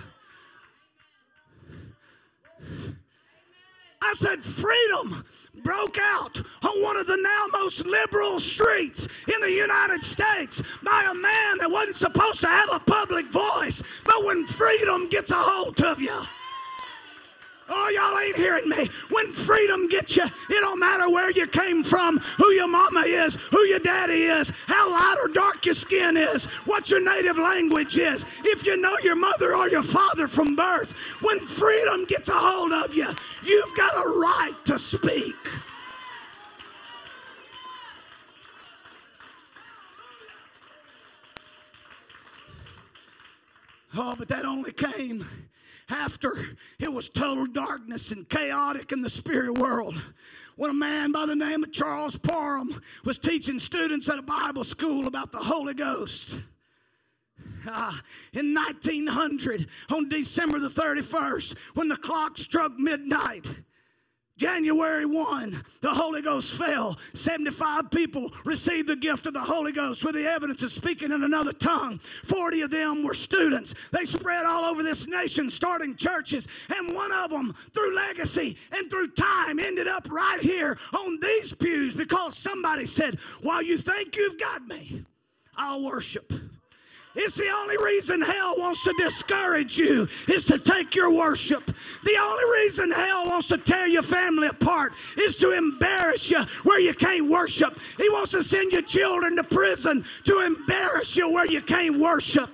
I 4.00 4.14
said 4.14 4.40
freedom 4.40 5.24
broke 5.62 5.98
out 6.00 6.38
on 6.62 6.82
one 6.82 6.96
of 6.96 7.06
the 7.06 7.16
now 7.16 7.58
most 7.58 7.84
liberal 7.86 8.38
streets 8.40 9.08
in 9.26 9.40
the 9.40 9.50
United 9.50 10.02
States 10.02 10.62
by 10.82 11.08
a 11.10 11.14
man 11.14 11.58
that 11.58 11.70
wasn't 11.70 11.96
supposed 11.96 12.40
to 12.40 12.46
have 12.46 12.68
a 12.72 12.78
public 12.80 13.26
voice. 13.26 13.82
But 14.04 14.24
when 14.24 14.46
freedom 14.46 15.08
gets 15.08 15.30
a 15.30 15.36
hold 15.36 15.80
of 15.82 16.00
you, 16.00 16.16
Oh, 17.68 17.88
y'all 17.90 18.18
ain't 18.18 18.36
hearing 18.36 18.68
me. 18.68 18.88
When 19.10 19.30
freedom 19.32 19.88
gets 19.88 20.16
you, 20.16 20.24
it 20.24 20.60
don't 20.60 20.78
matter 20.78 21.08
where 21.10 21.30
you 21.30 21.46
came 21.46 21.82
from, 21.82 22.18
who 22.38 22.50
your 22.52 22.68
mama 22.68 23.00
is, 23.00 23.36
who 23.50 23.60
your 23.64 23.78
daddy 23.78 24.22
is, 24.22 24.50
how 24.66 24.90
light 24.90 25.16
or 25.22 25.28
dark 25.28 25.66
your 25.66 25.74
skin 25.74 26.16
is, 26.16 26.46
what 26.66 26.90
your 26.90 27.04
native 27.04 27.36
language 27.36 27.98
is, 27.98 28.24
if 28.44 28.64
you 28.64 28.76
know 28.80 28.96
your 29.02 29.16
mother 29.16 29.54
or 29.54 29.68
your 29.68 29.82
father 29.82 30.28
from 30.28 30.56
birth. 30.56 30.92
When 31.22 31.40
freedom 31.40 32.04
gets 32.06 32.28
a 32.28 32.34
hold 32.34 32.72
of 32.72 32.94
you, 32.94 33.08
you've 33.42 33.76
got 33.76 33.92
a 33.94 34.08
right 34.18 34.54
to 34.64 34.78
speak. 34.78 35.36
Oh, 43.96 44.14
but 44.16 44.28
that 44.28 44.44
only 44.44 44.72
came 44.72 45.26
after 45.90 46.34
it 46.78 46.92
was 46.92 47.08
total 47.08 47.46
darkness 47.46 48.12
and 48.12 48.28
chaotic 48.28 48.92
in 48.92 49.02
the 49.02 49.10
spirit 49.10 49.56
world 49.58 49.94
when 50.56 50.70
a 50.70 50.74
man 50.74 51.12
by 51.12 51.24
the 51.24 51.36
name 51.36 51.62
of 51.62 51.72
Charles 51.72 52.16
Parham 52.16 52.80
was 53.04 53.16
teaching 53.16 53.58
students 53.58 54.08
at 54.08 54.18
a 54.18 54.22
Bible 54.22 54.64
school 54.64 55.06
about 55.06 55.30
the 55.30 55.38
Holy 55.38 55.74
Ghost. 55.74 56.40
Uh, 57.68 57.92
in 58.32 58.54
1900, 58.54 59.68
on 59.90 60.08
December 60.08 60.58
the 60.58 60.68
31st, 60.68 61.56
when 61.74 61.88
the 61.88 61.96
clock 61.96 62.36
struck 62.36 62.72
midnight, 62.78 63.46
January 64.38 65.04
1, 65.04 65.62
the 65.80 65.90
Holy 65.90 66.22
Ghost 66.22 66.56
fell. 66.56 66.96
75 67.12 67.90
people 67.90 68.32
received 68.44 68.88
the 68.88 68.94
gift 68.94 69.26
of 69.26 69.34
the 69.34 69.40
Holy 69.40 69.72
Ghost 69.72 70.04
with 70.04 70.14
the 70.14 70.30
evidence 70.30 70.62
of 70.62 70.70
speaking 70.70 71.10
in 71.10 71.24
another 71.24 71.52
tongue. 71.52 71.98
40 71.98 72.62
of 72.62 72.70
them 72.70 73.02
were 73.02 73.14
students. 73.14 73.74
They 73.90 74.04
spread 74.04 74.46
all 74.46 74.64
over 74.64 74.84
this 74.84 75.08
nation, 75.08 75.50
starting 75.50 75.96
churches. 75.96 76.46
And 76.72 76.94
one 76.94 77.10
of 77.10 77.30
them, 77.30 77.52
through 77.74 77.96
legacy 77.96 78.56
and 78.70 78.88
through 78.88 79.08
time, 79.08 79.58
ended 79.58 79.88
up 79.88 80.08
right 80.08 80.40
here 80.40 80.78
on 80.96 81.18
these 81.20 81.52
pews 81.52 81.94
because 81.94 82.38
somebody 82.38 82.86
said, 82.86 83.18
While 83.42 83.62
you 83.62 83.76
think 83.76 84.16
you've 84.16 84.38
got 84.38 84.66
me, 84.68 85.04
I'll 85.56 85.84
worship. 85.84 86.32
It's 87.20 87.34
the 87.34 87.48
only 87.48 87.76
reason 87.78 88.22
hell 88.22 88.54
wants 88.56 88.84
to 88.84 88.94
discourage 88.96 89.76
you 89.76 90.06
is 90.28 90.44
to 90.44 90.56
take 90.56 90.94
your 90.94 91.12
worship. 91.12 91.64
The 92.04 92.16
only 92.16 92.44
reason 92.62 92.92
hell 92.92 93.26
wants 93.26 93.48
to 93.48 93.58
tear 93.58 93.88
your 93.88 94.04
family 94.04 94.46
apart 94.46 94.92
is 95.18 95.34
to 95.36 95.50
embarrass 95.50 96.30
you 96.30 96.44
where 96.62 96.78
you 96.78 96.94
can't 96.94 97.28
worship. 97.28 97.76
He 97.96 98.08
wants 98.10 98.30
to 98.32 98.44
send 98.44 98.70
your 98.70 98.82
children 98.82 99.34
to 99.34 99.42
prison 99.42 100.04
to 100.26 100.42
embarrass 100.46 101.16
you 101.16 101.32
where 101.32 101.46
you 101.46 101.60
can't 101.60 101.98
worship. 101.98 102.50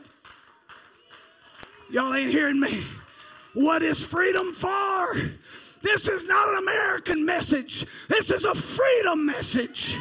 Y'all 1.90 2.14
ain't 2.14 2.30
hearing 2.30 2.58
me. 2.58 2.82
What 3.52 3.82
is 3.82 4.02
freedom 4.02 4.54
for? 4.54 5.14
This 5.82 6.08
is 6.08 6.26
not 6.26 6.48
an 6.48 6.60
American 6.60 7.22
message. 7.22 7.84
This 8.08 8.30
is 8.30 8.46
a 8.46 8.54
freedom 8.54 9.26
message. 9.26 9.98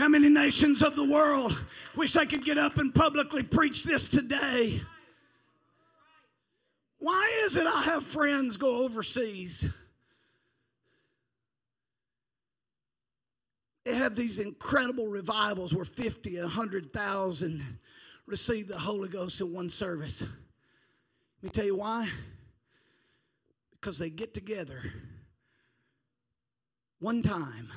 How 0.00 0.08
many 0.08 0.30
nations 0.30 0.80
of 0.80 0.96
the 0.96 1.04
world 1.04 1.62
wish 1.94 2.16
I 2.16 2.24
could 2.24 2.42
get 2.42 2.56
up 2.56 2.78
and 2.78 2.94
publicly 2.94 3.42
preach 3.42 3.84
this 3.84 4.08
today? 4.08 4.80
Why 6.96 7.42
is 7.44 7.58
it 7.58 7.66
I 7.66 7.82
have 7.82 8.02
friends 8.02 8.56
go 8.56 8.82
overseas? 8.86 9.70
They 13.84 13.94
have 13.94 14.16
these 14.16 14.38
incredible 14.38 15.06
revivals 15.06 15.74
where 15.74 15.84
50 15.84 16.36
and 16.36 16.44
100,000 16.44 17.78
receive 18.24 18.68
the 18.68 18.78
Holy 18.78 19.10
Ghost 19.10 19.42
in 19.42 19.52
one 19.52 19.68
service. 19.68 20.22
Let 20.22 20.30
me 21.42 21.50
tell 21.50 21.66
you 21.66 21.76
why. 21.76 22.08
Because 23.72 23.98
they 23.98 24.08
get 24.08 24.32
together 24.32 24.80
one 27.00 27.20
time 27.20 27.68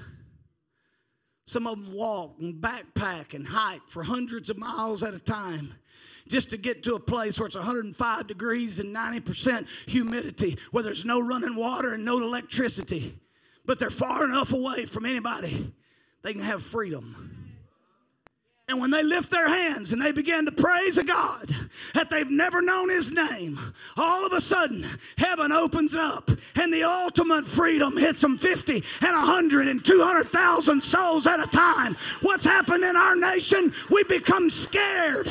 some 1.45 1.67
of 1.67 1.75
them 1.77 1.93
walk 1.95 2.35
and 2.39 2.55
backpack 2.55 3.33
and 3.33 3.47
hike 3.47 3.87
for 3.87 4.03
hundreds 4.03 4.49
of 4.49 4.57
miles 4.57 5.03
at 5.03 5.13
a 5.13 5.19
time 5.19 5.73
just 6.27 6.49
to 6.51 6.57
get 6.57 6.83
to 6.83 6.95
a 6.95 6.99
place 6.99 7.39
where 7.39 7.47
it's 7.47 7.55
105 7.55 8.27
degrees 8.27 8.79
and 8.79 8.95
90% 8.95 9.67
humidity, 9.87 10.57
where 10.71 10.83
there's 10.83 11.05
no 11.05 11.19
running 11.19 11.55
water 11.55 11.93
and 11.93 12.05
no 12.05 12.17
electricity. 12.17 13.17
But 13.65 13.79
they're 13.79 13.89
far 13.89 14.23
enough 14.25 14.53
away 14.53 14.85
from 14.85 15.05
anybody, 15.05 15.71
they 16.21 16.33
can 16.33 16.41
have 16.41 16.63
freedom. 16.63 17.42
And 18.73 18.81
when 18.81 18.89
they 18.89 19.03
lift 19.03 19.29
their 19.29 19.47
hands 19.47 19.93
and 19.93 20.01
they 20.01 20.11
begin 20.11 20.47
to 20.47 20.51
praise 20.51 20.97
a 20.97 21.03
God 21.03 21.47
that 21.93 22.09
they've 22.09 22.27
never 22.27 22.59
known 22.59 22.89
his 22.89 23.11
name, 23.11 23.59
all 23.95 24.25
of 24.25 24.33
a 24.33 24.41
sudden 24.41 24.83
heaven 25.15 25.51
opens 25.51 25.93
up 25.93 26.31
and 26.55 26.73
the 26.73 26.81
ultimate 26.81 27.45
freedom 27.45 27.95
hits 27.95 28.21
them 28.21 28.35
50 28.35 28.73
and 28.73 29.15
100 29.15 29.67
and 29.67 29.85
200,000 29.85 30.81
souls 30.81 31.27
at 31.27 31.39
a 31.39 31.45
time. 31.45 31.95
What's 32.23 32.45
happened 32.45 32.83
in 32.83 32.97
our 32.97 33.15
nation? 33.15 33.71
We 33.91 34.05
become 34.05 34.49
scared. 34.49 35.29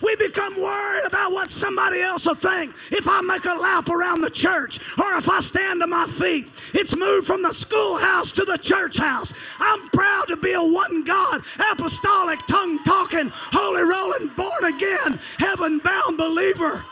We 0.00 0.14
become 0.16 0.54
worried 0.60 1.04
about 1.06 1.32
what 1.32 1.50
somebody 1.50 2.00
else 2.00 2.26
will 2.26 2.34
think 2.34 2.74
if 2.92 3.08
I 3.08 3.20
make 3.20 3.44
a 3.44 3.54
lap 3.54 3.88
around 3.88 4.20
the 4.20 4.30
church 4.30 4.78
or 4.98 5.16
if 5.16 5.28
I 5.28 5.40
stand 5.40 5.80
to 5.80 5.86
my 5.86 6.06
feet. 6.06 6.48
It's 6.74 6.94
moved 6.94 7.26
from 7.26 7.42
the 7.42 7.52
schoolhouse 7.52 8.30
to 8.32 8.44
the 8.44 8.58
church 8.58 8.98
house. 8.98 9.34
I'm 9.58 9.88
proud 9.88 10.28
to 10.28 10.36
be 10.36 10.52
a 10.52 10.62
one 10.62 11.04
God, 11.04 11.42
apostolic, 11.72 12.38
tongue 12.46 12.82
talking, 12.84 13.30
holy 13.32 13.82
rolling, 13.82 14.28
born 14.36 14.64
again, 14.64 15.18
heaven 15.38 15.78
bound 15.78 16.16
believer 16.16 16.84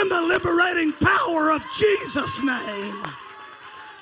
in 0.00 0.08
the 0.08 0.22
liberating 0.22 0.92
power 0.94 1.50
of 1.50 1.64
Jesus' 1.76 2.42
name. 2.42 3.04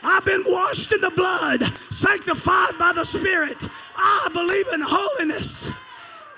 I've 0.02 0.24
been 0.24 0.44
washed 0.46 0.92
in 0.92 1.00
the 1.00 1.10
blood, 1.10 1.62
sanctified 1.90 2.78
by 2.78 2.92
the 2.92 3.04
Spirit. 3.04 3.68
I 3.96 4.28
believe 4.32 4.68
in 4.72 4.80
holiness. 4.84 5.72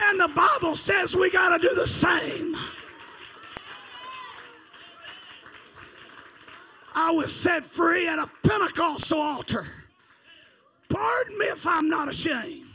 And 0.01 0.21
the 0.21 0.29
Bible 0.29 0.77
says 0.77 1.17
we 1.17 1.31
got 1.31 1.57
to 1.57 1.69
do 1.69 1.75
the 1.75 1.87
same. 1.87 2.55
I 6.95 7.11
was 7.11 7.33
set 7.33 7.65
free 7.65 8.09
at 8.09 8.19
a 8.19 8.29
Pentecostal 8.43 9.21
altar. 9.21 9.67
Pardon 10.89 11.39
me 11.39 11.47
if 11.47 11.67
I'm 11.67 11.89
not 11.89 12.09
ashamed. 12.09 12.68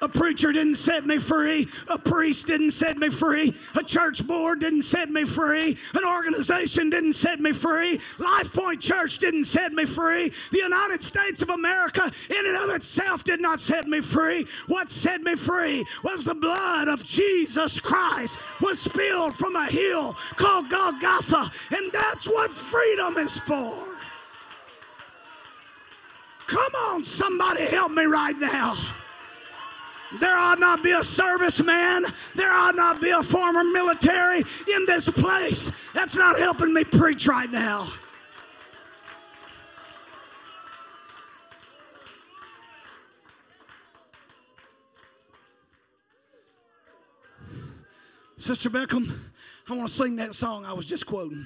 A 0.00 0.08
preacher 0.08 0.52
didn't 0.52 0.76
set 0.76 1.06
me 1.06 1.18
free. 1.18 1.66
A 1.88 1.98
priest 1.98 2.46
didn't 2.46 2.70
set 2.70 2.98
me 2.98 3.08
free. 3.08 3.54
A 3.76 3.82
church 3.82 4.24
board 4.26 4.60
didn't 4.60 4.82
set 4.82 5.10
me 5.10 5.24
free. 5.24 5.76
An 5.94 6.04
organization 6.04 6.88
didn't 6.88 7.14
set 7.14 7.40
me 7.40 7.52
free. 7.52 8.00
Life 8.18 8.52
Point 8.52 8.80
Church 8.80 9.18
didn't 9.18 9.44
set 9.44 9.72
me 9.72 9.84
free. 9.86 10.32
The 10.52 10.58
United 10.58 11.02
States 11.02 11.42
of 11.42 11.50
America, 11.50 12.10
in 12.30 12.46
and 12.46 12.56
of 12.56 12.76
itself, 12.76 13.24
did 13.24 13.40
not 13.40 13.58
set 13.58 13.88
me 13.88 14.00
free. 14.00 14.46
What 14.68 14.88
set 14.88 15.22
me 15.22 15.34
free 15.34 15.84
was 16.04 16.24
the 16.24 16.34
blood 16.34 16.86
of 16.86 17.04
Jesus 17.04 17.80
Christ 17.80 18.38
was 18.60 18.78
spilled 18.78 19.34
from 19.34 19.56
a 19.56 19.66
hill 19.66 20.14
called 20.36 20.70
Golgotha. 20.70 21.50
And 21.76 21.90
that's 21.90 22.28
what 22.28 22.52
freedom 22.52 23.16
is 23.18 23.40
for. 23.40 23.74
Come 26.46 26.74
on, 26.88 27.04
somebody 27.04 27.66
help 27.66 27.90
me 27.92 28.04
right 28.04 28.38
now. 28.38 28.74
There 30.20 30.36
ought 30.36 30.58
not 30.58 30.82
be 30.82 30.92
a 30.92 31.00
serviceman. 31.00 32.10
There 32.34 32.50
ought 32.50 32.74
not 32.74 33.00
be 33.00 33.10
a 33.10 33.22
former 33.22 33.62
military 33.62 34.38
in 34.38 34.86
this 34.86 35.08
place. 35.08 35.70
That's 35.92 36.16
not 36.16 36.38
helping 36.38 36.72
me 36.72 36.84
preach 36.84 37.26
right 37.26 37.50
now. 37.50 37.88
Sister 48.38 48.70
Beckham, 48.70 49.12
I 49.68 49.74
want 49.74 49.88
to 49.88 49.94
sing 49.94 50.16
that 50.16 50.34
song 50.34 50.64
I 50.64 50.72
was 50.72 50.86
just 50.86 51.04
quoting. 51.04 51.44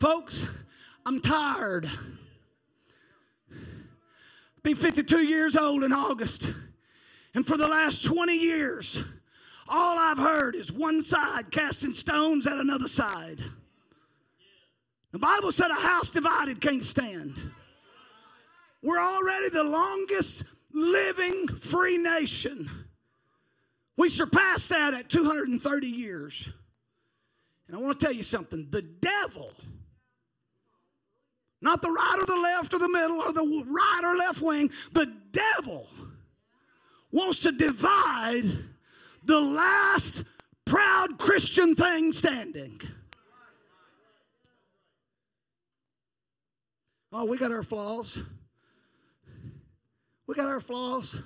Folks, 0.00 0.48
I'm 1.04 1.20
tired. 1.20 1.90
Be 4.62 4.74
52 4.74 5.24
years 5.24 5.56
old 5.56 5.82
in 5.82 5.92
August. 5.92 6.52
And 7.34 7.46
for 7.46 7.56
the 7.56 7.66
last 7.66 8.04
20 8.04 8.36
years, 8.36 9.02
all 9.68 9.98
I've 9.98 10.18
heard 10.18 10.54
is 10.54 10.70
one 10.70 11.02
side 11.02 11.50
casting 11.50 11.92
stones 11.92 12.46
at 12.46 12.58
another 12.58 12.86
side. 12.86 13.40
The 15.10 15.18
Bible 15.18 15.50
said 15.50 15.70
a 15.70 15.74
house 15.74 16.10
divided 16.10 16.60
can't 16.60 16.84
stand. 16.84 17.38
We're 18.82 19.00
already 19.00 19.48
the 19.48 19.64
longest 19.64 20.44
living 20.72 21.48
free 21.48 21.98
nation. 21.98 22.70
We 23.96 24.08
surpassed 24.08 24.70
that 24.70 24.94
at 24.94 25.08
230 25.08 25.86
years. 25.86 26.48
And 27.66 27.76
I 27.76 27.80
want 27.80 27.98
to 27.98 28.06
tell 28.06 28.14
you 28.14 28.22
something 28.22 28.68
the 28.70 28.82
devil 28.82 29.52
not 31.62 31.80
the 31.80 31.90
right 31.90 32.18
or 32.20 32.26
the 32.26 32.36
left 32.36 32.74
or 32.74 32.78
the 32.78 32.88
middle 32.88 33.20
or 33.22 33.32
the 33.32 33.64
right 33.68 34.00
or 34.04 34.16
left 34.16 34.42
wing. 34.42 34.70
The 34.92 35.06
devil 35.30 35.86
wants 37.12 37.38
to 37.40 37.52
divide 37.52 38.44
the 39.24 39.40
last 39.40 40.24
proud 40.64 41.18
Christian 41.18 41.74
thing 41.74 42.12
standing. 42.12 42.80
Oh, 47.12 47.26
we 47.26 47.38
got 47.38 47.52
our 47.52 47.62
flaws. 47.62 48.18
We 50.26 50.34
got 50.34 50.48
our 50.48 50.60
flaws. 50.60 51.20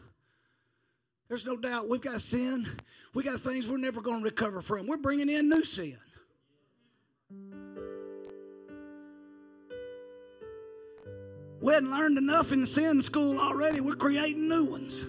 There's 1.28 1.46
no 1.46 1.56
doubt 1.56 1.88
we've 1.88 2.00
got 2.00 2.20
sin. 2.20 2.66
We 3.14 3.22
got 3.22 3.40
things 3.40 3.68
we're 3.68 3.78
never 3.78 4.00
going 4.00 4.18
to 4.18 4.24
recover 4.24 4.60
from. 4.60 4.86
We're 4.86 4.96
bringing 4.96 5.30
in 5.30 5.48
new 5.48 5.64
sin. 5.64 5.98
We 11.60 11.72
hadn't 11.72 11.90
learned 11.90 12.18
enough 12.18 12.52
in 12.52 12.66
sin 12.66 13.00
school 13.00 13.40
already. 13.40 13.80
We're 13.80 13.94
creating 13.94 14.48
new 14.48 14.64
ones. 14.64 15.04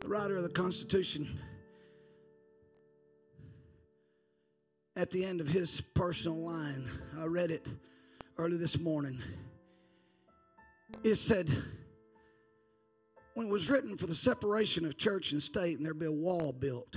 The 0.00 0.08
writer 0.08 0.36
of 0.36 0.42
the 0.44 0.48
Constitution 0.50 1.38
at 4.96 5.10
the 5.10 5.24
end 5.24 5.40
of 5.40 5.48
his 5.48 5.80
personal 5.80 6.38
line. 6.38 6.88
I 7.18 7.26
read 7.26 7.50
it 7.50 7.66
early 8.38 8.56
this 8.56 8.78
morning. 8.78 9.18
It 11.02 11.16
said, 11.16 11.50
when 13.34 13.48
it 13.48 13.52
was 13.52 13.68
written 13.68 13.96
for 13.96 14.06
the 14.06 14.14
separation 14.14 14.86
of 14.86 14.96
church 14.96 15.32
and 15.32 15.42
state 15.42 15.76
and 15.76 15.84
there'd 15.84 15.98
be 15.98 16.06
a 16.06 16.12
wall 16.12 16.52
built, 16.52 16.96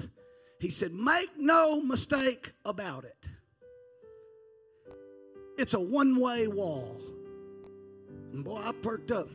he 0.60 0.70
said, 0.70 0.94
Make 0.94 1.30
no 1.38 1.82
mistake 1.82 2.54
about 2.66 3.04
it. 3.04 3.30
It's 5.58 5.74
a 5.74 5.80
one 5.80 6.20
way 6.20 6.48
wall. 6.48 7.02
And 8.34 8.44
boy, 8.44 8.62
I 8.64 8.72
perked 8.72 9.12
up. 9.12 9.30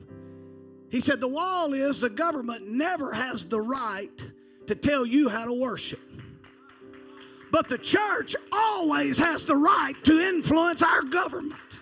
He 0.90 1.00
said, 1.00 1.20
The 1.20 1.28
wall 1.28 1.72
is 1.74 2.00
the 2.00 2.10
government 2.10 2.68
never 2.68 3.12
has 3.12 3.48
the 3.48 3.60
right 3.60 4.32
to 4.68 4.74
tell 4.74 5.04
you 5.04 5.28
how 5.28 5.44
to 5.44 5.52
worship. 5.52 6.00
But 7.50 7.68
the 7.68 7.78
church 7.78 8.34
always 8.52 9.18
has 9.18 9.44
the 9.44 9.56
right 9.56 9.94
to 10.04 10.12
influence 10.12 10.82
our 10.82 11.02
government. 11.02 11.81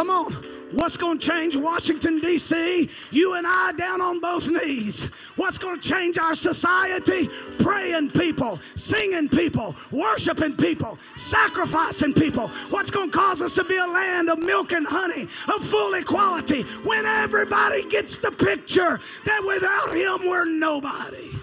Come 0.00 0.08
on. 0.08 0.32
What's 0.72 0.96
going 0.96 1.18
to 1.18 1.30
change 1.30 1.58
Washington, 1.58 2.20
D.C.? 2.20 2.88
You 3.10 3.34
and 3.34 3.46
I 3.46 3.72
down 3.72 4.00
on 4.00 4.18
both 4.18 4.48
knees. 4.48 5.10
What's 5.36 5.58
going 5.58 5.78
to 5.78 5.86
change 5.86 6.16
our 6.16 6.34
society? 6.34 7.28
Praying 7.58 8.12
people, 8.12 8.58
singing 8.76 9.28
people, 9.28 9.76
worshiping 9.92 10.56
people, 10.56 10.98
sacrificing 11.16 12.14
people. 12.14 12.48
What's 12.70 12.90
going 12.90 13.10
to 13.10 13.18
cause 13.18 13.42
us 13.42 13.54
to 13.56 13.64
be 13.64 13.76
a 13.76 13.86
land 13.86 14.30
of 14.30 14.38
milk 14.38 14.72
and 14.72 14.86
honey, 14.86 15.24
of 15.24 15.62
full 15.62 15.92
equality, 15.92 16.62
when 16.82 17.04
everybody 17.04 17.86
gets 17.90 18.16
the 18.16 18.30
picture 18.30 18.98
that 19.26 19.42
without 19.46 19.94
Him 19.94 20.30
we're 20.30 20.46
nobody? 20.46 21.39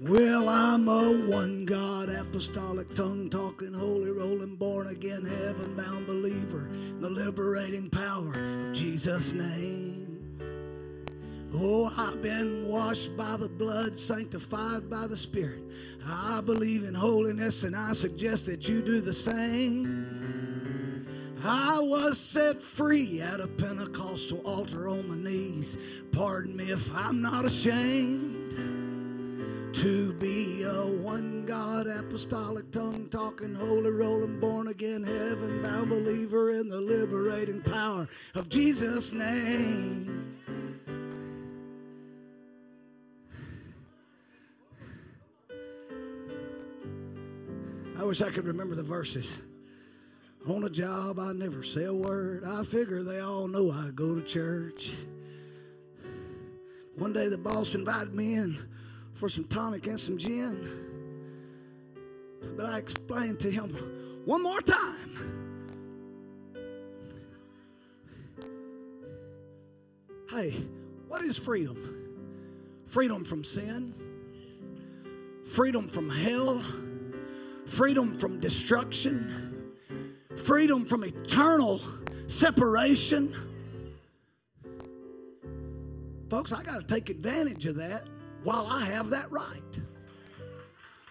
Well, 0.00 0.48
I'm 0.48 0.86
a 0.86 1.26
one 1.28 1.64
God, 1.64 2.08
apostolic, 2.08 2.94
tongue 2.94 3.28
talking, 3.30 3.74
holy 3.74 4.12
rolling, 4.12 4.54
born 4.54 4.86
again, 4.86 5.24
heaven 5.24 5.74
bound 5.74 6.06
believer, 6.06 6.68
in 6.72 7.00
the 7.00 7.10
liberating 7.10 7.90
power 7.90 8.32
of 8.32 8.72
Jesus' 8.72 9.32
name. 9.34 10.38
Oh, 11.52 11.92
I've 11.98 12.22
been 12.22 12.68
washed 12.68 13.16
by 13.16 13.36
the 13.38 13.48
blood, 13.48 13.98
sanctified 13.98 14.88
by 14.88 15.08
the 15.08 15.16
Spirit. 15.16 15.64
I 16.06 16.42
believe 16.42 16.84
in 16.84 16.94
holiness, 16.94 17.64
and 17.64 17.74
I 17.74 17.92
suggest 17.92 18.46
that 18.46 18.68
you 18.68 18.80
do 18.82 19.00
the 19.00 19.12
same. 19.12 20.14
I 21.42 21.80
was 21.80 22.20
set 22.20 22.62
free 22.62 23.20
at 23.20 23.40
a 23.40 23.48
Pentecostal 23.48 24.42
altar 24.46 24.86
on 24.86 25.08
my 25.08 25.16
knees. 25.16 25.76
Pardon 26.12 26.56
me 26.56 26.70
if 26.70 26.88
I'm 26.94 27.20
not 27.20 27.44
ashamed 27.44 28.37
to 29.78 30.12
be 30.14 30.64
a 30.64 30.86
one 31.02 31.46
God, 31.46 31.86
apostolic, 31.86 32.72
tongue 32.72 33.08
talking, 33.10 33.54
holy 33.54 33.92
rolling, 33.92 34.40
born 34.40 34.66
again, 34.66 35.04
heaven 35.04 35.62
bound 35.62 35.88
believer 35.88 36.50
in 36.50 36.66
the 36.68 36.80
liberating 36.80 37.62
power 37.62 38.08
of 38.34 38.48
Jesus' 38.48 39.12
name. 39.12 40.36
I 47.96 48.02
wish 48.02 48.20
I 48.20 48.30
could 48.30 48.46
remember 48.46 48.74
the 48.74 48.82
verses. 48.82 49.42
On 50.48 50.64
a 50.64 50.70
job, 50.70 51.20
I 51.20 51.32
never 51.32 51.62
say 51.62 51.84
a 51.84 51.94
word. 51.94 52.42
I 52.44 52.64
figure 52.64 53.04
they 53.04 53.20
all 53.20 53.46
know 53.46 53.70
I 53.70 53.90
go 53.94 54.16
to 54.16 54.22
church. 54.22 54.94
One 56.96 57.12
day 57.12 57.28
the 57.28 57.38
boss 57.38 57.76
invited 57.76 58.12
me 58.12 58.34
in 58.34 58.58
for 59.18 59.28
some 59.28 59.44
tonic 59.44 59.88
and 59.88 59.98
some 59.98 60.16
gin. 60.16 60.86
But 62.56 62.66
I 62.66 62.78
explained 62.78 63.40
to 63.40 63.50
him 63.50 63.70
one 64.24 64.42
more 64.42 64.60
time. 64.60 64.94
Hey, 70.30 70.54
what 71.08 71.22
is 71.22 71.36
freedom? 71.36 71.94
Freedom 72.86 73.24
from 73.24 73.42
sin, 73.42 73.92
freedom 75.50 75.88
from 75.88 76.08
hell, 76.08 76.62
freedom 77.66 78.16
from 78.16 78.38
destruction, 78.38 79.72
freedom 80.36 80.86
from 80.86 81.04
eternal 81.04 81.80
separation. 82.28 83.34
Folks, 86.30 86.52
I 86.52 86.62
got 86.62 86.86
to 86.86 86.94
take 86.94 87.10
advantage 87.10 87.66
of 87.66 87.76
that 87.76 88.06
while 88.44 88.66
I 88.66 88.84
have 88.86 89.10
that 89.10 89.30
right. 89.30 89.62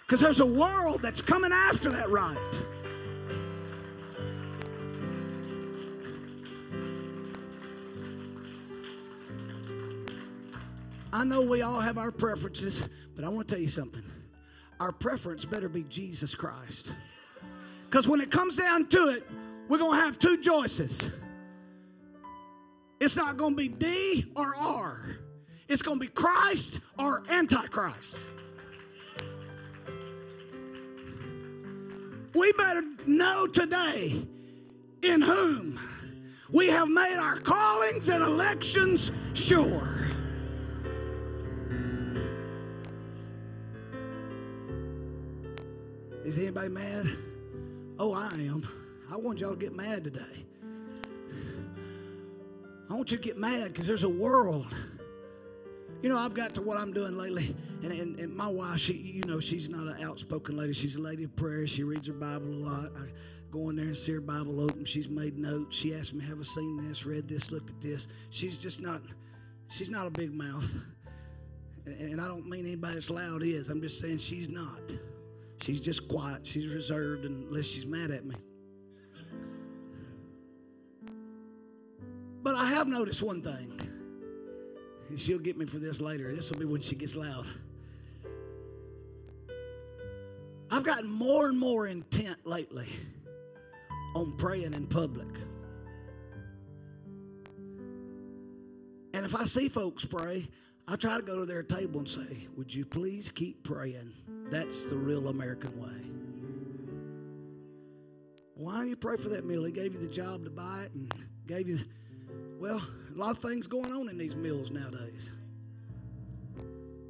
Because 0.05 0.21
there's 0.21 0.39
a 0.39 0.45
world 0.45 1.01
that's 1.01 1.21
coming 1.21 1.51
after 1.51 1.89
that 1.89 2.09
right. 2.09 2.37
I 11.11 11.23
know 11.23 11.41
we 11.41 11.61
all 11.61 11.79
have 11.79 11.97
our 11.97 12.11
preferences, 12.11 12.87
but 13.15 13.25
I 13.25 13.29
want 13.29 13.47
to 13.47 13.55
tell 13.55 13.61
you 13.61 13.67
something. 13.67 14.03
Our 14.79 14.91
preference 14.91 15.45
better 15.45 15.67
be 15.67 15.83
Jesus 15.83 16.35
Christ. 16.35 16.93
Because 17.83 18.07
when 18.07 18.21
it 18.21 18.29
comes 18.29 18.55
down 18.55 18.87
to 18.89 19.09
it, 19.09 19.23
we're 19.67 19.79
going 19.79 19.99
to 19.99 20.05
have 20.05 20.19
two 20.19 20.37
choices. 20.37 21.09
It's 22.99 23.15
not 23.15 23.37
going 23.37 23.53
to 23.53 23.57
be 23.57 23.67
D 23.67 24.31
or 24.35 24.55
R. 24.55 25.17
It's 25.69 25.81
going 25.81 25.99
to 25.99 26.05
be 26.05 26.11
Christ 26.11 26.79
or 26.97 27.23
Antichrist. 27.29 28.25
We 32.33 32.51
better 32.53 32.83
know 33.05 33.47
today 33.47 34.25
in 35.01 35.21
whom 35.21 35.79
we 36.51 36.67
have 36.67 36.87
made 36.87 37.17
our 37.17 37.37
callings 37.37 38.09
and 38.09 38.23
elections 38.23 39.11
sure. 39.33 39.89
Is 46.23 46.37
anybody 46.37 46.69
mad? 46.69 47.07
Oh, 47.99 48.13
I 48.13 48.33
am. 48.41 48.67
I 49.11 49.17
want 49.17 49.39
y'all 49.39 49.51
to 49.51 49.57
get 49.57 49.75
mad 49.75 50.03
today. 50.03 50.45
I 52.89 52.93
want 52.93 53.11
you 53.11 53.17
to 53.17 53.23
get 53.23 53.37
mad 53.37 53.73
because 53.73 53.87
there's 53.87 54.03
a 54.03 54.09
world 54.09 54.67
you 56.01 56.09
know, 56.09 56.17
I've 56.17 56.33
got 56.33 56.53
to 56.55 56.61
what 56.61 56.77
I'm 56.77 56.93
doing 56.93 57.17
lately, 57.17 57.55
and, 57.83 57.91
and, 57.91 58.19
and 58.19 58.35
my 58.35 58.47
wife, 58.47 58.79
she, 58.79 58.93
you 58.93 59.23
know, 59.23 59.39
she's 59.39 59.69
not 59.69 59.87
an 59.87 60.03
outspoken 60.03 60.55
lady. 60.55 60.73
She's 60.73 60.95
a 60.95 61.01
lady 61.01 61.23
of 61.23 61.35
prayer. 61.35 61.65
She 61.65 61.83
reads 61.83 62.07
her 62.07 62.13
Bible 62.13 62.47
a 62.47 62.61
lot. 62.69 62.91
I 62.95 63.07
go 63.51 63.69
in 63.69 63.75
there 63.75 63.85
and 63.85 63.97
see 63.97 64.11
her 64.13 64.21
Bible 64.21 64.61
open. 64.61 64.85
She's 64.85 65.09
made 65.09 65.37
notes. 65.37 65.75
She 65.75 65.93
asked 65.95 66.13
me, 66.13 66.23
"Have 66.25 66.39
I 66.39 66.43
seen 66.43 66.77
this? 66.87 67.05
Read 67.05 67.27
this? 67.27 67.51
Looked 67.51 67.71
at 67.71 67.81
this?" 67.81 68.07
She's 68.29 68.57
just 68.57 68.81
not. 68.81 69.01
She's 69.69 69.89
not 69.89 70.07
a 70.07 70.11
big 70.11 70.33
mouth, 70.33 70.69
and, 71.85 71.99
and 71.99 72.21
I 72.21 72.27
don't 72.27 72.47
mean 72.47 72.65
anybody 72.65 72.93
that's 72.93 73.09
loud 73.09 73.41
is. 73.43 73.69
I'm 73.69 73.81
just 73.81 73.99
saying 73.99 74.19
she's 74.19 74.49
not. 74.49 74.81
She's 75.61 75.81
just 75.81 76.07
quiet. 76.07 76.45
She's 76.45 76.73
reserved 76.73 77.25
unless 77.25 77.65
she's 77.65 77.85
mad 77.85 78.11
at 78.11 78.23
me. 78.25 78.35
But 82.43 82.55
I 82.55 82.65
have 82.65 82.87
noticed 82.87 83.23
one 83.23 83.41
thing. 83.41 83.86
And 85.09 85.19
she'll 85.19 85.39
get 85.39 85.57
me 85.57 85.65
for 85.65 85.77
this 85.77 86.01
later. 86.01 86.33
This 86.33 86.51
will 86.51 86.59
be 86.59 86.65
when 86.65 86.81
she 86.81 86.95
gets 86.95 87.15
loud. 87.15 87.45
I've 90.69 90.83
gotten 90.83 91.09
more 91.09 91.47
and 91.47 91.57
more 91.57 91.87
intent 91.87 92.45
lately 92.45 92.87
on 94.15 94.35
praying 94.37 94.73
in 94.73 94.87
public. 94.87 95.27
And 99.13 99.25
if 99.25 99.33
I 99.35 99.45
see 99.45 99.69
folks 99.69 100.05
pray, 100.05 100.47
I 100.87 100.95
try 100.95 101.17
to 101.17 101.23
go 101.23 101.39
to 101.39 101.45
their 101.45 101.63
table 101.63 101.99
and 101.99 102.07
say, 102.07 102.47
Would 102.55 102.73
you 102.73 102.85
please 102.85 103.29
keep 103.29 103.63
praying? 103.63 104.13
That's 104.51 104.85
the 104.85 104.95
real 104.95 105.29
American 105.29 105.79
way. 105.81 106.17
Why 108.55 108.77
don't 108.77 108.89
you 108.89 108.95
pray 108.95 109.17
for 109.17 109.29
that 109.29 109.45
meal? 109.45 109.63
He 109.63 109.71
gave 109.71 109.93
you 109.93 109.99
the 109.99 110.11
job 110.11 110.43
to 110.43 110.49
buy 110.49 110.83
it 110.85 110.93
and 110.93 111.13
gave 111.45 111.67
you, 111.67 111.79
well, 112.59 112.81
a 113.13 113.17
lot 113.17 113.31
of 113.31 113.39
things 113.39 113.67
going 113.67 113.91
on 113.91 114.09
in 114.09 114.17
these 114.17 114.35
mills 114.35 114.71
nowadays. 114.71 115.31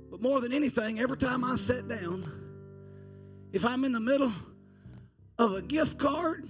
But 0.10 0.22
more 0.22 0.40
than 0.42 0.54
anything, 0.54 1.00
every 1.00 1.18
time 1.18 1.44
I 1.44 1.56
sit 1.56 1.88
down, 1.88 2.32
if 3.52 3.66
I'm 3.66 3.84
in 3.84 3.92
the 3.92 4.00
middle 4.00 4.32
of 5.40 5.54
a 5.54 5.62
gift 5.62 5.98
card, 5.98 6.50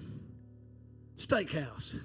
steakhouse. 1.16 2.00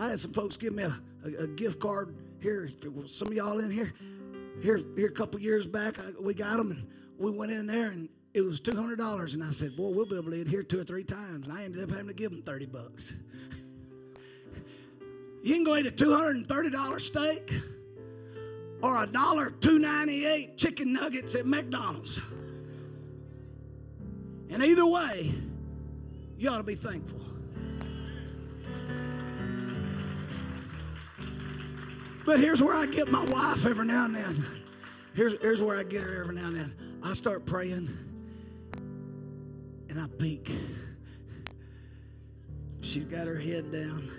I 0.00 0.10
had 0.10 0.20
some 0.20 0.32
folks 0.32 0.56
give 0.56 0.74
me 0.74 0.84
a, 0.84 0.94
a, 1.24 1.44
a 1.44 1.46
gift 1.46 1.80
card 1.80 2.14
here. 2.40 2.68
Some 3.06 3.28
of 3.28 3.34
y'all 3.34 3.58
in 3.58 3.70
here, 3.70 3.92
here, 4.62 4.80
here 4.96 5.08
a 5.08 5.12
couple 5.12 5.40
years 5.40 5.66
back, 5.66 5.98
I, 5.98 6.10
we 6.20 6.34
got 6.34 6.56
them 6.56 6.70
and 6.72 6.86
we 7.18 7.30
went 7.30 7.50
in 7.50 7.66
there 7.66 7.90
and 7.90 8.08
it 8.34 8.42
was 8.42 8.60
two 8.60 8.76
hundred 8.76 8.98
dollars. 8.98 9.34
And 9.34 9.42
I 9.42 9.50
said, 9.50 9.76
"Boy, 9.76 9.90
we'll 9.90 10.06
be 10.06 10.16
able 10.16 10.30
to 10.30 10.36
eat 10.36 10.48
here 10.48 10.62
two 10.62 10.80
or 10.80 10.84
three 10.84 11.02
times." 11.02 11.46
And 11.46 11.56
I 11.56 11.64
ended 11.64 11.82
up 11.82 11.90
having 11.90 12.08
to 12.08 12.14
give 12.14 12.30
them 12.30 12.42
thirty 12.42 12.66
bucks. 12.66 13.14
You 15.42 15.54
can 15.54 15.64
go 15.64 15.76
eat 15.76 15.86
a 15.86 15.90
$230 15.90 17.00
steak 17.00 17.52
or 18.82 19.02
a 19.02 19.06
dollar 19.06 19.50
two 19.50 19.78
ninety 19.78 20.26
eight 20.26 20.56
chicken 20.56 20.92
nuggets 20.92 21.34
at 21.34 21.46
McDonald's. 21.46 22.20
And 24.50 24.62
either 24.62 24.86
way, 24.86 25.32
you 26.38 26.48
ought 26.50 26.58
to 26.58 26.62
be 26.62 26.74
thankful. 26.74 27.20
But 32.24 32.40
here's 32.40 32.62
where 32.62 32.74
I 32.74 32.86
get 32.86 33.10
my 33.10 33.24
wife 33.24 33.64
every 33.64 33.86
now 33.86 34.04
and 34.04 34.14
then. 34.14 34.46
Here's, 35.14 35.40
here's 35.40 35.62
where 35.62 35.78
I 35.78 35.82
get 35.82 36.02
her 36.02 36.20
every 36.20 36.34
now 36.34 36.48
and 36.48 36.56
then. 36.56 37.00
I 37.02 37.14
start 37.14 37.46
praying 37.46 37.88
and 39.88 40.00
I 40.00 40.06
peek. 40.18 40.50
She's 42.82 43.04
got 43.04 43.26
her 43.26 43.38
head 43.38 43.72
down, 43.72 44.10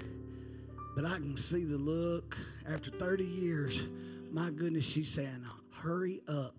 but 1.02 1.10
I 1.10 1.16
can 1.16 1.38
see 1.38 1.64
the 1.64 1.78
look. 1.78 2.38
After 2.70 2.92
30 2.92 3.24
years, 3.24 3.88
my 4.32 4.50
goodness, 4.50 4.86
she's 4.86 5.10
saying, 5.10 5.46
Hurry 5.72 6.20
up. 6.28 6.56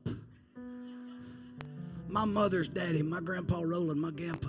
My 2.08 2.24
mother's 2.24 2.66
daddy, 2.66 3.02
my 3.02 3.20
grandpa 3.20 3.60
Roland, 3.62 4.00
my 4.00 4.10
grandpa, 4.10 4.48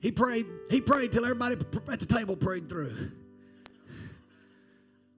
he 0.00 0.10
prayed, 0.10 0.46
he 0.70 0.80
prayed 0.80 1.12
till 1.12 1.24
everybody 1.24 1.54
at 1.88 2.00
the 2.00 2.06
table 2.06 2.36
prayed 2.36 2.68
through. 2.68 3.12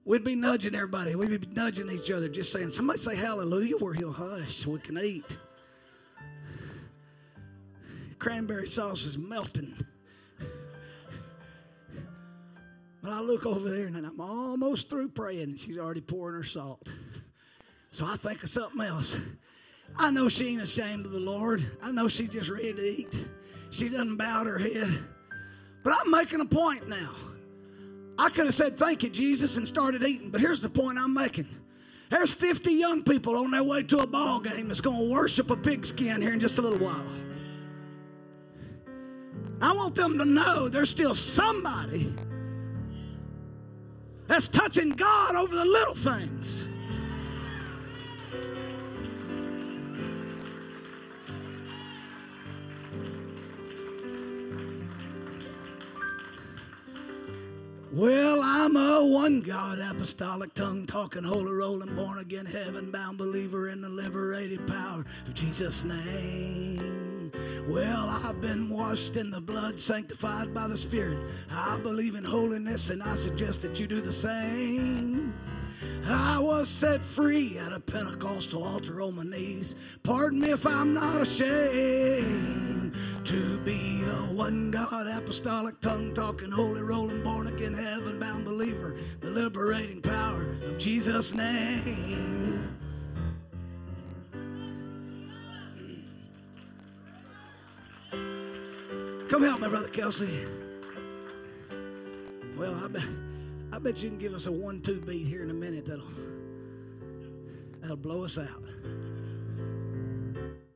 We'd 0.05 0.23
be 0.23 0.35
nudging 0.35 0.75
everybody. 0.75 1.15
We'd 1.15 1.41
be 1.41 1.47
nudging 1.51 1.89
each 1.89 2.11
other, 2.11 2.29
just 2.29 2.51
saying, 2.51 2.69
somebody 2.69 2.99
say 2.99 3.15
hallelujah 3.15 3.77
where 3.77 3.93
he'll 3.95 4.13
hush 4.13 4.53
so 4.57 4.71
we 4.71 4.79
can 4.79 4.99
eat. 4.99 5.37
Cranberry 8.19 8.67
sauce 8.67 9.03
is 9.03 9.17
melting. 9.17 9.75
But 13.01 13.13
I 13.13 13.21
look 13.21 13.45
over 13.45 13.69
there 13.69 13.87
and 13.87 13.95
I'm 13.95 14.19
almost 14.19 14.89
through 14.89 15.09
praying 15.09 15.43
and 15.43 15.59
she's 15.59 15.77
already 15.77 16.01
pouring 16.01 16.35
her 16.35 16.43
salt. 16.43 16.87
So 17.91 18.05
I 18.05 18.17
think 18.17 18.43
of 18.43 18.49
something 18.49 18.81
else. 18.81 19.17
I 19.97 20.11
know 20.11 20.29
she 20.29 20.49
ain't 20.49 20.61
ashamed 20.61 21.05
of 21.05 21.11
the 21.11 21.19
Lord. 21.19 21.63
I 21.81 21.91
know 21.91 22.07
she's 22.07 22.29
just 22.29 22.49
ready 22.49 22.73
to 22.73 22.81
eat. 22.81 23.27
She 23.71 23.89
doesn't 23.89 24.17
bow 24.17 24.43
her 24.45 24.57
head. 24.57 24.91
But 25.83 25.93
I'm 25.99 26.11
making 26.11 26.41
a 26.41 26.45
point 26.45 26.87
now. 26.87 27.11
I 28.17 28.29
could 28.29 28.45
have 28.45 28.53
said, 28.53 28.77
Thank 28.77 29.03
you, 29.03 29.09
Jesus, 29.09 29.57
and 29.57 29.67
started 29.67 30.03
eating. 30.03 30.29
But 30.29 30.41
here's 30.41 30.59
the 30.59 30.69
point 30.69 30.99
I'm 30.99 31.13
making. 31.13 31.47
There's 32.09 32.33
50 32.33 32.71
young 32.71 33.03
people 33.03 33.37
on 33.37 33.51
their 33.51 33.63
way 33.63 33.83
to 33.83 33.99
a 33.99 34.07
ball 34.07 34.39
game 34.39 34.67
that's 34.67 34.81
going 34.81 35.07
to 35.07 35.13
worship 35.13 35.51
a 35.51 35.55
pigskin 35.55 36.21
here 36.21 36.33
in 36.33 36.39
just 36.39 36.57
a 36.57 36.61
little 36.61 36.79
while. 36.79 37.07
I 39.61 39.73
want 39.73 39.95
them 39.95 40.17
to 40.17 40.25
know 40.25 40.69
there's 40.69 40.89
still 40.89 41.15
somebody 41.15 42.13
that's 44.29 44.47
touching 44.47 44.91
God 44.91 45.35
over 45.35 45.55
the 45.55 45.65
little 45.65 45.95
things. 45.95 46.63
Well, 57.91 58.39
I'm 58.43 58.77
a 58.77 59.03
one 59.03 59.41
God, 59.41 59.79
apostolic, 59.79 60.53
tongue 60.53 60.85
talking, 60.85 61.23
holy 61.23 61.51
rolling, 61.51 61.95
born 61.95 62.19
again, 62.19 62.45
heaven 62.45 62.91
bound 62.91 63.17
believer 63.17 63.69
in 63.69 63.81
the 63.81 63.89
liberated 63.89 64.65
power 64.67 65.03
of 65.25 65.33
Jesus' 65.33 65.83
name. 65.83 67.18
Well, 67.67 68.09
I've 68.23 68.41
been 68.41 68.69
washed 68.69 69.17
in 69.17 69.29
the 69.29 69.41
blood, 69.41 69.79
sanctified 69.79 70.53
by 70.53 70.67
the 70.67 70.77
Spirit. 70.77 71.19
I 71.51 71.79
believe 71.79 72.15
in 72.15 72.23
holiness, 72.23 72.89
and 72.89 73.01
I 73.03 73.15
suggest 73.15 73.61
that 73.63 73.79
you 73.79 73.87
do 73.87 74.01
the 74.01 74.13
same. 74.13 75.33
I 76.07 76.39
was 76.39 76.67
set 76.67 77.03
free 77.03 77.57
at 77.57 77.73
a 77.73 77.79
Pentecostal 77.79 78.63
altar 78.63 79.01
on 79.01 79.15
my 79.15 79.23
knees. 79.23 79.75
Pardon 80.03 80.39
me 80.39 80.51
if 80.51 80.65
I'm 80.65 80.93
not 80.93 81.21
ashamed 81.21 82.95
to 83.25 83.59
be 83.59 84.01
a 84.03 84.33
one 84.33 84.71
God, 84.71 85.07
apostolic, 85.07 85.79
tongue 85.81 86.13
talking, 86.13 86.49
holy 86.49 86.81
rolling, 86.81 87.21
born 87.23 87.47
again, 87.47 87.73
heaven 87.73 88.19
bound 88.19 88.45
believer. 88.45 88.95
The 89.21 89.29
liberating 89.29 90.01
power 90.01 90.47
of 90.65 90.77
Jesus' 90.77 91.33
name. 91.35 92.75
Come 99.39 99.47
help 99.47 99.61
me, 99.61 99.69
Brother 99.69 99.87
Kelsey. 99.87 100.45
Well, 102.57 102.75
I 102.83 102.89
bet. 102.89 103.07
I 103.71 103.79
bet 103.79 104.03
you 104.03 104.09
can 104.09 104.17
give 104.17 104.33
us 104.33 104.47
a 104.47 104.51
one-two 104.51 104.99
beat 104.99 105.25
here 105.25 105.43
in 105.43 105.49
a 105.49 105.53
minute 105.53 105.85
that'll 105.85 106.03
that'll 107.79 107.95
blow 107.95 108.25
us 108.25 108.37
out. 108.37 108.63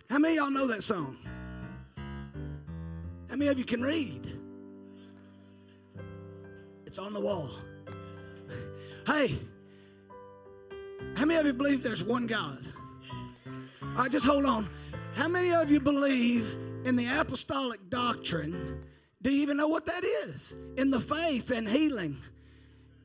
How 0.09 0.17
many 0.17 0.35
y'all 0.35 0.49
know 0.49 0.65
that 0.67 0.81
song? 0.81 1.17
How 1.97 3.35
many 3.35 3.47
of 3.47 3.59
you 3.59 3.65
can 3.65 3.81
read? 3.81 4.31
It's 6.85 6.99
on 6.99 7.11
the 7.11 7.19
wall. 7.19 7.49
Hey, 9.05 9.35
how 11.17 11.25
many 11.25 11.37
of 11.37 11.45
you 11.45 11.51
believe 11.51 11.83
there's 11.83 12.01
one 12.01 12.27
God? 12.27 12.63
All 13.81 13.89
right, 14.03 14.09
just 14.09 14.25
hold 14.25 14.45
on. 14.45 14.69
How 15.15 15.27
many 15.27 15.51
of 15.51 15.69
you 15.69 15.81
believe 15.81 16.62
in 16.85 16.95
the 16.95 17.07
apostolic 17.19 17.89
doctrine? 17.89 18.83
Do 19.21 19.31
you 19.31 19.41
even 19.41 19.57
know 19.57 19.67
what 19.67 19.85
that 19.85 20.03
is? 20.03 20.57
In 20.77 20.91
the 20.91 20.99
faith 20.99 21.51
and 21.51 21.67
healing 21.67 22.17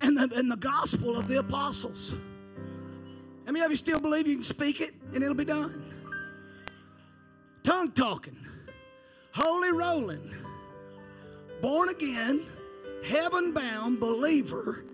and 0.01 0.17
the, 0.17 0.31
and 0.37 0.51
the 0.51 0.57
gospel 0.57 1.17
of 1.17 1.29
the 1.29 1.39
apostles. 1.39 2.15
How 3.47 3.53
many 3.53 3.65
of 3.65 3.71
you 3.71 3.77
still 3.77 4.01
believe 4.01 4.27
you 4.27 4.35
can 4.35 4.45
speak 4.45 4.81
it 4.81 4.91
and 5.15 5.23
it'll 5.23 5.35
be 5.35 5.45
done? 5.45 5.85
Tongue 7.63 7.91
talking, 7.93 8.37
holy 9.33 9.73
rolling, 9.73 10.35
born 11.61 11.89
again, 11.89 12.43
heaven 13.05 13.53
bound 13.53 14.01
believer. 14.01 14.85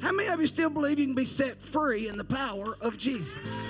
How 0.00 0.12
many 0.12 0.28
of 0.28 0.40
you 0.40 0.46
still 0.46 0.70
believe 0.70 0.98
you 0.98 1.06
can 1.06 1.14
be 1.14 1.24
set 1.24 1.60
free 1.60 2.08
in 2.08 2.16
the 2.16 2.24
power 2.24 2.76
of 2.80 2.96
Jesus? 2.98 3.68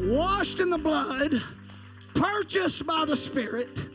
Washed 0.00 0.60
in 0.60 0.68
the 0.68 0.78
blood, 0.78 1.34
purchased 2.22 2.86
by 2.86 3.04
the 3.04 3.16
Spirit 3.16 3.88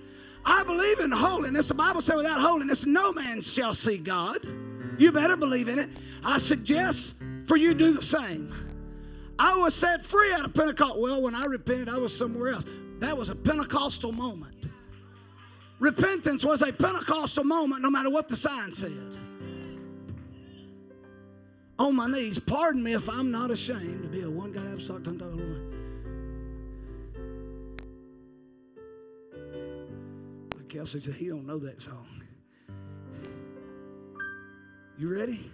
I 0.47 0.63
believe 0.63 0.99
in 0.99 1.11
holiness. 1.11 1.67
The 1.67 1.73
Bible 1.73 1.99
says, 1.99 2.15
without 2.15 2.39
holiness, 2.39 2.85
no 2.85 3.11
man 3.11 3.41
shall 3.41 3.73
see 3.73 3.97
God. 3.97 4.37
You 4.97 5.11
better 5.11 5.35
believe 5.35 5.67
in 5.67 5.77
it. 5.77 5.89
I 6.23 6.37
suggest 6.37 7.15
for 7.45 7.57
you 7.57 7.73
do 7.73 7.91
the 7.91 8.01
same. 8.01 8.53
I 9.37 9.55
was 9.57 9.75
set 9.75 10.05
free 10.05 10.31
out 10.33 10.45
of 10.45 10.53
Pentecost. 10.53 10.97
Well, 10.97 11.21
when 11.21 11.35
I 11.35 11.45
repented, 11.45 11.89
I 11.89 11.97
was 11.97 12.17
somewhere 12.17 12.53
else. 12.53 12.65
That 12.99 13.15
was 13.15 13.29
a 13.29 13.35
Pentecostal 13.35 14.13
moment. 14.13 14.69
Repentance 15.79 16.45
was 16.45 16.61
a 16.61 16.71
Pentecostal 16.71 17.43
moment, 17.43 17.81
no 17.81 17.89
matter 17.89 18.09
what 18.09 18.29
the 18.29 18.37
sign 18.37 18.71
said. 18.71 19.17
On 21.77 21.93
my 21.93 22.07
knees, 22.07 22.39
pardon 22.39 22.81
me 22.81 22.93
if 22.93 23.09
I'm 23.09 23.31
not 23.31 23.51
ashamed 23.51 24.03
to 24.03 24.09
be 24.09 24.21
a 24.21 24.29
one 24.29 24.53
God 24.53 24.65
apostolic 24.73 25.03
tongue 25.03 25.76
Kelsey 30.69 30.99
said 30.99 31.15
he 31.15 31.27
don't 31.27 31.45
know 31.45 31.57
that 31.59 31.81
song. 31.81 32.23
You 34.97 35.13
ready? 35.13 35.51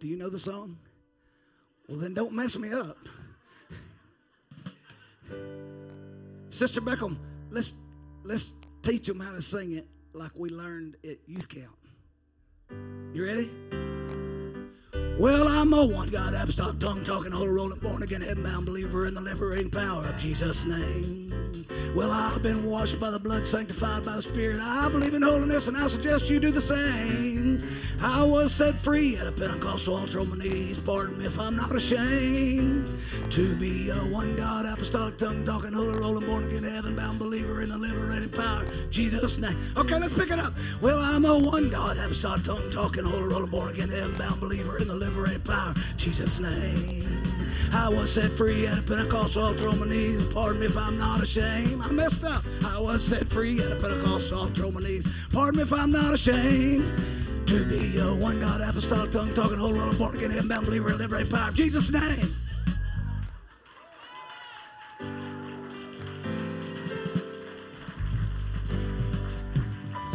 Do 0.00 0.08
you 0.08 0.16
know 0.16 0.30
the 0.30 0.38
song? 0.38 0.78
Well, 1.88 1.98
then 1.98 2.14
don't 2.14 2.32
mess 2.32 2.56
me 2.56 2.72
up. 2.72 2.96
Sister 6.48 6.80
Beckham, 6.80 7.16
let's 7.50 7.74
let's 8.22 8.52
teach 8.82 9.06
them 9.06 9.20
how 9.20 9.32
to 9.32 9.42
sing 9.42 9.72
it 9.72 9.86
like 10.12 10.30
we 10.36 10.50
learned 10.50 10.96
at 11.04 11.16
youth 11.26 11.48
camp. 11.48 11.76
You 13.12 13.24
ready? 13.24 13.50
Well, 15.20 15.48
I'm 15.48 15.74
a 15.74 15.84
one 15.84 16.08
God, 16.08 16.32
apostolic, 16.32 16.78
tongue 16.78 17.04
talking, 17.04 17.30
holy 17.30 17.50
rolling, 17.50 17.78
born 17.80 18.02
again, 18.02 18.22
heaven 18.22 18.42
bound 18.42 18.64
believer 18.64 19.06
in 19.06 19.12
the 19.12 19.20
liberating 19.20 19.68
power 19.68 20.06
of 20.06 20.16
Jesus' 20.16 20.64
name. 20.64 21.30
Well, 21.94 22.10
I've 22.10 22.42
been 22.42 22.64
washed 22.64 22.98
by 22.98 23.10
the 23.10 23.18
blood, 23.18 23.46
sanctified 23.46 24.02
by 24.02 24.16
the 24.16 24.22
Spirit. 24.22 24.60
I 24.62 24.88
believe 24.88 25.12
in 25.12 25.20
holiness, 25.20 25.68
and 25.68 25.76
I 25.76 25.88
suggest 25.88 26.30
you 26.30 26.40
do 26.40 26.50
the 26.50 26.60
same. 26.62 27.62
I 28.00 28.22
was 28.22 28.54
set 28.54 28.76
free 28.76 29.16
at 29.16 29.26
a 29.26 29.32
Pentecostal 29.32 29.96
altar 29.96 30.20
on 30.20 30.30
my 30.30 30.42
knees. 30.42 30.78
Pardon 30.78 31.18
me 31.18 31.26
if 31.26 31.38
I'm 31.38 31.54
not 31.54 31.76
ashamed 31.76 32.88
to 33.30 33.54
be 33.56 33.90
a 33.90 33.96
one 33.96 34.36
God, 34.36 34.64
apostolic, 34.64 35.18
tongue 35.18 35.44
talking, 35.44 35.74
holy, 35.74 35.98
rolling, 35.98 36.26
born 36.26 36.44
again, 36.44 36.62
heaven 36.62 36.96
bound 36.96 37.18
believer 37.18 37.60
in 37.60 37.68
the 37.68 37.76
liberating 37.76 38.30
power. 38.30 38.66
Jesus' 38.88 39.38
name. 39.38 39.58
Okay, 39.76 39.98
let's 39.98 40.14
pick 40.14 40.30
it 40.30 40.38
up. 40.38 40.54
Well, 40.80 40.98
I'm 41.22 41.26
a 41.26 41.38
one 41.38 41.68
God, 41.68 41.98
apostolic, 41.98 42.44
tongue 42.44 42.70
talking, 42.70 43.04
holy, 43.04 43.24
rolling, 43.24 43.50
born 43.50 43.68
again, 43.68 43.90
heaven 43.90 44.16
bound 44.16 44.40
believer 44.40 44.78
in 44.78 44.88
the 44.88 44.94
liberating 44.94 45.42
power. 45.42 45.74
Jesus' 45.98 46.40
name. 46.40 47.04
I 47.74 47.90
was 47.90 48.14
set 48.14 48.30
free 48.30 48.66
at 48.66 48.78
a 48.78 48.82
Pentecostal 48.82 49.42
altar 49.42 49.68
on 49.68 49.80
my 49.80 49.86
knees. 49.86 50.24
Pardon 50.32 50.60
me 50.60 50.66
if 50.68 50.78
I'm 50.78 50.96
not 50.96 51.22
ashamed. 51.22 51.82
I 51.82 51.90
messed 51.90 52.24
up. 52.24 52.42
I 52.64 52.78
was 52.80 53.04
set 53.04 53.28
free 53.28 53.60
at 53.60 53.70
a 53.70 53.76
Pentecostal 53.76 54.38
altar 54.38 54.64
on 54.64 54.72
my 54.72 54.80
knees. 54.80 55.06
Pardon 55.30 55.58
me 55.58 55.62
if 55.64 55.74
I'm 55.74 55.92
not 55.92 56.14
ashamed. 56.14 56.90
To 57.48 57.66
be 57.66 57.98
a 57.98 58.04
one 58.14 58.40
God 58.40 58.62
apostolic 58.62 59.10
tongue 59.10 59.34
talking 59.34 59.58
whole 59.58 59.78
of 59.78 59.98
born 59.98 60.16
again 60.16 60.30
heaven 60.30 60.48
bound 60.48 60.64
believer 60.64 60.94
liberate 60.94 61.28
power. 61.28 61.52
Jesus' 61.52 61.92
name. 61.92 62.34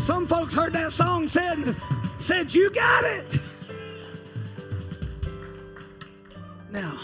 Some 0.06 0.28
folks 0.28 0.54
heard 0.54 0.72
that 0.74 0.92
song 0.92 1.28
said 1.28 1.76
said 2.20 2.54
you 2.54 2.70
got 2.70 3.04
it. 3.06 3.40
Now, 6.70 7.00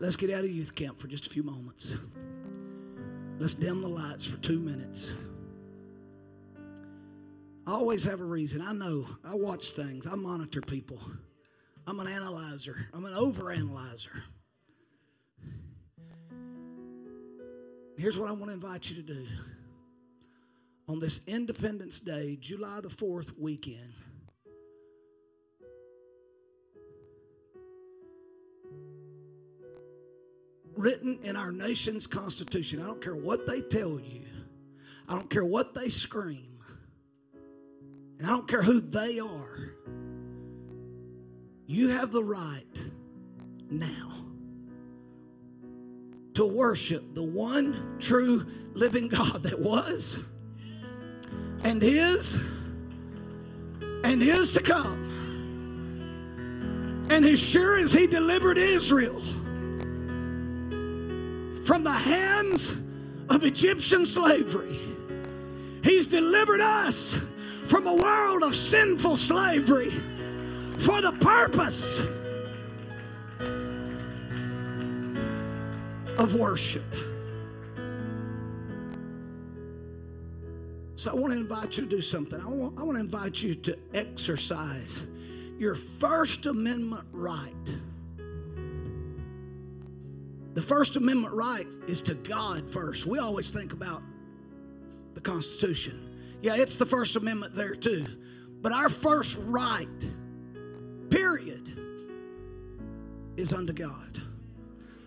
let's 0.00 0.16
get 0.16 0.28
out 0.28 0.40
of 0.40 0.50
youth 0.50 0.74
camp 0.74 0.98
for 0.98 1.06
just 1.06 1.28
a 1.28 1.30
few 1.30 1.42
moments. 1.42 1.96
Let's 3.38 3.54
dim 3.54 3.80
the 3.80 3.88
lights 3.88 4.26
for 4.26 4.36
two 4.42 4.60
minutes. 4.60 5.14
I 7.66 7.70
always 7.70 8.04
have 8.04 8.20
a 8.20 8.24
reason. 8.24 8.60
I 8.60 8.74
know. 8.74 9.06
I 9.24 9.34
watch 9.34 9.70
things. 9.70 10.06
I 10.06 10.14
monitor 10.14 10.60
people. 10.60 11.00
I'm 11.86 12.00
an 12.00 12.06
analyzer. 12.06 12.76
I'm 12.92 13.06
an 13.06 13.14
overanalyzer. 13.14 14.20
Here's 17.96 18.18
what 18.18 18.28
I 18.28 18.32
want 18.32 18.48
to 18.48 18.52
invite 18.52 18.90
you 18.90 18.96
to 18.96 19.02
do. 19.02 19.26
On 20.88 20.98
this 20.98 21.20
Independence 21.26 22.00
Day, 22.00 22.38
July 22.40 22.80
the 22.80 22.88
4th 22.88 23.38
weekend, 23.38 23.92
written 30.74 31.18
in 31.22 31.36
our 31.36 31.52
nation's 31.52 32.06
constitution. 32.06 32.80
I 32.80 32.86
don't 32.86 33.02
care 33.02 33.16
what 33.16 33.46
they 33.46 33.60
tell 33.60 34.00
you, 34.00 34.22
I 35.08 35.14
don't 35.14 35.28
care 35.28 35.44
what 35.44 35.74
they 35.74 35.90
scream, 35.90 36.58
and 38.18 38.26
I 38.26 38.30
don't 38.30 38.48
care 38.48 38.62
who 38.62 38.80
they 38.80 39.18
are. 39.18 39.74
You 41.66 41.88
have 41.88 42.12
the 42.12 42.24
right 42.24 42.82
now 43.68 44.14
to 46.32 46.46
worship 46.46 47.14
the 47.14 47.22
one 47.22 47.96
true 47.98 48.46
living 48.72 49.08
God 49.08 49.42
that 49.42 49.58
was 49.60 50.24
and 51.64 51.82
is 51.82 52.34
and 54.04 54.22
is 54.22 54.52
to 54.52 54.62
come. 54.62 55.04
And 57.10 57.24
as 57.24 57.38
sure 57.40 57.78
as 57.80 57.92
He 57.92 58.06
delivered 58.06 58.58
Israel 58.58 59.20
from 61.64 61.84
the 61.84 61.92
hands 61.92 62.76
of 63.28 63.44
Egyptian 63.44 64.06
slavery. 64.06 64.78
He's 65.82 66.06
delivered 66.06 66.60
us 66.60 67.16
from 67.66 67.86
a 67.86 67.94
world 67.94 68.42
of 68.42 68.54
sinful 68.54 69.16
slavery 69.16 69.90
for 70.78 71.02
the 71.02 71.12
purpose 71.20 72.00
of 76.18 76.34
worship. 76.34 76.84
So 80.98 81.10
I 81.10 81.14
want 81.14 81.32
to 81.32 81.38
invite 81.38 81.78
you 81.78 81.84
to 81.84 81.88
do 81.88 82.02
something. 82.02 82.40
I 82.40 82.46
want, 82.46 82.78
I 82.78 82.82
want 82.82 82.96
to 82.96 83.00
invite 83.00 83.42
you 83.42 83.54
to 83.54 83.78
exercise 83.94 85.06
your 85.58 85.74
First 85.74 86.46
Amendment 86.46 87.06
right 87.12 87.54
the 90.58 90.64
First 90.64 90.96
Amendment 90.96 91.34
right 91.34 91.68
is 91.86 92.00
to 92.00 92.14
God 92.14 92.68
first. 92.72 93.06
We 93.06 93.20
always 93.20 93.52
think 93.52 93.72
about 93.72 94.02
the 95.14 95.20
Constitution. 95.20 96.36
Yeah, 96.42 96.56
it's 96.56 96.74
the 96.74 96.84
First 96.84 97.14
Amendment 97.14 97.54
there 97.54 97.76
too. 97.76 98.06
But 98.60 98.72
our 98.72 98.88
first 98.88 99.38
right, 99.42 99.86
period, 101.10 101.78
is 103.36 103.52
unto 103.52 103.72
God. 103.72 104.20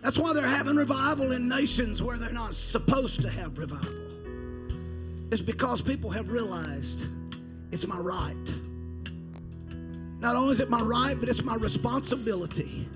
That's 0.00 0.16
why 0.16 0.32
they're 0.32 0.46
having 0.46 0.76
revival 0.76 1.32
in 1.32 1.50
nations 1.50 2.02
where 2.02 2.16
they're 2.16 2.32
not 2.32 2.54
supposed 2.54 3.20
to 3.20 3.28
have 3.28 3.58
revival. 3.58 4.11
It's 5.32 5.40
because 5.40 5.80
people 5.80 6.10
have 6.10 6.28
realized 6.28 7.06
it's 7.70 7.86
my 7.86 7.96
right. 7.96 8.54
Not 10.20 10.36
only 10.36 10.52
is 10.52 10.60
it 10.60 10.68
my 10.68 10.82
right, 10.82 11.18
but 11.18 11.26
it's 11.26 11.42
my 11.42 11.54
responsibility. 11.54 12.86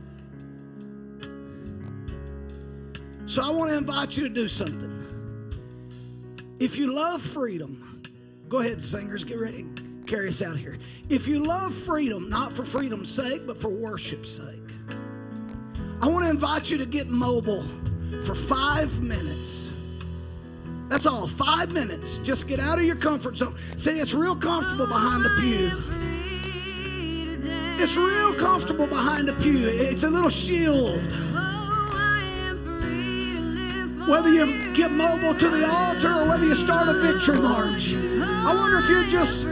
So 3.24 3.42
I 3.42 3.48
want 3.48 3.70
to 3.70 3.78
invite 3.78 4.18
you 4.18 4.24
to 4.24 4.28
do 4.28 4.48
something. 4.48 4.92
If 6.60 6.76
you 6.76 6.94
love 6.94 7.22
freedom, 7.22 8.02
go 8.50 8.58
ahead, 8.58 8.84
singers, 8.84 9.24
get 9.24 9.40
ready. 9.40 9.64
Carry 10.06 10.28
us 10.28 10.42
out 10.42 10.58
here. 10.58 10.76
If 11.08 11.26
you 11.26 11.42
love 11.42 11.74
freedom, 11.74 12.28
not 12.28 12.52
for 12.52 12.66
freedom's 12.66 13.10
sake, 13.10 13.46
but 13.46 13.56
for 13.56 13.70
worship's 13.70 14.30
sake, 14.30 14.74
I 16.02 16.06
want 16.06 16.24
to 16.26 16.30
invite 16.30 16.70
you 16.70 16.76
to 16.76 16.86
get 16.86 17.06
mobile 17.06 17.64
for 18.26 18.34
five 18.34 19.00
minutes. 19.00 19.72
That's 20.88 21.06
all, 21.06 21.26
five 21.26 21.72
minutes. 21.72 22.18
Just 22.18 22.46
get 22.46 22.60
out 22.60 22.78
of 22.78 22.84
your 22.84 22.96
comfort 22.96 23.36
zone. 23.36 23.56
See, 23.76 23.98
it's 23.98 24.14
real 24.14 24.36
comfortable 24.36 24.86
behind 24.86 25.24
the 25.24 25.30
pew. 25.40 25.70
It's 27.78 27.96
real 27.96 28.34
comfortable 28.34 28.86
behind 28.86 29.28
the 29.28 29.34
pew. 29.34 29.68
It's 29.68 30.04
a 30.04 30.10
little 30.10 30.30
shield. 30.30 31.00
Whether 34.08 34.32
you 34.32 34.72
get 34.72 34.92
mobile 34.92 35.34
to 35.34 35.48
the 35.48 35.66
altar 35.68 36.12
or 36.12 36.28
whether 36.28 36.46
you 36.46 36.54
start 36.54 36.88
a 36.88 36.94
victory 36.94 37.40
march, 37.40 37.92
I 37.92 38.54
wonder 38.54 38.78
if 38.78 38.88
you 38.88 39.04
just 39.08 39.44